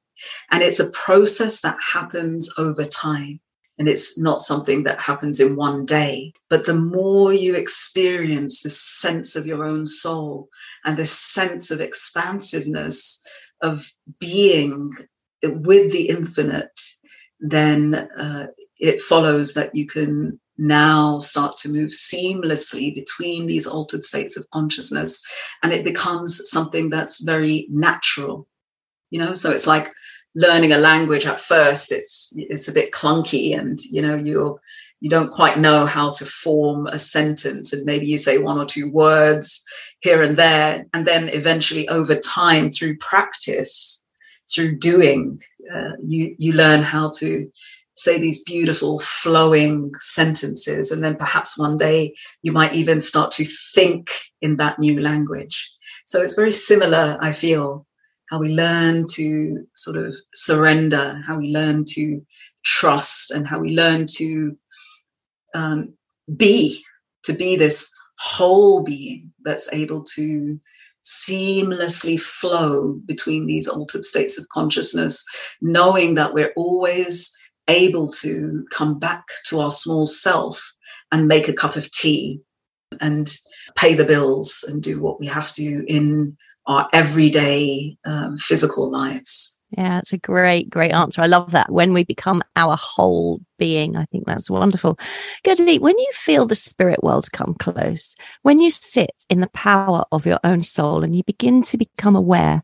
And 0.50 0.62
it's 0.62 0.80
a 0.80 0.90
process 0.92 1.60
that 1.62 1.76
happens 1.80 2.54
over 2.58 2.84
time. 2.84 3.40
And 3.78 3.88
it's 3.88 4.18
not 4.18 4.40
something 4.40 4.84
that 4.84 5.00
happens 5.00 5.40
in 5.40 5.56
one 5.56 5.84
day. 5.84 6.32
But 6.48 6.64
the 6.64 6.74
more 6.74 7.32
you 7.32 7.54
experience 7.56 8.62
this 8.62 8.80
sense 8.80 9.36
of 9.36 9.46
your 9.46 9.64
own 9.64 9.84
soul 9.84 10.48
and 10.84 10.96
this 10.96 11.12
sense 11.12 11.70
of 11.70 11.80
expansiveness 11.80 13.22
of 13.62 13.84
being 14.18 14.92
with 15.42 15.92
the 15.92 16.08
infinite, 16.08 16.80
then 17.40 17.94
uh, 17.94 18.46
it 18.78 19.00
follows 19.00 19.54
that 19.54 19.74
you 19.74 19.86
can 19.86 20.40
now 20.58 21.18
start 21.18 21.56
to 21.56 21.72
move 21.72 21.90
seamlessly 21.90 22.94
between 22.94 23.46
these 23.46 23.66
altered 23.66 24.04
states 24.04 24.36
of 24.36 24.50
consciousness 24.50 25.24
and 25.62 25.72
it 25.72 25.84
becomes 25.84 26.48
something 26.50 26.90
that's 26.90 27.24
very 27.24 27.66
natural 27.68 28.46
you 29.10 29.20
know? 29.20 29.34
So 29.34 29.50
it's 29.52 29.66
like 29.66 29.92
learning 30.34 30.72
a 30.72 30.78
language 30.78 31.26
at 31.26 31.40
first 31.40 31.90
it's 31.90 32.32
it's 32.36 32.68
a 32.68 32.72
bit 32.72 32.92
clunky 32.92 33.58
and 33.58 33.78
you 33.90 34.02
know 34.02 34.14
you're 34.14 34.60
you 35.00 35.08
don't 35.08 35.32
quite 35.32 35.58
know 35.58 35.86
how 35.86 36.10
to 36.10 36.26
form 36.26 36.86
a 36.86 36.98
sentence 36.98 37.72
and 37.72 37.86
maybe 37.86 38.06
you 38.06 38.18
say 38.18 38.36
one 38.36 38.58
or 38.58 38.66
two 38.66 38.90
words 38.92 39.64
here 40.00 40.20
and 40.20 40.36
there 40.36 40.84
and 40.92 41.06
then 41.06 41.30
eventually 41.30 41.88
over 41.88 42.14
time 42.14 42.68
through 42.68 42.98
practice 42.98 44.04
through 44.54 44.76
doing 44.76 45.40
uh, 45.74 45.92
you 46.04 46.36
you 46.38 46.52
learn 46.52 46.82
how 46.82 47.10
to 47.16 47.50
say 47.96 48.18
these 48.18 48.44
beautiful 48.44 48.98
flowing 48.98 49.92
sentences 49.98 50.90
and 50.90 51.02
then 51.04 51.16
perhaps 51.16 51.58
one 51.58 51.78
day 51.78 52.14
you 52.42 52.52
might 52.52 52.74
even 52.74 53.00
start 53.00 53.32
to 53.32 53.44
think 53.44 54.10
in 54.42 54.56
that 54.58 54.78
new 54.78 55.00
language. 55.00 55.70
So 56.04 56.22
it's 56.22 56.36
very 56.36 56.52
similar 56.52 57.18
i 57.20 57.32
feel 57.32 57.86
how 58.30 58.38
we 58.38 58.52
learn 58.52 59.06
to 59.12 59.66
sort 59.74 59.96
of 59.96 60.16
surrender 60.34 61.20
how 61.26 61.38
we 61.38 61.52
learn 61.52 61.84
to 61.84 62.24
trust 62.64 63.30
and 63.30 63.46
how 63.46 63.58
we 63.58 63.74
learn 63.74 64.06
to 64.06 64.56
um, 65.54 65.94
be 66.36 66.82
to 67.22 67.32
be 67.32 67.56
this 67.56 67.92
whole 68.18 68.82
being 68.82 69.32
that's 69.42 69.72
able 69.72 70.02
to 70.02 70.60
seamlessly 71.04 72.18
flow 72.20 73.00
between 73.06 73.46
these 73.46 73.68
altered 73.68 74.04
states 74.04 74.38
of 74.38 74.48
consciousness 74.48 75.24
knowing 75.60 76.16
that 76.16 76.34
we're 76.34 76.52
always 76.56 77.35
able 77.68 78.08
to 78.08 78.66
come 78.70 78.98
back 78.98 79.24
to 79.46 79.60
our 79.60 79.70
small 79.70 80.06
self 80.06 80.74
and 81.12 81.28
make 81.28 81.48
a 81.48 81.52
cup 81.52 81.76
of 81.76 81.90
tea 81.90 82.40
and 83.00 83.28
pay 83.76 83.94
the 83.94 84.04
bills 84.04 84.64
and 84.68 84.82
do 84.82 85.00
what 85.00 85.20
we 85.20 85.26
have 85.26 85.52
to 85.54 85.84
in 85.86 86.36
our 86.66 86.88
everyday 86.92 87.96
um, 88.04 88.36
physical 88.36 88.90
lives. 88.90 89.56
Yeah, 89.70 89.98
it's 89.98 90.12
a 90.12 90.18
great, 90.18 90.70
great 90.70 90.92
answer. 90.92 91.20
I 91.20 91.26
love 91.26 91.50
that. 91.50 91.72
When 91.72 91.92
we 91.92 92.04
become 92.04 92.42
our 92.54 92.76
whole 92.76 93.40
being, 93.58 93.96
I 93.96 94.04
think 94.06 94.24
that's 94.24 94.48
wonderful. 94.48 94.98
Gurdeep, 95.44 95.80
when 95.80 95.98
you 95.98 96.08
feel 96.12 96.46
the 96.46 96.54
spirit 96.54 97.02
world 97.02 97.32
come 97.32 97.54
close, 97.58 98.14
when 98.42 98.60
you 98.60 98.70
sit 98.70 99.24
in 99.28 99.40
the 99.40 99.48
power 99.48 100.04
of 100.12 100.24
your 100.24 100.38
own 100.44 100.62
soul 100.62 101.02
and 101.02 101.16
you 101.16 101.24
begin 101.24 101.62
to 101.64 101.76
become 101.76 102.14
aware 102.14 102.62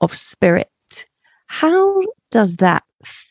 of 0.00 0.14
spirit, 0.14 1.06
how 1.46 2.02
does 2.30 2.56
that 2.56 2.82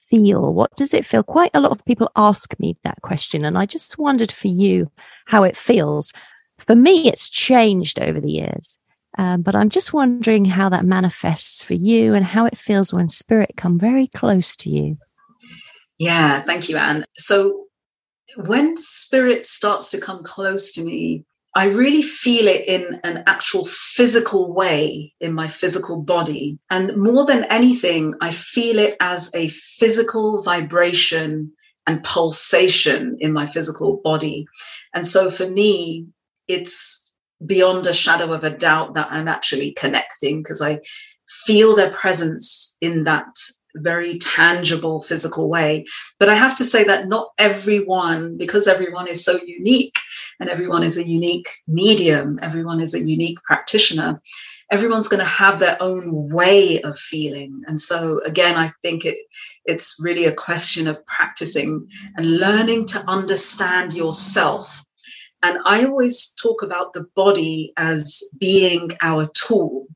feel? 0.09 0.53
What 0.53 0.75
does 0.75 0.93
it 0.93 1.05
feel? 1.05 1.23
Quite 1.23 1.51
a 1.53 1.59
lot 1.59 1.71
of 1.71 1.85
people 1.85 2.11
ask 2.15 2.57
me 2.59 2.77
that 2.83 3.01
question. 3.01 3.45
And 3.45 3.57
I 3.57 3.65
just 3.65 3.97
wondered 3.97 4.31
for 4.31 4.47
you 4.47 4.91
how 5.25 5.43
it 5.43 5.57
feels. 5.57 6.13
For 6.59 6.75
me, 6.75 7.07
it's 7.07 7.29
changed 7.29 7.99
over 7.99 8.19
the 8.19 8.31
years. 8.31 8.77
Um, 9.17 9.41
but 9.41 9.55
I'm 9.55 9.69
just 9.69 9.91
wondering 9.91 10.45
how 10.45 10.69
that 10.69 10.85
manifests 10.85 11.63
for 11.63 11.73
you 11.73 12.13
and 12.13 12.25
how 12.25 12.45
it 12.45 12.57
feels 12.57 12.93
when 12.93 13.07
spirit 13.07 13.53
come 13.57 13.79
very 13.79 14.07
close 14.07 14.55
to 14.57 14.69
you. 14.69 14.97
Yeah, 15.97 16.41
thank 16.41 16.69
you, 16.69 16.77
Ann. 16.77 17.05
So 17.15 17.65
when 18.37 18.77
spirit 18.77 19.45
starts 19.45 19.89
to 19.89 19.99
come 19.99 20.23
close 20.23 20.71
to 20.73 20.83
me, 20.83 21.25
I 21.55 21.65
really 21.65 22.03
feel 22.03 22.47
it 22.47 22.67
in 22.67 22.99
an 23.03 23.23
actual 23.25 23.65
physical 23.65 24.53
way 24.53 25.13
in 25.19 25.33
my 25.33 25.47
physical 25.47 26.01
body. 26.01 26.59
And 26.69 26.95
more 26.95 27.25
than 27.25 27.45
anything, 27.49 28.13
I 28.21 28.31
feel 28.31 28.77
it 28.77 28.95
as 28.99 29.33
a 29.33 29.49
physical 29.49 30.41
vibration 30.43 31.51
and 31.87 32.03
pulsation 32.03 33.17
in 33.19 33.33
my 33.33 33.47
physical 33.47 33.99
body. 34.03 34.45
And 34.93 35.07
so 35.07 35.29
for 35.29 35.49
me, 35.49 36.07
it's 36.47 37.11
beyond 37.45 37.87
a 37.87 37.93
shadow 37.93 38.31
of 38.31 38.43
a 38.43 38.55
doubt 38.55 38.93
that 38.93 39.07
I'm 39.09 39.27
actually 39.27 39.71
connecting 39.71 40.43
because 40.43 40.61
I 40.61 40.81
feel 41.27 41.75
their 41.75 41.91
presence 41.91 42.77
in 42.81 43.05
that 43.05 43.27
very 43.75 44.17
tangible 44.19 45.01
physical 45.01 45.49
way. 45.49 45.85
But 46.19 46.29
I 46.29 46.35
have 46.35 46.55
to 46.57 46.65
say 46.65 46.83
that 46.85 47.07
not 47.07 47.29
everyone, 47.37 48.37
because 48.37 48.67
everyone 48.67 49.07
is 49.07 49.23
so 49.23 49.39
unique 49.45 49.97
and 50.39 50.49
everyone 50.49 50.83
is 50.83 50.97
a 50.97 51.07
unique 51.07 51.49
medium, 51.67 52.39
everyone 52.41 52.79
is 52.79 52.93
a 52.93 52.99
unique 52.99 53.41
practitioner, 53.43 54.19
everyone's 54.71 55.07
going 55.07 55.19
to 55.19 55.25
have 55.25 55.59
their 55.59 55.77
own 55.81 56.29
way 56.29 56.81
of 56.81 56.97
feeling. 56.97 57.63
And 57.67 57.79
so 57.79 58.21
again, 58.25 58.55
I 58.55 58.71
think 58.81 59.05
it 59.05 59.17
it's 59.65 59.99
really 60.01 60.25
a 60.25 60.33
question 60.33 60.87
of 60.87 61.05
practicing 61.05 61.87
and 62.15 62.37
learning 62.37 62.87
to 62.87 63.03
understand 63.07 63.93
yourself. 63.93 64.83
And 65.41 65.57
I 65.65 65.85
always 65.85 66.33
talk 66.33 66.63
about 66.63 66.93
the 66.93 67.05
body 67.15 67.73
as 67.77 68.21
being 68.39 68.89
our 69.01 69.25
tool. 69.33 69.87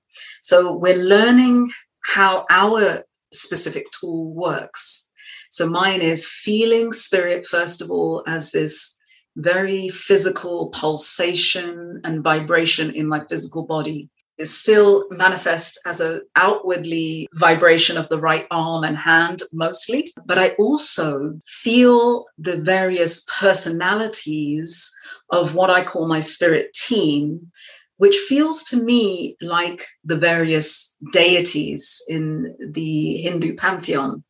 So 0.42 0.74
we're 0.74 0.98
learning 0.98 1.70
how 2.06 2.46
our 2.50 3.04
specific 3.32 3.86
tool 3.92 4.34
works. 4.34 5.12
So 5.50 5.70
mine 5.70 6.02
is 6.02 6.28
feeling 6.28 6.94
spirit, 6.94 7.46
first 7.46 7.82
of 7.82 7.92
all, 7.92 8.24
as 8.26 8.52
this 8.52 9.00
very 9.36 9.90
physical 9.90 10.70
pulsation 10.70 12.02
and 12.04 12.24
vibration 12.24 12.92
in 12.92 13.08
my 13.08 13.24
physical 13.30 13.64
body. 13.64 14.10
is 14.40 14.58
still 14.58 15.06
manifest 15.12 15.80
as 15.86 16.00
an 16.00 16.20
outwardly 16.36 17.28
vibration 17.36 17.98
of 17.98 18.10
the 18.10 18.20
right 18.20 18.48
arm 18.50 18.84
and 18.84 18.98
hand 18.98 19.44
mostly, 19.54 20.10
but 20.26 20.40
I 20.40 20.50
also 20.66 21.40
feel 21.46 22.26
the 22.40 22.58
various 22.58 23.24
personalities 23.40 24.92
of 25.30 25.54
what 25.54 25.70
I 25.70 25.84
call 25.84 26.08
my 26.08 26.20
spirit 26.20 26.74
team 26.74 27.52
which 27.98 28.18
feels 28.18 28.64
to 28.66 28.84
me 28.84 29.38
like 29.42 29.82
the 30.04 30.18
various 30.18 30.98
deities 31.12 32.04
in 32.10 32.56
the 32.60 33.18
Hindu 33.18 33.56
pantheon. 33.56 34.24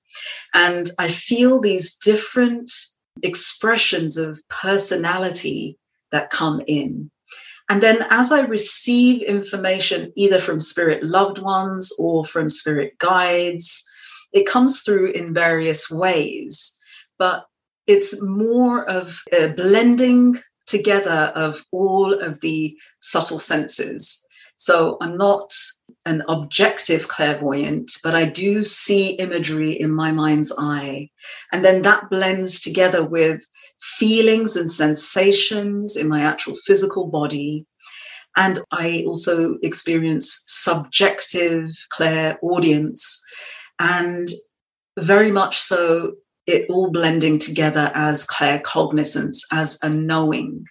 And 0.54 0.86
I 1.00 1.08
feel 1.08 1.60
these 1.60 1.96
different 1.96 2.72
expressions 3.22 4.18
of 4.18 4.42
personality 4.50 5.78
that 6.12 6.30
come 6.30 6.62
in. 6.68 7.10
And 7.70 7.82
then 7.82 8.06
as 8.10 8.32
I 8.32 8.46
receive 8.46 9.22
information 9.24 10.12
either 10.16 10.40
from 10.40 10.60
spirit 10.60 11.04
loved 11.04 11.40
ones 11.40 11.92
or 11.98 12.26
from 12.26 12.50
spirit 12.50 12.98
guides, 13.00 13.90
it 14.34 14.46
comes 14.46 14.82
through 14.82 15.12
in 15.12 15.34
various 15.34 15.90
ways. 15.90 16.78
But 17.18 17.46
it's 17.88 18.22
more 18.22 18.90
of 18.90 19.22
a 19.32 19.54
blending 19.54 20.38
together 20.66 21.32
of 21.36 21.66
all 21.72 22.14
of 22.14 22.42
the 22.42 22.78
subtle 23.00 23.40
senses. 23.40 24.26
So 24.64 24.96
I'm 25.02 25.18
not 25.18 25.52
an 26.06 26.24
objective 26.30 27.10
clairvoyant, 27.10 27.92
but 28.02 28.16
I 28.16 28.24
do 28.24 28.64
see 28.64 29.10
imagery 29.10 29.74
in 29.74 29.92
my 29.92 30.14
mind's 30.14 30.54
eye. 30.58 31.10
And 31.52 31.66
then 31.66 31.82
that 31.82 32.10
blends 32.10 32.62
together 32.62 33.04
with 33.06 33.46
feelings 33.82 34.56
and 34.56 34.72
sensations 34.72 35.98
in 35.98 36.08
my 36.08 36.22
actual 36.22 36.56
physical 36.56 37.08
body. 37.08 37.66
And 38.38 38.60
I 38.72 39.04
also 39.06 39.58
experience 39.64 40.46
subjective 40.48 41.70
clairaudience 41.90 43.22
and 43.80 44.30
very 44.98 45.32
much 45.32 45.58
so 45.58 46.14
it 46.48 46.70
all 46.70 46.90
blending 46.90 47.38
together 47.38 47.92
as 47.94 48.26
claircognizance, 48.26 49.40
as 49.52 49.78
a 49.84 49.90
knowing. 49.90 50.66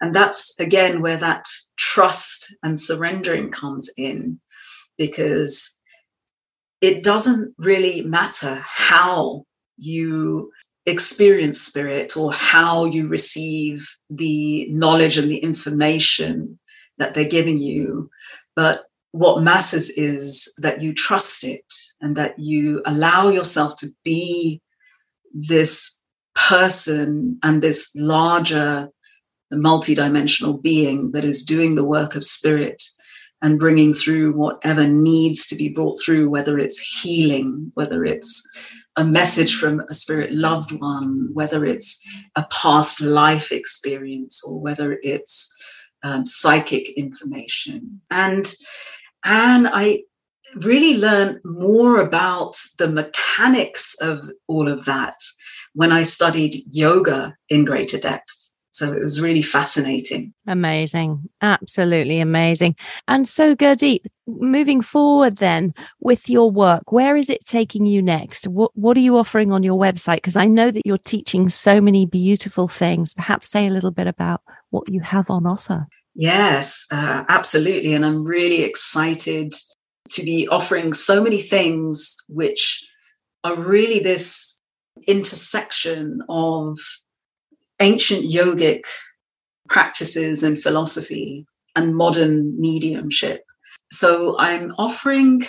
And 0.00 0.14
that's 0.14 0.58
again 0.58 1.02
where 1.02 1.18
that 1.18 1.46
trust 1.76 2.56
and 2.62 2.80
surrendering 2.80 3.50
comes 3.50 3.90
in, 3.96 4.40
because 4.96 5.80
it 6.80 7.04
doesn't 7.04 7.54
really 7.58 8.02
matter 8.02 8.60
how 8.64 9.44
you 9.76 10.50
experience 10.86 11.60
spirit 11.60 12.16
or 12.16 12.32
how 12.32 12.86
you 12.86 13.06
receive 13.06 13.86
the 14.08 14.66
knowledge 14.70 15.18
and 15.18 15.30
the 15.30 15.38
information 15.38 16.58
that 16.96 17.14
they're 17.14 17.28
giving 17.28 17.58
you. 17.58 18.10
But 18.56 18.84
what 19.12 19.42
matters 19.42 19.90
is 19.90 20.54
that 20.58 20.80
you 20.80 20.94
trust 20.94 21.44
it 21.44 21.72
and 22.00 22.16
that 22.16 22.34
you 22.38 22.82
allow 22.86 23.28
yourself 23.28 23.76
to 23.76 23.88
be 24.04 24.62
this 25.34 26.02
person 26.34 27.38
and 27.42 27.60
this 27.60 27.92
larger 27.94 28.88
multidimensional 29.52 30.60
being 30.62 31.12
that 31.12 31.24
is 31.24 31.44
doing 31.44 31.74
the 31.74 31.84
work 31.84 32.14
of 32.14 32.24
spirit 32.24 32.82
and 33.42 33.58
bringing 33.58 33.94
through 33.94 34.32
whatever 34.32 34.86
needs 34.86 35.46
to 35.46 35.56
be 35.56 35.68
brought 35.68 35.98
through, 36.04 36.28
whether 36.28 36.58
it's 36.58 37.00
healing, 37.02 37.70
whether 37.74 38.04
it's 38.04 38.76
a 38.96 39.04
message 39.04 39.56
from 39.56 39.80
a 39.88 39.94
spirit 39.94 40.32
loved 40.32 40.72
one, 40.78 41.28
whether 41.32 41.64
it's 41.64 42.04
a 42.36 42.44
past 42.50 43.00
life 43.00 43.50
experience, 43.50 44.42
or 44.46 44.60
whether 44.60 44.98
it's 45.02 45.50
um, 46.02 46.26
psychic 46.26 46.90
information. 46.98 48.00
And 48.10 48.44
and 49.24 49.68
I 49.68 50.00
really 50.56 50.98
learned 50.98 51.40
more 51.44 52.00
about 52.00 52.56
the 52.78 52.88
mechanics 52.88 53.96
of 54.00 54.18
all 54.48 54.68
of 54.68 54.84
that 54.86 55.16
when 55.74 55.92
I 55.92 56.02
studied 56.02 56.62
yoga 56.70 57.36
in 57.48 57.64
greater 57.64 57.98
depth. 57.98 58.49
So 58.80 58.94
it 58.94 59.02
was 59.02 59.20
really 59.20 59.42
fascinating. 59.42 60.32
Amazing. 60.46 61.28
Absolutely 61.42 62.18
amazing. 62.18 62.76
And 63.08 63.28
so, 63.28 63.54
Gurdeep, 63.54 64.06
moving 64.26 64.80
forward 64.80 65.36
then 65.36 65.74
with 66.00 66.30
your 66.30 66.50
work, 66.50 66.90
where 66.90 67.14
is 67.14 67.28
it 67.28 67.44
taking 67.44 67.84
you 67.84 68.00
next? 68.00 68.48
What, 68.48 68.74
what 68.74 68.96
are 68.96 69.00
you 69.00 69.18
offering 69.18 69.52
on 69.52 69.62
your 69.62 69.78
website? 69.78 70.16
Because 70.16 70.34
I 70.34 70.46
know 70.46 70.70
that 70.70 70.80
you're 70.86 70.96
teaching 70.96 71.50
so 71.50 71.78
many 71.78 72.06
beautiful 72.06 72.68
things. 72.68 73.12
Perhaps 73.12 73.50
say 73.50 73.66
a 73.66 73.70
little 73.70 73.90
bit 73.90 74.06
about 74.06 74.40
what 74.70 74.88
you 74.88 75.00
have 75.00 75.28
on 75.28 75.46
offer. 75.46 75.86
Yes, 76.14 76.86
uh, 76.90 77.24
absolutely. 77.28 77.92
And 77.92 78.06
I'm 78.06 78.24
really 78.24 78.62
excited 78.62 79.52
to 80.08 80.24
be 80.24 80.48
offering 80.48 80.94
so 80.94 81.22
many 81.22 81.42
things 81.42 82.16
which 82.30 82.88
are 83.44 83.60
really 83.60 83.98
this 83.98 84.58
intersection 85.06 86.22
of 86.30 86.78
ancient 87.80 88.30
yogic 88.30 88.82
practices 89.68 90.42
and 90.42 90.60
philosophy 90.60 91.46
and 91.76 91.96
modern 91.96 92.58
mediumship. 92.60 93.44
So 93.92 94.36
I'm 94.38 94.72
offering 94.78 95.42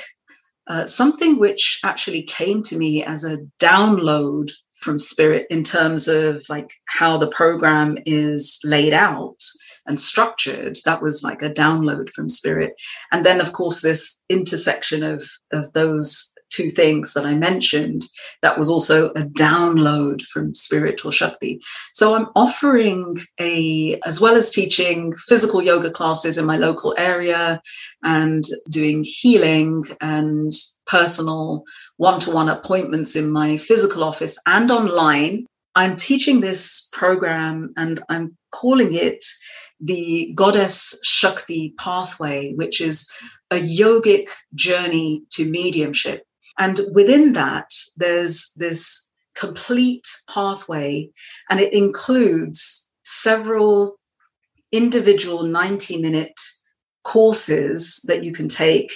uh, 0.68 0.86
something 0.86 1.40
which 1.40 1.80
actually 1.84 2.24
came 2.24 2.64
to 2.64 2.78
me 2.78 3.04
as 3.04 3.24
a 3.24 3.40
download 3.60 4.52
from 4.82 4.98
spirit 4.98 5.46
in 5.50 5.64
terms 5.64 6.08
of 6.08 6.44
like 6.50 6.72
how 6.88 7.18
the 7.18 7.28
program 7.28 7.98
is 8.06 8.60
laid 8.64 8.94
out 8.94 9.38
and 9.86 10.00
structured 10.00 10.76
that 10.86 11.02
was 11.02 11.24
like 11.24 11.42
a 11.42 11.50
download 11.50 12.10
from 12.10 12.28
spirit 12.28 12.74
and 13.12 13.24
then 13.24 13.40
of 13.40 13.54
course 13.54 13.82
this 13.82 14.24
intersection 14.30 15.04
of 15.04 15.24
of 15.54 15.72
those 15.74 16.31
two 16.52 16.70
things 16.70 17.14
that 17.14 17.26
I 17.26 17.36
mentioned, 17.36 18.04
that 18.42 18.58
was 18.58 18.70
also 18.70 19.10
a 19.12 19.24
download 19.24 20.22
from 20.22 20.54
spiritual 20.54 21.12
Shakti. 21.12 21.62
So 21.94 22.16
I'm 22.16 22.28
offering 22.36 23.18
a, 23.40 24.00
as 24.06 24.22
well 24.22 24.36
as 24.36 24.52
teaching 24.52 25.14
physical 25.28 25.62
yoga 25.62 25.90
classes 25.90 26.38
in 26.38 26.46
my 26.46 26.58
local 26.58 26.94
area 26.98 27.62
and 28.04 28.44
doing 28.70 29.04
healing 29.06 29.84
and 30.02 30.52
personal 30.86 31.64
one 31.98 32.20
to 32.20 32.32
one 32.32 32.50
appointments 32.50 33.16
in 33.16 33.32
my 33.32 33.58
physical 33.58 34.04
office 34.04 34.38
and 34.46 34.70
online. 34.72 35.46
I'm 35.76 35.96
teaching 35.96 36.42
this 36.42 36.90
program 36.92 37.74
and 37.78 38.02
I'm 38.10 38.38
calling 38.52 38.94
it 38.94 39.24
the 39.80 40.32
Goddess 40.36 41.00
Shakti 41.04 41.74
Pathway, 41.80 42.54
which 42.54 42.82
is 42.82 43.10
a 43.52 43.56
yogic 43.56 44.30
journey 44.54 45.24
to 45.32 45.50
mediumship. 45.50 46.24
And 46.58 46.80
within 46.94 47.34
that, 47.34 47.72
there's 47.98 48.54
this 48.58 49.12
complete 49.36 50.08
pathway, 50.34 51.10
and 51.50 51.60
it 51.60 51.74
includes 51.74 52.92
several 53.04 53.98
individual 54.72 55.44
90 55.44 56.02
minute 56.02 56.40
courses 57.04 58.02
that 58.08 58.24
you 58.24 58.32
can 58.32 58.48
take 58.48 58.94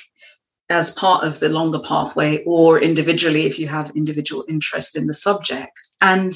as 0.69 0.93
part 0.93 1.23
of 1.23 1.39
the 1.39 1.49
longer 1.49 1.79
pathway 1.79 2.43
or 2.45 2.79
individually 2.79 3.45
if 3.45 3.59
you 3.59 3.67
have 3.67 3.91
individual 3.95 4.43
interest 4.47 4.97
in 4.97 5.07
the 5.07 5.13
subject. 5.13 5.73
And 6.01 6.33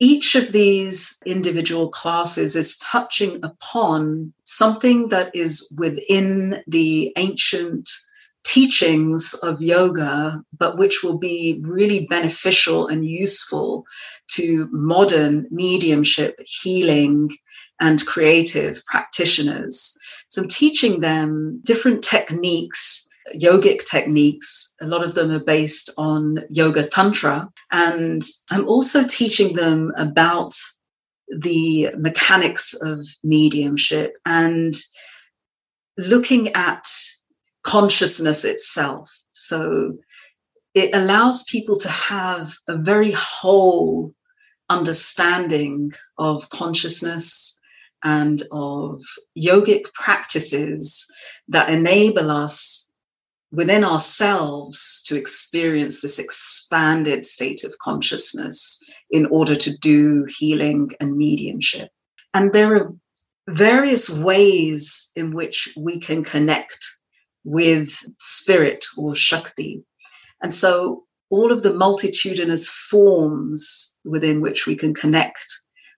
each 0.00 0.34
of 0.36 0.52
these 0.52 1.18
individual 1.26 1.88
classes 1.88 2.56
is 2.56 2.78
touching 2.78 3.42
upon 3.42 4.32
something 4.44 5.08
that 5.08 5.34
is 5.34 5.74
within 5.78 6.62
the 6.66 7.12
ancient 7.16 7.88
teachings 8.44 9.34
of 9.42 9.60
yoga, 9.60 10.42
but 10.56 10.78
which 10.78 11.02
will 11.02 11.18
be 11.18 11.60
really 11.62 12.06
beneficial 12.06 12.86
and 12.86 13.04
useful 13.04 13.84
to 14.28 14.68
modern 14.70 15.46
mediumship, 15.50 16.38
healing, 16.44 17.30
and 17.80 18.04
creative 18.06 18.84
practitioners. 18.86 19.96
So 20.28 20.42
I'm 20.42 20.48
teaching 20.48 21.00
them 21.00 21.60
different 21.64 22.02
techniques 22.02 23.08
yogic 23.34 23.84
techniques. 23.84 24.74
A 24.80 24.86
lot 24.86 25.04
of 25.04 25.14
them 25.14 25.30
are 25.30 25.38
based 25.38 25.90
on 25.98 26.38
yoga 26.50 26.84
tantra. 26.84 27.48
And 27.70 28.22
I'm 28.50 28.66
also 28.68 29.06
teaching 29.06 29.54
them 29.54 29.92
about 29.96 30.54
the 31.28 31.90
mechanics 31.96 32.74
of 32.74 33.00
mediumship 33.22 34.14
and 34.24 34.72
looking 35.98 36.48
at 36.54 36.86
consciousness 37.68 38.46
itself. 38.46 39.12
So 39.32 39.98
it 40.72 40.94
allows 40.94 41.42
people 41.42 41.76
to 41.80 41.88
have 41.88 42.50
a 42.66 42.78
very 42.78 43.12
whole 43.14 44.14
understanding 44.70 45.92
of 46.16 46.48
consciousness 46.48 47.60
and 48.02 48.40
of 48.52 49.02
yogic 49.36 49.92
practices 49.92 51.06
that 51.48 51.68
enable 51.68 52.30
us 52.30 52.90
within 53.52 53.84
ourselves 53.84 55.02
to 55.06 55.16
experience 55.16 56.00
this 56.00 56.18
expanded 56.18 57.26
state 57.26 57.64
of 57.64 57.78
consciousness 57.82 58.82
in 59.10 59.26
order 59.26 59.54
to 59.54 59.76
do 59.76 60.24
healing 60.38 60.88
and 61.00 61.18
mediumship. 61.18 61.90
And 62.32 62.50
there 62.50 62.76
are 62.76 62.94
various 63.46 64.18
ways 64.18 65.12
in 65.16 65.34
which 65.34 65.74
we 65.76 66.00
can 66.00 66.24
connect 66.24 66.97
with 67.48 68.04
spirit 68.18 68.84
or 68.98 69.16
Shakti. 69.16 69.82
And 70.42 70.54
so 70.54 71.04
all 71.30 71.50
of 71.50 71.62
the 71.62 71.72
multitudinous 71.72 72.68
forms 72.68 73.98
within 74.04 74.42
which 74.42 74.66
we 74.66 74.76
can 74.76 74.94
connect 74.94 75.46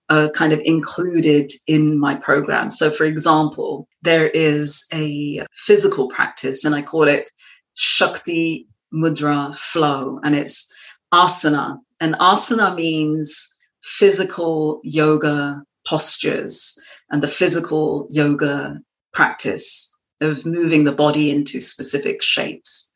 are 0.08 0.30
kind 0.30 0.52
of 0.52 0.60
included 0.64 1.50
in 1.66 1.98
my 1.98 2.14
program. 2.14 2.70
So, 2.70 2.90
for 2.90 3.04
example, 3.04 3.88
there 4.02 4.28
is 4.28 4.86
a 4.92 5.44
physical 5.52 6.08
practice, 6.08 6.64
and 6.64 6.74
I 6.74 6.82
call 6.82 7.08
it 7.08 7.30
Shakti 7.74 8.66
Mudra 8.92 9.54
Flow, 9.54 10.20
and 10.22 10.34
it's 10.34 10.72
asana. 11.12 11.78
And 12.00 12.14
asana 12.14 12.74
means 12.74 13.48
physical 13.82 14.80
yoga 14.84 15.62
postures 15.86 16.78
and 17.10 17.22
the 17.22 17.28
physical 17.28 18.06
yoga 18.10 18.80
practice 19.12 19.89
of 20.20 20.44
moving 20.46 20.84
the 20.84 20.92
body 20.92 21.30
into 21.30 21.60
specific 21.60 22.22
shapes. 22.22 22.92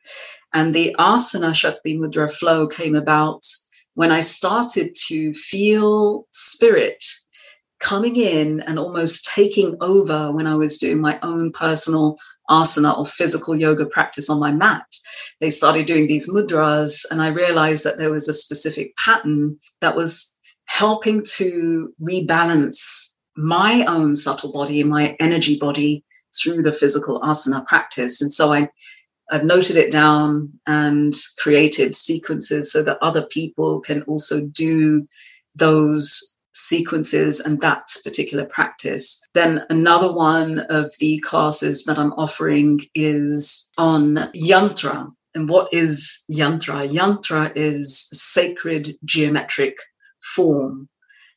And 0.53 0.75
the 0.75 0.95
asana 0.99 1.55
Shakti 1.55 1.99
Mudra 1.99 2.31
flow 2.31 2.67
came 2.67 2.95
about 2.95 3.43
when 3.95 4.13
I 4.13 4.21
started 4.21 4.95
to 5.07 5.33
feel 5.35 6.27
spirit 6.31 7.05
coming 7.81 8.17
in 8.17 8.61
and 8.67 8.79
almost 8.79 9.31
taking 9.35 9.77
over 9.81 10.33
when 10.33 10.47
I 10.47 10.55
was 10.55 10.79
doing 10.79 11.01
my 11.01 11.19
own 11.23 11.53
personal 11.53 12.17
asana 12.51 12.97
or 12.97 13.07
physical 13.07 13.59
yoga 13.59 13.87
practice 13.87 14.31
on 14.31 14.41
my 14.41 14.53
mat. 14.53 14.87
They 15.41 15.51
started 15.51 15.87
doing 15.87 16.07
these 16.07 16.31
mudras, 16.31 17.05
and 17.11 17.23
I 17.23 17.29
realized 17.29 17.85
that 17.85 17.99
there 17.99 18.13
was 18.13 18.29
a 18.29 18.35
specific 18.35 18.97
pattern 18.97 19.59
that 19.81 19.97
was 19.97 20.39
helping 20.67 21.23
to 21.37 21.93
rebalance 22.01 23.15
my 23.37 23.85
own 23.87 24.17
subtle 24.17 24.53
body, 24.53 24.85
my 24.85 25.17
energy 25.21 25.59
body, 25.59 26.05
through 26.37 26.63
the 26.63 26.73
physical 26.73 27.21
asana 27.21 27.67
practice. 27.67 28.21
And 28.23 28.33
so 28.33 28.53
I, 28.53 28.69
I've 29.31 29.45
noted 29.45 29.77
it 29.77 29.93
down 29.93 30.53
and 30.67 31.15
created 31.39 31.95
sequences 31.95 32.73
so 32.73 32.83
that 32.83 32.99
other 33.03 33.23
people 33.23 33.81
can 33.81 34.03
also 34.03 34.47
do 34.49 35.07
those 35.55 36.37
sequences 36.55 37.41
and 37.41 37.61
that 37.61 37.89
particular 38.05 38.45
practice. 38.45 39.27
Then 39.35 39.65
another 39.71 40.13
one 40.13 40.61
of 40.71 40.93
the 41.01 41.19
classes 41.21 41.85
that 41.85 41.99
I'm 41.99 42.13
offering 42.13 42.81
is 42.95 43.71
on 43.77 44.17
yantra. 44.35 45.13
And 45.35 45.49
what 45.49 45.73
is 45.73 46.25
yantra? 46.31 46.89
Yantra 46.89 47.53
is 47.57 48.09
sacred 48.13 48.91
geometric 49.05 49.77
form 50.23 50.89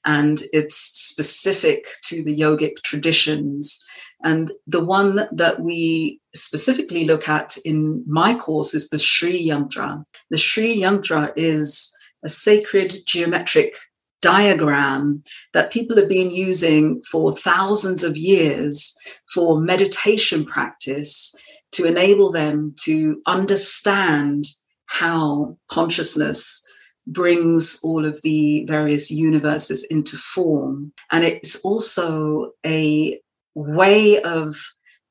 and 0.07 0.41
it's 0.53 0.77
specific 0.77 1.85
to 2.05 2.23
the 2.23 2.35
yogic 2.35 2.81
traditions 2.83 3.85
and 4.23 4.51
the 4.65 4.83
one 4.83 5.27
that 5.31 5.59
we 5.59 6.19
specifically 6.33 7.05
look 7.05 7.29
at 7.29 7.57
in 7.65 8.03
my 8.07 8.33
course 8.35 8.73
is 8.73 8.89
the 8.89 8.99
Sri 8.99 9.47
Yantra. 9.47 10.03
The 10.31 10.37
Sri 10.37 10.81
Yantra 10.81 11.31
is 11.35 11.95
a 12.23 12.29
sacred 12.29 12.93
geometric 13.05 13.75
diagram 14.21 15.21
that 15.53 15.71
people 15.71 15.95
have 15.97 16.09
been 16.09 16.31
using 16.31 17.01
for 17.03 17.31
thousands 17.31 18.03
of 18.03 18.17
years 18.17 18.97
for 19.33 19.61
meditation 19.61 20.43
practice 20.43 21.35
to 21.73 21.85
enable 21.85 22.31
them 22.31 22.73
to 22.83 23.21
understand 23.27 24.45
how 24.87 25.57
consciousness 25.69 26.63
brings 27.05 27.79
all 27.83 28.05
of 28.05 28.21
the 28.23 28.65
various 28.65 29.11
universes 29.11 29.85
into 29.89 30.17
form. 30.17 30.91
And 31.11 31.23
it's 31.23 31.61
also 31.63 32.51
a 32.65 33.19
way 33.57 34.21
of 34.21 34.55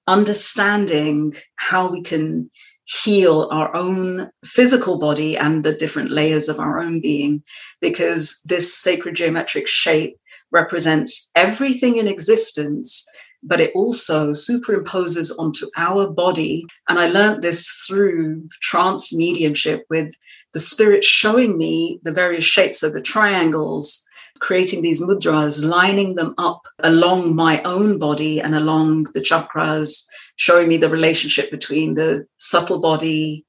understanding 0.06 1.34
how 1.56 1.90
we 1.90 2.00
can 2.00 2.48
heal 2.84 3.48
our 3.50 3.74
own 3.74 4.30
physical 4.44 4.98
body 4.98 5.36
and 5.36 5.64
the 5.64 5.74
different 5.74 6.12
layers 6.12 6.48
of 6.48 6.60
our 6.60 6.78
own 6.78 7.00
being 7.00 7.42
because 7.80 8.40
this 8.44 8.72
sacred 8.72 9.16
geometric 9.16 9.66
shape 9.66 10.16
represents 10.52 11.28
everything 11.34 11.96
in 11.96 12.06
existence 12.06 13.04
but 13.42 13.60
it 13.60 13.72
also 13.74 14.30
superimposes 14.30 15.30
onto 15.38 15.66
our 15.76 16.08
body. 16.08 16.64
And 16.88 16.98
i 16.98 17.08
learned 17.08 17.42
this 17.42 17.84
through 17.86 18.48
trance 18.60 19.14
mediumship 19.14 19.84
with 19.90 20.14
the 20.52 20.60
spirit 20.60 21.04
showing 21.04 21.58
me 21.58 22.00
the 22.02 22.12
various 22.12 22.44
shapes 22.44 22.82
of 22.82 22.92
the 22.92 23.02
triangles 23.02 24.05
creating 24.38 24.82
these 24.82 25.02
mudras 25.02 25.64
lining 25.64 26.14
them 26.14 26.34
up 26.38 26.62
along 26.80 27.34
my 27.36 27.62
own 27.62 27.98
body 27.98 28.40
and 28.40 28.54
along 28.54 29.04
the 29.14 29.20
chakras 29.20 30.04
showing 30.36 30.68
me 30.68 30.76
the 30.76 30.88
relationship 30.88 31.50
between 31.50 31.94
the 31.94 32.26
subtle 32.38 32.80
body 32.80 33.44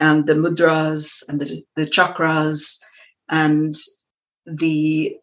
and 0.00 0.26
the 0.26 0.34
mudras 0.34 1.22
and 1.28 1.40
the, 1.40 1.64
the 1.76 1.84
chakras 1.84 2.80
and 3.28 3.74
the 4.46 5.16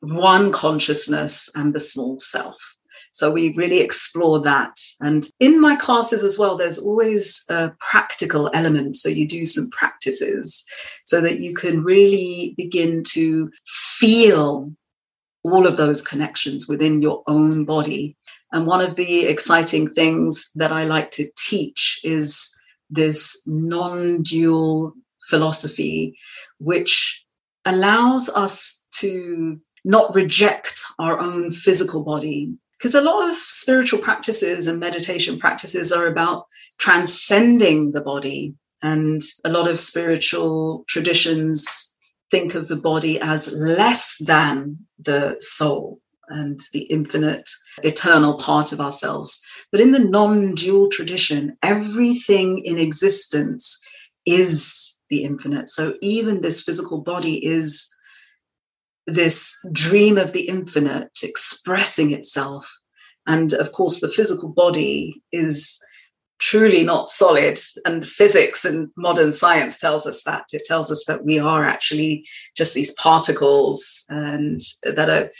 one 0.00 0.52
consciousness 0.52 1.50
and 1.56 1.74
the 1.74 1.80
small 1.80 2.18
self. 2.18 2.75
So 3.16 3.32
we 3.32 3.54
really 3.54 3.80
explore 3.80 4.40
that. 4.42 4.78
And 5.00 5.24
in 5.40 5.60
my 5.60 5.74
classes 5.76 6.22
as 6.22 6.38
well, 6.38 6.56
there's 6.56 6.78
always 6.78 7.44
a 7.48 7.72
practical 7.80 8.50
element. 8.52 8.96
So 8.96 9.08
you 9.08 9.26
do 9.26 9.46
some 9.46 9.70
practices 9.70 10.64
so 11.06 11.20
that 11.22 11.40
you 11.40 11.54
can 11.54 11.82
really 11.82 12.54
begin 12.56 13.02
to 13.12 13.50
feel 13.66 14.70
all 15.42 15.66
of 15.66 15.76
those 15.76 16.06
connections 16.06 16.68
within 16.68 17.00
your 17.00 17.22
own 17.26 17.64
body 17.64 18.16
and 18.52 18.66
one 18.66 18.80
of 18.80 18.96
the 18.96 19.26
exciting 19.26 19.88
things 19.88 20.52
that 20.54 20.72
I 20.72 20.84
like 20.84 21.10
to 21.12 21.30
teach 21.36 22.00
is 22.04 22.58
this 22.88 23.42
non 23.46 24.22
dual 24.22 24.94
philosophy, 25.28 26.16
which 26.58 27.24
allows 27.64 28.28
us 28.28 28.86
to 28.92 29.60
not 29.84 30.14
reject 30.14 30.80
our 30.98 31.18
own 31.18 31.50
physical 31.50 32.02
body. 32.02 32.56
Because 32.78 32.94
a 32.94 33.02
lot 33.02 33.28
of 33.28 33.34
spiritual 33.34 34.00
practices 34.00 34.66
and 34.66 34.78
meditation 34.78 35.38
practices 35.38 35.92
are 35.92 36.06
about 36.06 36.44
transcending 36.78 37.92
the 37.92 38.02
body. 38.02 38.54
And 38.82 39.22
a 39.44 39.50
lot 39.50 39.68
of 39.68 39.78
spiritual 39.78 40.84
traditions 40.88 41.96
think 42.30 42.54
of 42.54 42.68
the 42.68 42.76
body 42.76 43.18
as 43.20 43.52
less 43.52 44.16
than 44.24 44.78
the 44.98 45.36
soul 45.40 46.00
and 46.28 46.58
the 46.72 46.82
infinite, 46.82 47.48
eternal 47.82 48.34
part 48.34 48.72
of 48.72 48.80
ourselves. 48.80 49.42
But 49.70 49.80
in 49.80 49.92
the 49.92 50.00
non 50.00 50.54
dual 50.54 50.88
tradition, 50.90 51.56
everything 51.62 52.62
in 52.64 52.78
existence 52.78 53.80
is 54.26 55.00
the 55.08 55.24
infinite. 55.24 55.70
So 55.70 55.94
even 56.02 56.40
this 56.40 56.62
physical 56.62 57.00
body 57.00 57.44
is 57.44 57.95
this 59.06 59.64
dream 59.72 60.18
of 60.18 60.32
the 60.32 60.48
infinite 60.48 61.20
expressing 61.22 62.12
itself. 62.12 62.70
And 63.26 63.52
of 63.54 63.72
course, 63.72 64.00
the 64.00 64.08
physical 64.08 64.48
body 64.48 65.22
is 65.32 65.80
truly 66.38 66.84
not 66.84 67.08
solid. 67.08 67.58
And 67.84 68.06
physics 68.06 68.64
and 68.64 68.88
modern 68.96 69.32
science 69.32 69.78
tells 69.78 70.06
us 70.06 70.22
that. 70.24 70.44
It 70.52 70.62
tells 70.66 70.90
us 70.90 71.04
that 71.06 71.24
we 71.24 71.38
are 71.38 71.64
actually 71.64 72.26
just 72.56 72.74
these 72.74 72.92
particles 72.94 74.04
and 74.08 74.60
that 74.82 75.10
are 75.10 75.30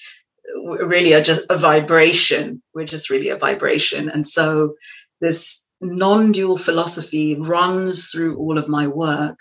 really 0.86 1.14
are 1.14 1.20
just 1.20 1.42
a 1.50 1.56
vibration. 1.56 2.62
We're 2.74 2.86
just 2.86 3.10
really 3.10 3.28
a 3.28 3.36
vibration. 3.36 4.08
And 4.08 4.26
so 4.26 4.74
this 5.20 5.65
non 5.94 6.32
dual 6.32 6.56
philosophy 6.56 7.36
runs 7.38 8.08
through 8.10 8.36
all 8.38 8.58
of 8.58 8.68
my 8.68 8.86
work. 8.86 9.38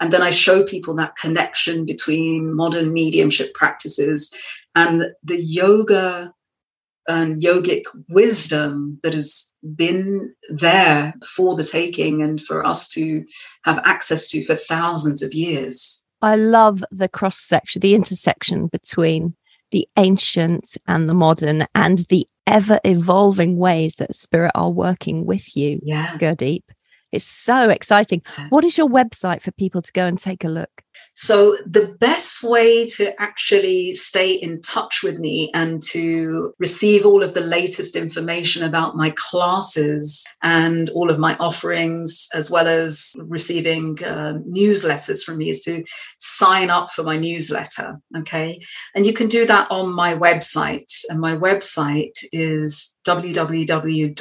And 0.00 0.12
then 0.12 0.22
I 0.22 0.30
show 0.30 0.62
people 0.62 0.94
that 0.96 1.16
connection 1.16 1.86
between 1.86 2.54
modern 2.54 2.92
mediumship 2.92 3.54
practices 3.54 4.34
and 4.74 5.12
the 5.22 5.40
yoga 5.40 6.32
and 7.08 7.42
yogic 7.42 7.82
wisdom 8.08 8.98
that 9.02 9.14
has 9.14 9.56
been 9.74 10.34
there 10.48 11.14
for 11.26 11.56
the 11.56 11.64
taking 11.64 12.22
and 12.22 12.40
for 12.40 12.64
us 12.64 12.88
to 12.88 13.24
have 13.64 13.80
access 13.84 14.28
to 14.28 14.44
for 14.44 14.54
thousands 14.54 15.22
of 15.22 15.34
years. 15.34 16.06
I 16.22 16.36
love 16.36 16.84
the 16.90 17.08
cross 17.08 17.38
section, 17.38 17.80
the 17.80 17.94
intersection 17.94 18.66
between 18.66 19.34
the 19.70 19.88
ancient 19.96 20.76
and 20.86 21.08
the 21.08 21.14
modern 21.14 21.64
and 21.74 21.98
the 22.10 22.26
ever 22.46 22.80
evolving 22.84 23.56
ways 23.56 23.96
that 23.96 24.14
spirit 24.14 24.50
are 24.54 24.70
working 24.70 25.24
with 25.24 25.56
you, 25.56 25.80
yeah. 25.82 26.16
Gurdeep. 26.18 26.62
It's 27.12 27.24
so 27.24 27.70
exciting. 27.70 28.22
What 28.50 28.64
is 28.64 28.78
your 28.78 28.88
website 28.88 29.42
for 29.42 29.50
people 29.52 29.82
to 29.82 29.92
go 29.92 30.06
and 30.06 30.18
take 30.18 30.44
a 30.44 30.48
look? 30.48 30.82
So, 31.14 31.56
the 31.66 31.96
best 31.98 32.42
way 32.44 32.86
to 32.86 33.20
actually 33.20 33.92
stay 33.92 34.32
in 34.32 34.60
touch 34.60 35.02
with 35.02 35.18
me 35.18 35.50
and 35.54 35.82
to 35.90 36.54
receive 36.58 37.04
all 37.04 37.22
of 37.22 37.34
the 37.34 37.40
latest 37.40 37.96
information 37.96 38.62
about 38.62 38.96
my 38.96 39.12
classes 39.16 40.24
and 40.42 40.88
all 40.90 41.10
of 41.10 41.18
my 41.18 41.36
offerings, 41.36 42.28
as 42.34 42.50
well 42.50 42.66
as 42.66 43.14
receiving 43.18 43.98
uh, 44.04 44.34
newsletters 44.48 45.22
from 45.22 45.38
me, 45.38 45.48
is 45.48 45.60
to 45.64 45.84
sign 46.18 46.70
up 46.70 46.90
for 46.90 47.02
my 47.02 47.18
newsletter. 47.18 48.00
Okay. 48.18 48.60
And 48.94 49.04
you 49.04 49.12
can 49.12 49.28
do 49.28 49.46
that 49.46 49.70
on 49.70 49.94
my 49.94 50.14
website. 50.14 50.92
And 51.08 51.20
my 51.20 51.36
website 51.36 52.18
is 52.32 52.98
www 53.04 54.16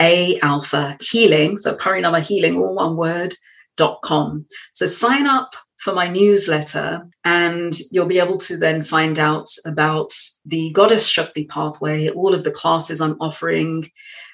A 0.00 0.38
Alpha 0.40 0.96
Healing. 1.00 1.58
So 1.58 1.76
Parinama 1.76 2.26
Healing, 2.26 2.56
all 2.56 2.74
one 2.74 2.96
word, 2.96 3.34
dot 3.76 4.00
com. 4.02 4.46
So 4.72 4.86
sign 4.86 5.26
up 5.26 5.54
for 5.78 5.94
my 5.94 6.08
newsletter 6.08 7.08
and 7.24 7.72
you'll 7.90 8.06
be 8.06 8.18
able 8.18 8.38
to 8.38 8.56
then 8.56 8.82
find 8.82 9.18
out 9.18 9.48
about 9.64 10.12
the 10.44 10.70
Goddess 10.72 11.08
Shakti 11.08 11.46
pathway, 11.46 12.08
all 12.10 12.34
of 12.34 12.44
the 12.44 12.50
classes 12.50 13.00
I'm 13.00 13.16
offering, 13.20 13.84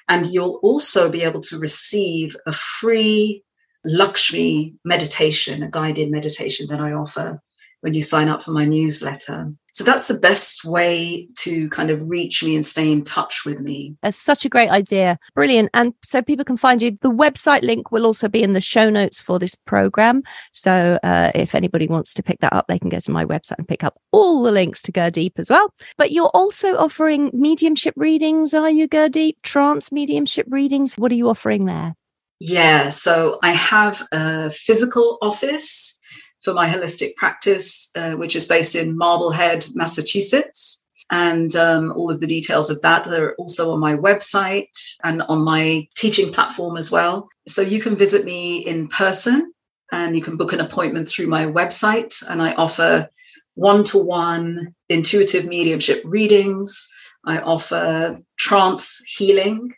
and 0.09 0.25
you'll 0.25 0.59
also 0.63 1.11
be 1.11 1.23
able 1.23 1.41
to 1.41 1.59
receive 1.59 2.35
a 2.47 2.51
free 2.51 3.43
Lakshmi 3.83 4.75
meditation, 4.83 5.61
a 5.61 5.69
guided 5.69 6.09
meditation 6.11 6.67
that 6.69 6.79
I 6.79 6.93
offer 6.93 7.39
when 7.85 7.93
you 7.93 8.01
sign 8.01 8.29
up 8.29 8.41
for 8.41 8.49
my 8.49 8.65
newsletter. 8.65 9.53
So 9.73 9.83
that's 9.83 10.07
the 10.07 10.17
best 10.17 10.65
way 10.65 11.27
to 11.35 11.69
kind 11.69 11.91
of 11.91 12.01
reach 12.09 12.43
me 12.43 12.55
and 12.55 12.65
stay 12.65 12.91
in 12.91 13.03
touch 13.03 13.45
with 13.45 13.59
me. 13.59 13.95
That's 14.01 14.17
such 14.17 14.43
a 14.43 14.49
great 14.49 14.69
idea. 14.69 15.19
Brilliant. 15.35 15.69
And 15.75 15.93
so 16.03 16.23
people 16.23 16.45
can 16.45 16.57
find 16.57 16.81
you. 16.81 16.97
The 17.01 17.11
website 17.11 17.61
link 17.61 17.91
will 17.91 18.07
also 18.07 18.27
be 18.27 18.41
in 18.41 18.53
the 18.53 18.59
show 18.59 18.89
notes 18.89 19.21
for 19.21 19.37
this 19.37 19.53
program. 19.53 20.23
So 20.51 20.97
uh, 21.03 21.29
if 21.35 21.53
anybody 21.53 21.85
wants 21.85 22.15
to 22.15 22.23
pick 22.23 22.39
that 22.39 22.53
up, 22.53 22.65
they 22.67 22.79
can 22.79 22.89
go 22.89 22.97
to 22.97 23.11
my 23.11 23.23
website 23.23 23.59
and 23.59 23.67
pick 23.67 23.83
up 23.83 24.01
all 24.11 24.41
the 24.41 24.51
links 24.51 24.81
to 24.81 24.91
Gurdeep 24.91 25.33
as 25.37 25.51
well. 25.51 25.71
But 25.95 26.11
you're 26.11 26.31
also 26.33 26.77
offering 26.77 27.29
mediumship 27.33 27.93
readings, 27.95 28.55
are 28.55 28.71
you, 28.71 28.87
Gurdeep? 28.87 29.35
Trance 29.43 29.91
mediumship 29.91 30.47
readings. 30.49 30.95
What 30.95 31.11
are 31.11 31.15
you 31.15 31.29
offering 31.29 31.65
there? 31.65 31.93
Yeah, 32.39 32.89
so 32.89 33.37
I 33.43 33.51
have 33.51 34.01
a 34.11 34.49
physical 34.49 35.19
office 35.21 35.99
for 36.45 36.53
my 36.53 36.67
holistic 36.67 37.15
practice, 37.15 37.91
uh, 37.95 38.11
which 38.11 38.35
is 38.35 38.47
based 38.47 38.75
in 38.75 38.97
Marblehead, 38.97 39.65
Massachusetts. 39.73 40.85
And 41.11 41.55
um, 41.55 41.91
all 41.91 42.09
of 42.09 42.19
the 42.19 42.27
details 42.27 42.69
of 42.69 42.81
that 42.81 43.07
are 43.07 43.35
also 43.35 43.73
on 43.73 43.79
my 43.79 43.95
website 43.95 44.75
and 45.03 45.21
on 45.23 45.43
my 45.43 45.87
teaching 45.95 46.31
platform 46.31 46.77
as 46.77 46.91
well. 46.91 47.27
So 47.47 47.61
you 47.61 47.81
can 47.81 47.95
visit 47.95 48.25
me 48.25 48.65
in 48.65 48.87
person 48.87 49.51
and 49.91 50.15
you 50.15 50.21
can 50.21 50.37
book 50.37 50.53
an 50.53 50.61
appointment 50.61 51.09
through 51.09 51.27
my 51.27 51.45
website. 51.45 52.23
And 52.27 52.41
I 52.41 52.53
offer 52.53 53.09
one 53.55 53.83
to 53.85 54.03
one 54.03 54.73
intuitive 54.89 55.45
mediumship 55.45 56.01
readings. 56.05 56.89
I 57.25 57.39
offer 57.39 58.19
trance 58.37 59.03
healing 59.05 59.73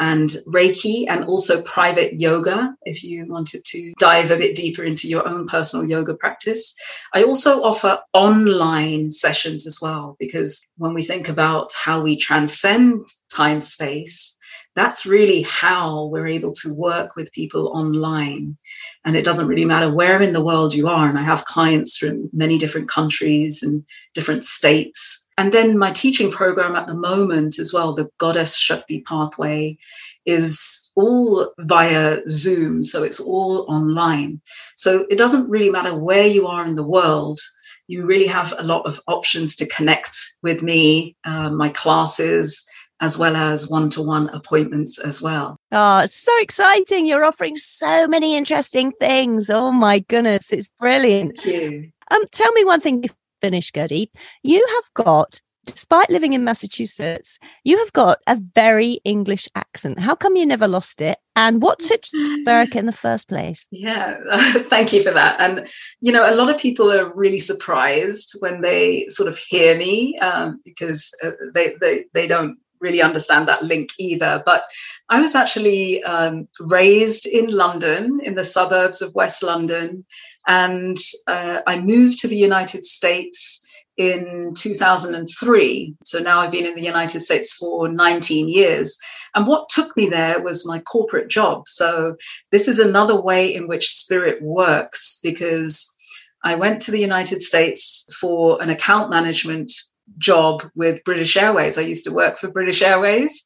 and 0.00 0.30
Reiki 0.48 1.04
and 1.08 1.26
also 1.26 1.62
private 1.62 2.14
yoga 2.14 2.74
if 2.84 3.04
you 3.04 3.26
wanted 3.28 3.62
to 3.66 3.92
dive 3.98 4.30
a 4.30 4.38
bit 4.38 4.56
deeper 4.56 4.82
into 4.82 5.08
your 5.08 5.28
own 5.28 5.46
personal 5.46 5.86
yoga 5.86 6.14
practice. 6.14 6.74
I 7.14 7.22
also 7.22 7.62
offer 7.62 7.98
online 8.14 9.10
sessions 9.10 9.66
as 9.66 9.78
well, 9.80 10.16
because 10.18 10.64
when 10.78 10.94
we 10.94 11.04
think 11.04 11.28
about 11.28 11.70
how 11.74 12.00
we 12.00 12.16
transcend 12.16 13.02
time 13.30 13.60
space, 13.60 14.38
that's 14.74 15.04
really 15.04 15.42
how 15.42 16.06
we're 16.06 16.28
able 16.28 16.52
to 16.52 16.74
work 16.74 17.14
with 17.14 17.32
people 17.32 17.68
online. 17.68 18.56
And 19.04 19.16
it 19.16 19.24
doesn't 19.24 19.48
really 19.48 19.66
matter 19.66 19.92
where 19.92 20.22
in 20.22 20.32
the 20.32 20.44
world 20.44 20.72
you 20.72 20.88
are. 20.88 21.08
And 21.08 21.18
I 21.18 21.22
have 21.22 21.44
clients 21.44 21.98
from 21.98 22.30
many 22.32 22.56
different 22.56 22.88
countries 22.88 23.62
and 23.62 23.84
different 24.14 24.44
states 24.44 25.28
And 25.40 25.54
then 25.54 25.78
my 25.78 25.90
teaching 25.90 26.30
program 26.30 26.76
at 26.76 26.86
the 26.86 26.94
moment 26.94 27.58
as 27.58 27.72
well, 27.72 27.94
the 27.94 28.10
Goddess 28.18 28.58
Shakti 28.58 29.00
Pathway, 29.00 29.78
is 30.26 30.92
all 30.96 31.50
via 31.60 32.18
Zoom. 32.30 32.84
So 32.84 33.02
it's 33.02 33.18
all 33.18 33.64
online. 33.66 34.42
So 34.76 35.06
it 35.08 35.16
doesn't 35.16 35.48
really 35.48 35.70
matter 35.70 35.96
where 35.96 36.26
you 36.26 36.46
are 36.46 36.66
in 36.66 36.74
the 36.74 36.82
world. 36.82 37.40
You 37.86 38.04
really 38.04 38.26
have 38.26 38.52
a 38.58 38.64
lot 38.64 38.84
of 38.84 39.00
options 39.08 39.56
to 39.56 39.66
connect 39.74 40.14
with 40.42 40.62
me, 40.62 41.16
uh, 41.24 41.48
my 41.48 41.70
classes, 41.70 42.62
as 43.00 43.18
well 43.18 43.34
as 43.34 43.70
one 43.70 43.88
to 43.90 44.02
one 44.02 44.28
appointments 44.34 44.98
as 44.98 45.22
well. 45.22 45.56
Oh, 45.72 46.00
it's 46.00 46.14
so 46.14 46.38
exciting. 46.40 47.06
You're 47.06 47.24
offering 47.24 47.56
so 47.56 48.06
many 48.06 48.36
interesting 48.36 48.92
things. 49.00 49.48
Oh 49.48 49.72
my 49.72 50.00
goodness, 50.00 50.52
it's 50.52 50.68
brilliant. 50.78 51.38
Thank 51.38 51.56
you. 51.56 51.90
Um, 52.10 52.26
tell 52.30 52.52
me 52.52 52.64
one 52.66 52.82
thing 52.82 53.04
finish, 53.40 53.72
Gurdeep. 53.72 54.10
You 54.42 54.64
have 54.66 54.94
got 54.94 55.40
despite 55.66 56.10
living 56.10 56.32
in 56.32 56.44
Massachusetts, 56.44 57.38
you 57.64 57.78
have 57.78 57.92
got 57.92 58.18
a 58.26 58.36
very 58.54 59.00
English 59.04 59.48
accent. 59.54 60.00
How 60.00 60.14
come 60.14 60.36
you 60.36 60.46
never 60.46 60.68
lost 60.68 61.00
it? 61.00 61.18
And 61.36 61.62
what 61.62 61.78
took 61.78 62.02
you 62.12 62.36
to 62.36 62.42
America 62.42 62.78
in 62.78 62.86
the 62.86 62.92
first 62.92 63.28
place? 63.28 63.66
Yeah, 63.80 64.16
thank 64.68 64.92
you 64.92 65.02
for 65.02 65.10
that. 65.12 65.40
And, 65.40 65.66
you 66.00 66.12
know, 66.12 66.28
a 66.28 66.34
lot 66.34 66.52
of 66.52 66.60
people 66.60 66.92
are 66.92 67.14
really 67.14 67.38
surprised 67.38 68.36
when 68.40 68.60
they 68.60 69.06
sort 69.08 69.28
of 69.28 69.38
hear 69.38 69.76
me 69.76 70.18
um, 70.18 70.60
because 70.64 71.10
uh, 71.24 71.30
they, 71.54 71.74
they, 71.80 72.04
they 72.12 72.26
don't 72.26 72.58
really 72.80 73.02
understand 73.02 73.48
that 73.48 73.62
link 73.62 73.90
either. 73.98 74.42
But 74.44 74.64
I 75.08 75.20
was 75.20 75.34
actually 75.34 76.02
um, 76.04 76.48
raised 76.60 77.26
in 77.26 77.50
London, 77.50 78.20
in 78.22 78.34
the 78.34 78.44
suburbs 78.44 79.02
of 79.02 79.14
West 79.14 79.42
London, 79.42 80.04
and 80.46 80.96
uh, 81.26 81.60
I 81.66 81.80
moved 81.80 82.18
to 82.20 82.28
the 82.28 82.36
United 82.36 82.84
States 82.84 83.66
in 83.96 84.54
2003. 84.56 85.94
So 86.04 86.20
now 86.20 86.40
I've 86.40 86.50
been 86.50 86.64
in 86.64 86.74
the 86.74 86.82
United 86.82 87.20
States 87.20 87.54
for 87.54 87.86
19 87.86 88.48
years. 88.48 88.98
And 89.34 89.46
what 89.46 89.68
took 89.68 89.94
me 89.94 90.08
there 90.08 90.42
was 90.42 90.66
my 90.66 90.78
corporate 90.78 91.28
job. 91.28 91.68
So 91.68 92.16
this 92.50 92.66
is 92.66 92.78
another 92.78 93.20
way 93.20 93.54
in 93.54 93.68
which 93.68 93.90
spirit 93.90 94.42
works 94.42 95.20
because 95.22 95.94
I 96.42 96.54
went 96.54 96.80
to 96.82 96.90
the 96.90 96.98
United 96.98 97.42
States 97.42 98.06
for 98.18 98.60
an 98.62 98.70
account 98.70 99.10
management 99.10 99.70
job 100.18 100.62
with 100.74 101.04
British 101.04 101.36
Airways. 101.36 101.78
I 101.78 101.82
used 101.82 102.04
to 102.04 102.14
work 102.14 102.38
for 102.38 102.50
British 102.50 102.82
Airways. 102.82 103.44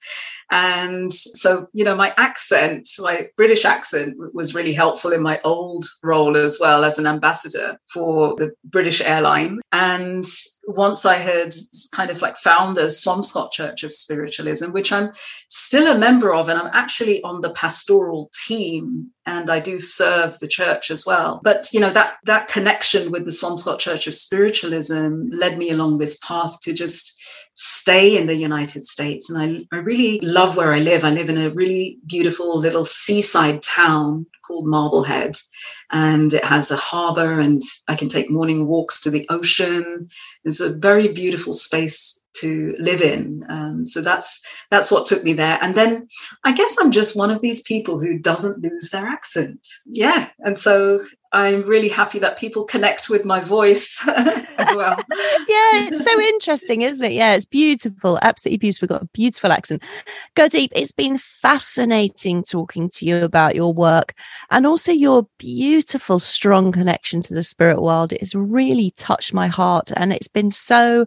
And 0.51 1.12
so, 1.12 1.68
you 1.72 1.84
know, 1.84 1.97
my 1.97 2.12
accent, 2.16 2.88
my 2.99 3.28
British 3.36 3.64
accent 3.64 4.16
was 4.32 4.55
really 4.55 4.72
helpful 4.72 5.12
in 5.12 5.22
my 5.22 5.40
old 5.45 5.84
role 6.03 6.36
as 6.36 6.59
well 6.61 6.84
as 6.84 6.99
an 6.99 7.07
ambassador 7.07 7.78
for 7.92 8.34
the 8.36 8.53
British 8.64 9.01
airline. 9.01 9.61
And 9.72 10.24
once 10.66 11.05
I 11.05 11.16
had 11.16 11.55
kind 11.92 12.11
of 12.11 12.22
like 12.22 12.36
found 12.36 12.76
the 12.76 12.86
Swampscott 12.86 13.53
Church 13.53 13.82
of 13.82 13.95
Spiritualism, 13.95 14.72
which 14.72 14.92
I'm 14.92 15.12
still 15.49 15.95
a 15.95 15.99
member 15.99 16.32
of, 16.32 16.49
and 16.49 16.59
I'm 16.59 16.70
actually 16.72 17.22
on 17.22 17.40
the 17.40 17.51
pastoral 17.51 18.30
team 18.47 19.11
and 19.26 19.51
I 19.51 19.61
do 19.61 19.78
serve 19.78 20.38
the 20.38 20.49
church 20.49 20.90
as 20.90 21.07
well. 21.07 21.40
But 21.42 21.66
you 21.72 21.80
know, 21.80 21.90
that 21.90 22.16
that 22.24 22.49
connection 22.49 23.11
with 23.11 23.24
the 23.24 23.30
Swampscott 23.30 23.78
Church 23.78 24.07
of 24.07 24.14
Spiritualism 24.14 25.28
led 25.30 25.59
me 25.59 25.70
along 25.70 25.99
this 25.99 26.18
path 26.18 26.61
to 26.61 26.72
just 26.72 27.14
stay 27.55 28.16
in 28.18 28.26
the 28.26 28.34
United 28.34 28.84
States. 28.84 29.30
And 29.30 29.66
I, 29.72 29.76
I 29.76 29.80
really 29.80 30.20
love 30.20 30.57
where 30.57 30.72
I 30.72 30.80
live. 30.80 31.05
I 31.05 31.11
live 31.11 31.28
in 31.28 31.38
a 31.38 31.50
really 31.50 31.98
beautiful 32.07 32.59
little 32.59 32.84
seaside 32.84 33.62
town 33.62 34.26
called 34.46 34.66
Marblehead. 34.66 35.36
And 35.92 36.32
it 36.32 36.44
has 36.44 36.70
a 36.70 36.76
harbor, 36.76 37.38
and 37.38 37.62
I 37.88 37.94
can 37.94 38.09
take 38.09 38.30
morning 38.30 38.66
walks 38.66 39.00
to 39.02 39.11
the 39.11 39.26
ocean. 39.30 40.09
It's 40.44 40.61
a 40.61 40.76
very 40.76 41.09
beautiful 41.09 41.52
space 41.52 42.20
to 42.35 42.74
live 42.78 43.01
in. 43.01 43.45
Um, 43.49 43.87
so 43.87 44.01
that's 44.01 44.45
that's 44.70 44.91
what 44.91 45.07
took 45.07 45.24
me 45.24 45.32
there. 45.32 45.59
And 45.62 45.74
then 45.74 46.07
I 46.45 46.53
guess 46.53 46.76
I'm 46.80 46.91
just 46.91 47.16
one 47.16 47.30
of 47.30 47.41
these 47.41 47.62
people 47.62 47.99
who 47.99 48.18
doesn't 48.18 48.62
lose 48.62 48.91
their 48.91 49.07
accent. 49.07 49.66
Yeah, 49.87 50.28
and 50.41 50.59
so 50.59 51.01
I'm 51.35 51.62
really 51.62 51.89
happy 51.89 52.20
that 52.20 52.39
people 52.39 52.62
connect 52.62 53.11
with 53.11 53.24
my 53.24 53.41
voice 53.41 54.07
as 54.09 54.76
well. 54.76 54.97
yeah, 55.11 55.89
it's 55.89 56.05
so 56.05 56.20
interesting, 56.20 56.82
isn't 56.82 57.05
it? 57.05 57.12
Yeah, 57.12 57.35
it's 57.35 57.45
beautiful, 57.45 58.20
absolutely 58.22 58.59
beautiful. 58.59 58.87
Got 58.87 59.03
a 59.03 59.07
beautiful 59.07 59.51
accent. 59.51 59.82
Gurdeep. 60.37 60.68
It's 60.70 60.93
been 60.93 61.18
fascinating 61.18 62.45
talking 62.45 62.89
to 62.91 63.05
you 63.05 63.24
about 63.24 63.57
your 63.57 63.74
work 63.74 64.14
and 64.51 64.64
also 64.64 64.93
your 64.93 65.26
beautiful, 65.39 66.20
strong 66.20 66.70
connection 66.70 67.20
to 67.22 67.35
the 67.35 67.43
spirit 67.43 67.82
world. 67.82 68.12
It 68.12 68.20
has 68.20 68.37
really 68.37 68.93
touched 68.97 69.35
my 69.35 69.49
heart, 69.49 69.91
and 69.97 70.12
it's 70.12 70.28
been 70.28 70.53
so 70.53 71.05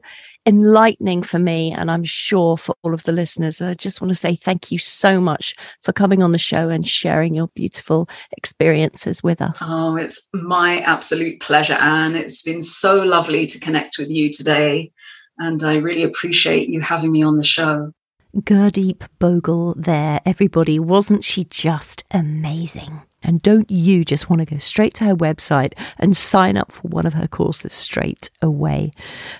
enlightening 0.47 1.21
for 1.21 1.37
me 1.37 1.73
and 1.73 1.91
I'm 1.91 2.05
sure 2.05 2.57
for 2.57 2.73
all 2.81 2.93
of 2.93 3.03
the 3.03 3.11
listeners. 3.11 3.61
I 3.61 3.73
just 3.73 4.01
want 4.01 4.09
to 4.09 4.15
say 4.15 4.37
thank 4.37 4.71
you 4.71 4.79
so 4.79 5.19
much 5.19 5.53
for 5.83 5.91
coming 5.91 6.23
on 6.23 6.31
the 6.31 6.37
show 6.37 6.69
and 6.69 6.87
sharing 6.87 7.35
your 7.35 7.49
beautiful 7.49 8.09
experiences 8.37 9.21
with 9.21 9.41
us. 9.41 9.59
Oh, 9.61 9.97
it's 9.97 10.29
my 10.33 10.79
absolute 10.79 11.41
pleasure, 11.41 11.73
Ann. 11.73 12.15
It's 12.15 12.41
been 12.41 12.63
so 12.63 13.03
lovely 13.03 13.45
to 13.45 13.59
connect 13.59 13.97
with 13.99 14.09
you 14.09 14.31
today. 14.31 14.91
And 15.37 15.61
I 15.61 15.75
really 15.75 16.03
appreciate 16.03 16.69
you 16.69 16.79
having 16.79 17.11
me 17.11 17.23
on 17.23 17.35
the 17.35 17.43
show. 17.43 17.91
Gurdeep 18.35 19.07
Bhogal 19.19 19.75
there, 19.77 20.21
everybody. 20.25 20.79
Wasn't 20.79 21.23
she 21.23 21.43
just 21.43 22.05
amazing? 22.11 23.01
And 23.23 23.41
don't 23.41 23.69
you 23.69 24.05
just 24.05 24.29
want 24.29 24.41
to 24.41 24.45
go 24.45 24.57
straight 24.57 24.93
to 24.95 25.05
her 25.05 25.15
website 25.15 25.73
and 25.97 26.15
sign 26.15 26.55
up 26.55 26.71
for 26.71 26.87
one 26.87 27.05
of 27.05 27.13
her 27.13 27.27
courses 27.27 27.73
straight 27.73 28.29
away? 28.41 28.91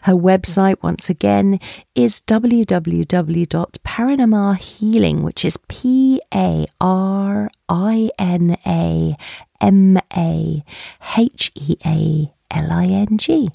Her 0.03 0.13
website, 0.13 0.81
once 0.81 1.09
again, 1.09 1.59
is 1.95 2.21
www.parinama 2.21 4.59
healing, 4.59 5.23
which 5.23 5.45
is 5.45 5.57
P 5.67 6.21
A 6.33 6.65
R 6.81 7.49
I 7.69 8.09
N 8.19 8.57
A 8.65 9.15
M 9.61 9.97
A 10.15 10.63
H 11.17 11.51
E 11.55 11.77
A 11.85 12.31
L 12.51 12.71
I 12.71 12.85
N 12.85 13.17
G. 13.17 13.49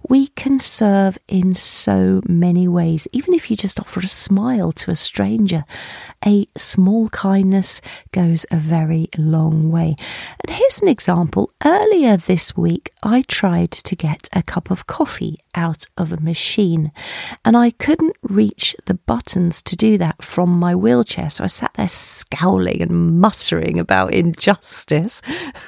We 0.08 0.28
can 0.28 0.60
serve 0.60 1.18
in 1.26 1.54
so 1.54 2.22
many 2.28 2.68
ways. 2.68 3.08
Even 3.12 3.34
if 3.34 3.50
you 3.50 3.56
just 3.56 3.80
offer 3.80 4.00
a 4.00 4.08
smile 4.08 4.72
to 4.72 4.90
a 4.90 4.96
stranger, 4.96 5.64
a 6.24 6.46
small 6.56 7.08
kindness 7.08 7.80
goes 8.12 8.46
a 8.50 8.56
very 8.56 9.08
long 9.16 9.70
way. 9.70 9.96
And 10.44 10.56
here's 10.56 10.82
an 10.82 10.88
example. 10.88 11.50
Earlier 11.64 12.16
this 12.16 12.56
week, 12.56 12.90
I 13.02 13.22
tried 13.22 13.72
to 13.72 13.96
get 13.96 14.28
a 14.32 14.42
cup 14.42 14.70
of 14.70 14.86
coffee 14.86 15.40
out 15.54 15.86
of 15.96 16.12
a 16.12 16.20
machine 16.20 16.92
and 17.44 17.56
I 17.56 17.70
couldn't 17.70 18.16
reach 18.22 18.76
the 18.84 18.94
buttons 18.94 19.62
to 19.62 19.74
do 19.74 19.98
that 19.98 20.22
from 20.22 20.50
my 20.50 20.74
wheelchair. 20.74 21.30
So 21.30 21.44
I 21.44 21.48
sat 21.48 21.72
there 21.74 21.88
scowling 21.88 22.82
and 22.82 23.18
muttering 23.20 23.78
about 23.78 24.14
injustice. 24.26 25.22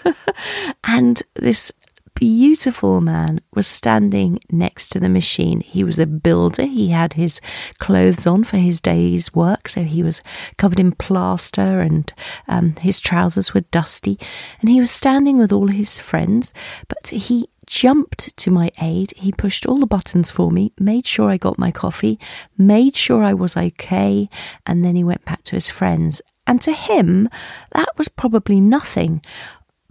and 0.85 1.23
this 1.35 1.73
beautiful 2.19 3.01
man 3.01 3.41
was 3.55 3.67
standing 3.69 4.41
next 4.51 4.89
to 4.89 4.99
the 4.99 5.09
machine. 5.09 5.61
He 5.61 5.85
was 5.85 6.01
a 6.01 6.07
builder. 6.07 6.65
He 6.65 6.89
had 6.89 7.13
his 7.13 7.41
clothes 7.79 8.27
on 8.27 8.43
for 8.43 8.57
his 8.57 8.81
day's 8.81 9.33
work, 9.33 9.69
so 9.69 9.83
he 9.83 10.03
was 10.03 10.21
covered 10.57 10.81
in 10.81 10.93
plaster 10.93 11.81
and 11.81 12.13
um, 12.49 12.75
his 12.81 12.99
trousers 12.99 13.55
were 13.55 13.61
dusty. 13.61 14.19
And 14.61 14.69
he 14.69 14.81
was 14.81 14.91
standing 14.91 15.39
with 15.39 15.53
all 15.53 15.69
his 15.69 16.01
friends, 16.01 16.53
but 16.89 17.09
he 17.09 17.49
jumped 17.69 18.37
to 18.39 18.51
my 18.51 18.73
aid. 18.81 19.13
He 19.17 19.31
pushed 19.31 19.65
all 19.65 19.79
the 19.79 19.87
buttons 19.87 20.29
for 20.29 20.51
me, 20.51 20.73
made 20.81 21.07
sure 21.07 21.31
I 21.31 21.37
got 21.37 21.57
my 21.57 21.71
coffee, 21.71 22.19
made 22.57 22.97
sure 22.97 23.23
I 23.23 23.35
was 23.35 23.57
okay, 23.57 24.29
and 24.67 24.85
then 24.85 24.97
he 24.97 25.05
went 25.05 25.25
back 25.25 25.45
to 25.45 25.55
his 25.55 25.71
friends. 25.71 26.21
And 26.49 26.61
to 26.63 26.73
him, 26.73 27.29
that 27.73 27.91
was 27.99 28.09
probably 28.09 28.61
nothing. 28.61 29.23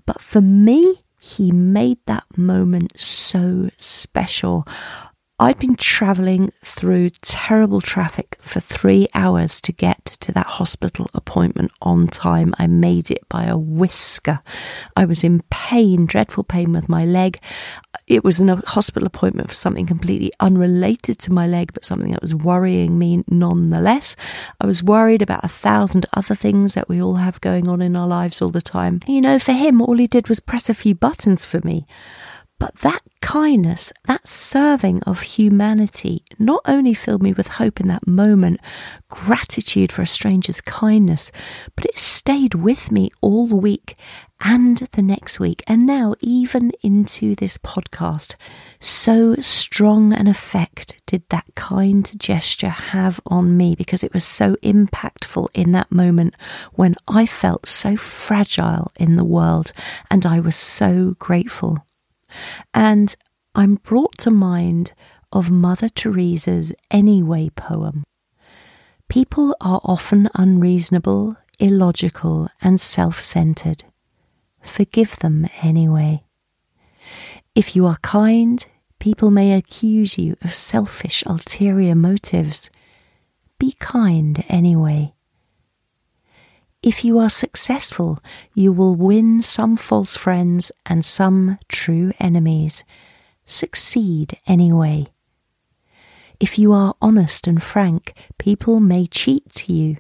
But 0.08 0.22
for 0.22 0.42
me, 0.42 1.04
he 1.20 1.52
made 1.52 2.00
that 2.08 2.26
moment 2.36 3.00
so 3.00 3.70
special. 3.78 4.68
I'd 5.40 5.60
been 5.60 5.76
travelling 5.76 6.50
through 6.64 7.12
terrible 7.22 7.80
traffic 7.80 8.40
for 8.42 8.60
three 8.60 9.08
hours 9.14 9.62
to 9.62 9.72
get 9.72 10.04
to 10.22 10.32
that 10.32 10.48
hospital 10.48 11.12
appointment 11.14 11.72
on 11.80 12.08
time. 12.08 12.56
I 12.58 12.66
made 12.66 13.12
it 13.12 13.30
by 13.30 13.44
a 13.44 13.56
whisker. 13.56 14.42
I 14.96 15.06
was 15.06 15.24
in 15.24 15.44
pain, 15.52 16.08
dreadful 16.08 16.44
pain 16.44 16.72
with 16.72 16.90
my 16.90 17.06
leg. 17.06 17.40
It 18.08 18.24
was 18.24 18.40
a 18.40 18.56
hospital 18.66 19.06
appointment 19.06 19.50
for 19.50 19.54
something 19.56 19.86
completely 19.86 20.34
unrelated 20.40 21.20
to 21.20 21.32
my 21.32 21.46
leg, 21.46 21.72
but 21.72 21.86
something 21.86 22.10
that 22.14 22.22
was 22.24 22.34
worrying 22.34 22.98
me 22.98 23.24
nonetheless. 23.28 24.16
I 24.60 24.66
was 24.66 24.82
worried 24.82 25.22
about 25.22 25.44
a 25.44 25.50
thousand 25.50 26.08
other 26.14 26.34
things 26.34 26.74
that 26.74 26.90
we 26.90 27.00
all 27.00 27.16
have 27.16 27.42
going 27.42 27.68
on 27.68 27.84
in 27.84 27.96
our 27.96 28.08
lives 28.08 28.42
all 28.42 28.50
the 28.50 28.60
time. 28.60 29.02
You 29.06 29.22
know, 29.22 29.38
for 29.38 29.52
him, 29.52 29.84
all 29.84 29.98
he 29.98 30.08
did 30.08 30.30
was 30.30 30.40
press 30.40 30.68
a 30.68 30.74
few 30.74 30.96
buttons 30.96 31.46
for 31.46 31.62
me. 31.64 31.86
But 32.60 32.76
that 32.78 33.02
kindness, 33.22 33.94
that 34.06 34.28
serving 34.28 35.04
of 35.04 35.22
humanity, 35.22 36.24
not 36.40 36.62
only 36.66 36.94
filled 36.94 37.22
me 37.22 37.34
with 37.34 37.48
hope 37.48 37.80
in 37.80 37.88
that 37.90 38.08
moment, 38.08 38.60
gratitude 39.10 39.92
for 39.92 40.02
a 40.02 40.08
stranger's 40.08 40.62
kindness, 40.62 41.32
but 41.76 41.86
it 41.86 42.00
stayed 42.00 42.56
with 42.56 42.92
me 42.92 43.12
all 43.22 43.46
the 43.46 43.56
week 43.56 43.96
and 44.44 44.78
the 44.94 45.02
next 45.02 45.40
week, 45.40 45.64
and 45.68 45.86
now 45.86 46.16
even 46.20 46.72
into 46.82 47.36
this 47.36 47.58
podcast. 47.58 48.36
So 48.80 49.36
strong 49.36 50.14
an 50.14 50.28
effect 50.28 51.02
did 51.06 51.24
that 51.30 51.46
kind 51.56 52.12
gesture 52.20 52.70
have 52.70 53.20
on 53.26 53.58
me 53.58 53.76
because 53.76 54.04
it 54.04 54.14
was 54.14 54.24
so 54.24 54.56
impactful 54.64 55.50
in 55.54 55.72
that 55.74 55.92
moment 55.92 56.36
when 56.74 56.94
I 57.08 57.26
felt 57.26 57.66
so 57.66 57.96
fragile 57.96 58.92
in 59.00 59.16
the 59.16 59.26
world, 59.26 59.74
and 60.10 60.26
I 60.26 60.40
was 60.40 60.56
so 60.56 61.16
grateful. 61.20 61.87
And 62.74 63.16
I'm 63.56 63.76
brought 63.76 64.18
to 64.20 64.32
mind 64.32 64.94
of 65.32 65.52
Mother 65.52 65.90
Teresa's 65.90 66.74
Anyway 66.92 67.50
poem. 67.50 68.04
People 69.10 69.56
are 69.62 69.82
often 69.84 70.30
unreasonable, 70.36 71.38
illogical, 71.60 72.50
and 72.62 72.80
self 72.80 73.20
centered. 73.20 73.84
Forgive 74.62 75.18
them 75.18 75.48
anyway. 75.62 76.24
If 77.56 77.76
you 77.76 77.88
are 77.88 77.98
kind, 77.98 78.66
people 79.00 79.32
may 79.32 79.54
accuse 79.54 80.18
you 80.18 80.36
of 80.42 80.54
selfish, 80.54 81.24
ulterior 81.26 81.96
motives. 81.96 82.70
Be 83.60 83.72
kind 83.80 84.44
anyway. 84.50 85.14
If 86.84 87.04
you 87.04 87.18
are 87.20 87.30
successful, 87.30 88.20
you 88.54 88.72
will 88.72 88.96
win 88.96 89.42
some 89.42 89.76
false 89.76 90.16
friends 90.16 90.72
and 90.86 91.04
some 91.04 91.58
true 91.68 92.12
enemies. 92.20 92.84
Succeed 93.46 94.38
anyway. 94.46 95.08
If 96.40 96.60
you 96.60 96.72
are 96.74 96.96
honest 97.02 97.48
and 97.48 97.62
frank, 97.62 98.14
people 98.38 98.80
may 98.80 99.08
cheat 99.08 99.68
you. 99.68 99.98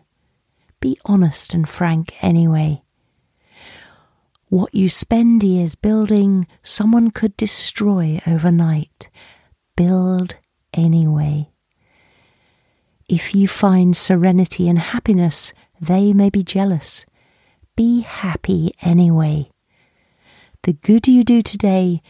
Be 0.79 0.97
honest 1.05 1.53
and 1.53 1.67
frank 1.67 2.23
anyway. 2.23 2.83
What 4.49 4.73
you 4.73 4.87
spend 4.87 5.43
years 5.43 5.75
building, 5.75 6.47
someone 6.63 7.11
could 7.11 7.35
destroy 7.35 8.21
overnight. 8.27 9.09
Build 9.75 10.35
anyway. 10.73 11.49
If 13.09 13.33
you 13.33 13.47
find 13.47 13.97
serenity 13.97 14.69
and 14.69 14.77
happiness, 14.79 15.53
they 15.79 16.13
may 16.13 16.29
be 16.29 16.43
jealous. 16.43 17.05
Be 17.75 18.01
happy 18.01 18.71
anyway. 18.81 19.51
The 20.63 20.73
good 20.73 21.07
you 21.07 21.23
do 21.23 21.41
today, 21.41 22.01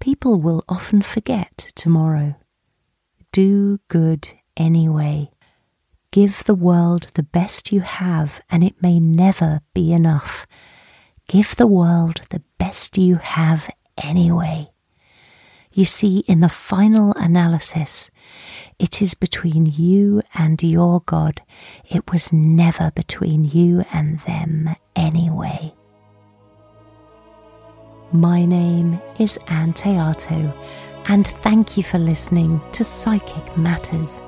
people 0.00 0.40
will 0.40 0.64
often 0.68 1.00
forget 1.02 1.70
tomorrow. 1.74 2.34
Do 3.30 3.78
good 3.88 4.28
anyway. 4.56 5.30
Give 6.10 6.44
the 6.44 6.54
world 6.54 7.10
the 7.14 7.22
best 7.22 7.72
you 7.72 7.80
have, 7.80 8.42
and 8.50 8.62
it 8.62 8.82
may 8.82 9.00
never 9.00 9.60
be 9.72 9.92
enough. 9.92 10.46
Give 11.28 11.54
the 11.56 11.66
world 11.66 12.22
the 12.30 12.42
best 12.58 12.98
you 12.98 13.16
have 13.16 13.70
anyway. 13.96 14.71
You 15.74 15.86
see, 15.86 16.18
in 16.28 16.40
the 16.40 16.50
final 16.50 17.12
analysis, 17.14 18.10
it 18.78 19.00
is 19.00 19.14
between 19.14 19.64
you 19.66 20.20
and 20.34 20.62
your 20.62 21.00
God. 21.06 21.40
It 21.88 22.12
was 22.12 22.32
never 22.32 22.90
between 22.90 23.44
you 23.44 23.84
and 23.92 24.20
them 24.20 24.76
anyway. 24.94 25.72
My 28.12 28.44
name 28.44 29.00
is 29.18 29.38
Ann 29.46 29.72
Théato, 29.72 30.54
and 31.06 31.26
thank 31.26 31.78
you 31.78 31.82
for 31.82 31.98
listening 31.98 32.60
to 32.72 32.84
Psychic 32.84 33.56
Matters. 33.56 34.22